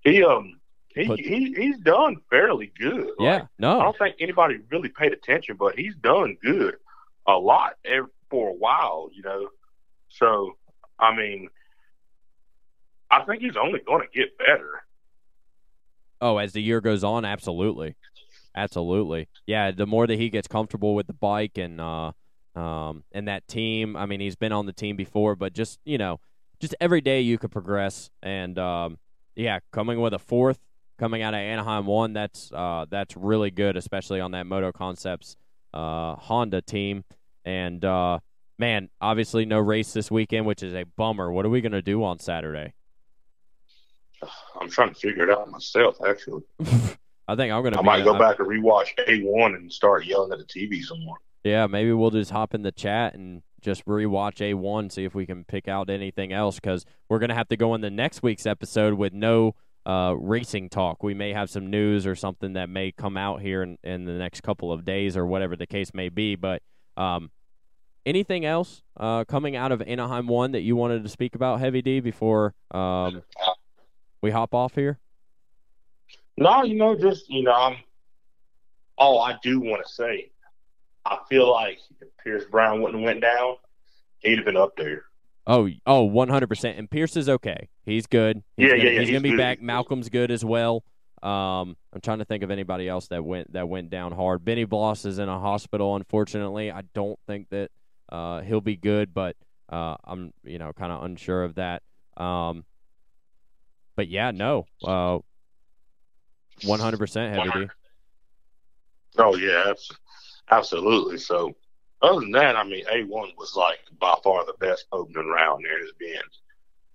[0.00, 3.10] he um he, but, he he's done fairly good.
[3.18, 6.76] Yeah, like, no, I don't think anybody really paid attention, but he's done good
[7.26, 7.74] a lot
[8.30, 9.48] for a while, you know.
[10.08, 10.56] So,
[10.98, 11.48] I mean,
[13.10, 14.82] I think he's only going to get better.
[16.20, 17.96] Oh, as the year goes on, absolutely,
[18.56, 19.28] absolutely.
[19.46, 22.12] Yeah, the more that he gets comfortable with the bike and uh,
[22.54, 23.96] um, and that team.
[23.96, 26.20] I mean, he's been on the team before, but just you know,
[26.60, 28.10] just every day you could progress.
[28.22, 28.98] And um,
[29.36, 30.58] yeah, coming with a fourth
[30.98, 32.12] coming out of Anaheim one.
[32.12, 35.36] That's uh, that's really good, especially on that Moto Concepts
[35.72, 37.04] uh, Honda team.
[37.44, 38.18] And uh,
[38.58, 41.32] man, obviously no race this weekend, which is a bummer.
[41.32, 42.74] What are we gonna do on Saturday?
[44.60, 46.42] I'm trying to figure it out myself, actually.
[47.28, 47.78] I think I'm gonna.
[47.78, 51.18] I might go back and rewatch A1 and start yelling at the TV some more.
[51.44, 55.26] Yeah, maybe we'll just hop in the chat and just rewatch A1, see if we
[55.26, 58.46] can pick out anything else because we're gonna have to go in the next week's
[58.46, 59.54] episode with no
[59.86, 61.02] uh, racing talk.
[61.02, 64.12] We may have some news or something that may come out here in, in the
[64.12, 66.36] next couple of days or whatever the case may be.
[66.36, 66.62] But
[66.96, 67.30] um,
[68.04, 71.80] anything else uh, coming out of Anaheim 1 that you wanted to speak about, Heavy
[71.80, 73.22] D, before um,
[74.20, 74.98] we hop off here?
[76.36, 77.76] No, you know, just, you know, I'm,
[78.98, 80.30] oh, I do want to say,
[81.08, 83.56] I feel like if Pierce Brown wouldn't have went down,
[84.18, 85.04] he'd have been up there.
[85.46, 86.78] Oh, oh, 100%.
[86.78, 87.68] And Pierce is okay.
[87.84, 88.42] He's good.
[88.56, 89.00] He's yeah, gonna, yeah, yeah.
[89.00, 89.62] He's, going to be back.
[89.62, 90.84] Malcolm's good as well.
[91.22, 94.44] Um, I'm trying to think of anybody else that went that went down hard.
[94.44, 96.70] Benny Bloss is in a hospital, unfortunately.
[96.70, 97.70] I don't think that
[98.08, 99.34] uh, he'll be good, but
[99.68, 101.82] uh, I'm you know kind of unsure of that.
[102.16, 102.64] Um,
[103.96, 105.18] but yeah, no, uh,
[106.62, 107.72] 100% heavy D.
[109.18, 109.72] Oh yeah,
[110.50, 111.18] absolutely.
[111.18, 111.54] So
[112.02, 115.80] other than that, I mean, A1 was like by far the best opening round there
[115.80, 116.20] has been.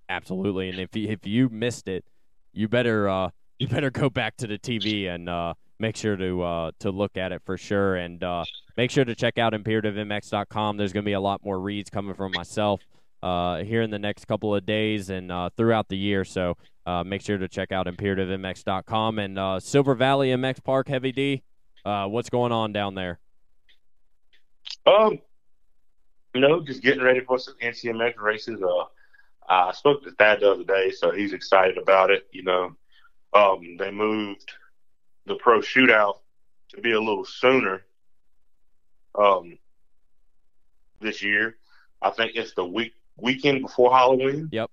[0.08, 2.04] Absolutely, and if you, if you missed it,
[2.52, 6.42] you better uh, you better go back to the TV and uh, make sure to
[6.42, 8.44] uh, to look at it for sure, and uh,
[8.76, 10.76] make sure to check out imperativemx.com.
[10.76, 12.80] There's going to be a lot more reads coming from myself
[13.22, 16.24] uh, here in the next couple of days and uh, throughout the year.
[16.24, 16.56] So
[17.04, 21.42] make sure to check out imperativemx.com and Silver Valley MX Park Heavy D.
[21.84, 23.20] what's going on down there?
[24.86, 25.18] Um,
[26.34, 28.60] you know, just getting ready for some NCMX races.
[28.62, 28.84] Uh,
[29.48, 32.26] I spoke to Thad the other day, so he's excited about it.
[32.32, 32.76] You know,
[33.32, 34.50] um, they moved
[35.26, 36.18] the pro shootout
[36.70, 37.84] to be a little sooner
[39.14, 39.58] um,
[41.00, 41.56] this year.
[42.02, 44.48] I think it's the week weekend before Halloween.
[44.52, 44.70] Yep.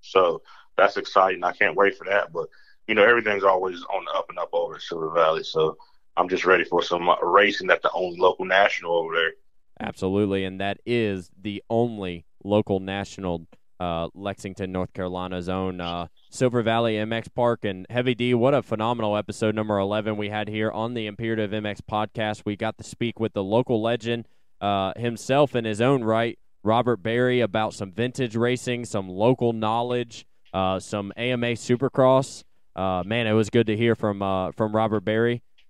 [0.00, 0.42] So
[0.76, 1.44] that's exciting.
[1.44, 2.32] I can't wait for that.
[2.32, 2.48] But
[2.86, 5.44] you know, everything's always on the up and up over at Silver Valley.
[5.44, 5.76] So
[6.18, 9.32] I'm just ready for some racing at the only local national over there.
[9.80, 13.46] Absolutely, and that is the only local national
[13.80, 17.64] uh, Lexington, North Carolina's own uh, Silver Valley MX Park.
[17.64, 21.52] And Heavy D, what a phenomenal episode number 11 we had here on the Imperative
[21.52, 22.42] MX podcast.
[22.44, 24.26] We got to speak with the local legend
[24.60, 30.26] uh, himself in his own right, Robert Berry, about some vintage racing, some local knowledge,
[30.52, 32.42] uh, some AMA Supercross.
[32.74, 35.00] Uh, man, it was good to hear from uh, from Robert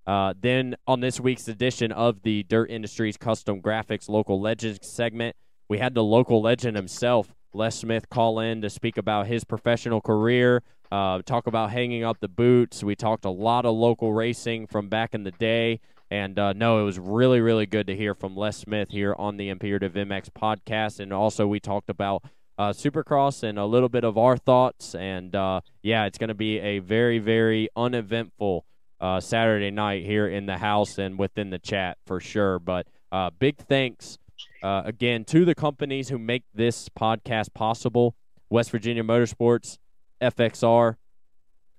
[0.08, 0.34] Berry.
[0.40, 5.36] then on this week's edition of the Dirt Industries Kustom Graphics Local Legends segment,
[5.68, 10.00] we had the local legend himself, Les Smith call in to speak about his professional
[10.00, 12.82] career, uh, talk about hanging up the boots.
[12.82, 15.80] We talked a lot of local racing from back in the day.
[16.10, 19.36] And uh, no, it was really, really good to hear from Les Smith here on
[19.36, 21.00] the Imperative MX podcast.
[21.00, 22.22] And also, we talked about
[22.56, 24.94] uh, Supercross and a little bit of our thoughts.
[24.94, 28.64] And uh, yeah, it's going to be a very, very uneventful
[29.00, 32.58] uh, Saturday night here in the house and within the chat for sure.
[32.58, 34.18] But uh, big thanks
[34.62, 38.14] uh, again, to the companies who make this podcast possible
[38.50, 39.78] West Virginia Motorsports,
[40.20, 40.96] FXR,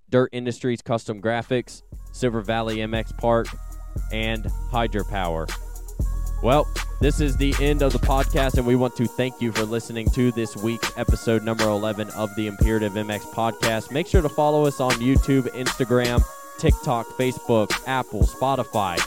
[0.10, 3.48] Dirt Industries Kustom Graphics, Silver Valley MX Park,
[4.12, 5.48] and Hydro Power.
[6.42, 6.68] Well,
[7.02, 10.10] this is the end of the podcast, and we want to thank you for listening
[10.12, 13.92] to this week's episode number 11 of the Imperative MX podcast.
[13.92, 16.24] Make sure to follow us on YouTube, Instagram,
[16.60, 19.00] TikTok, Facebook, Apple, Spotify,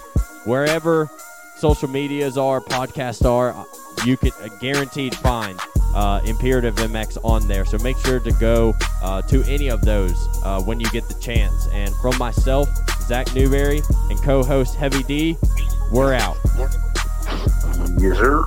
[0.46, 1.10] wherever
[1.58, 3.64] social medias are, podcasts are, uh,
[4.06, 5.60] you could uh, guaranteed find
[5.94, 7.64] uh, Imperative MX on there.
[7.64, 11.14] So make sure to go uh, to any of those uh, when you get the
[11.20, 11.68] chance.
[11.72, 12.68] And from myself,
[13.02, 15.36] Zach Newberry, and co host Heavy D,
[15.92, 16.38] we're out.
[17.98, 18.44] Yes, sir.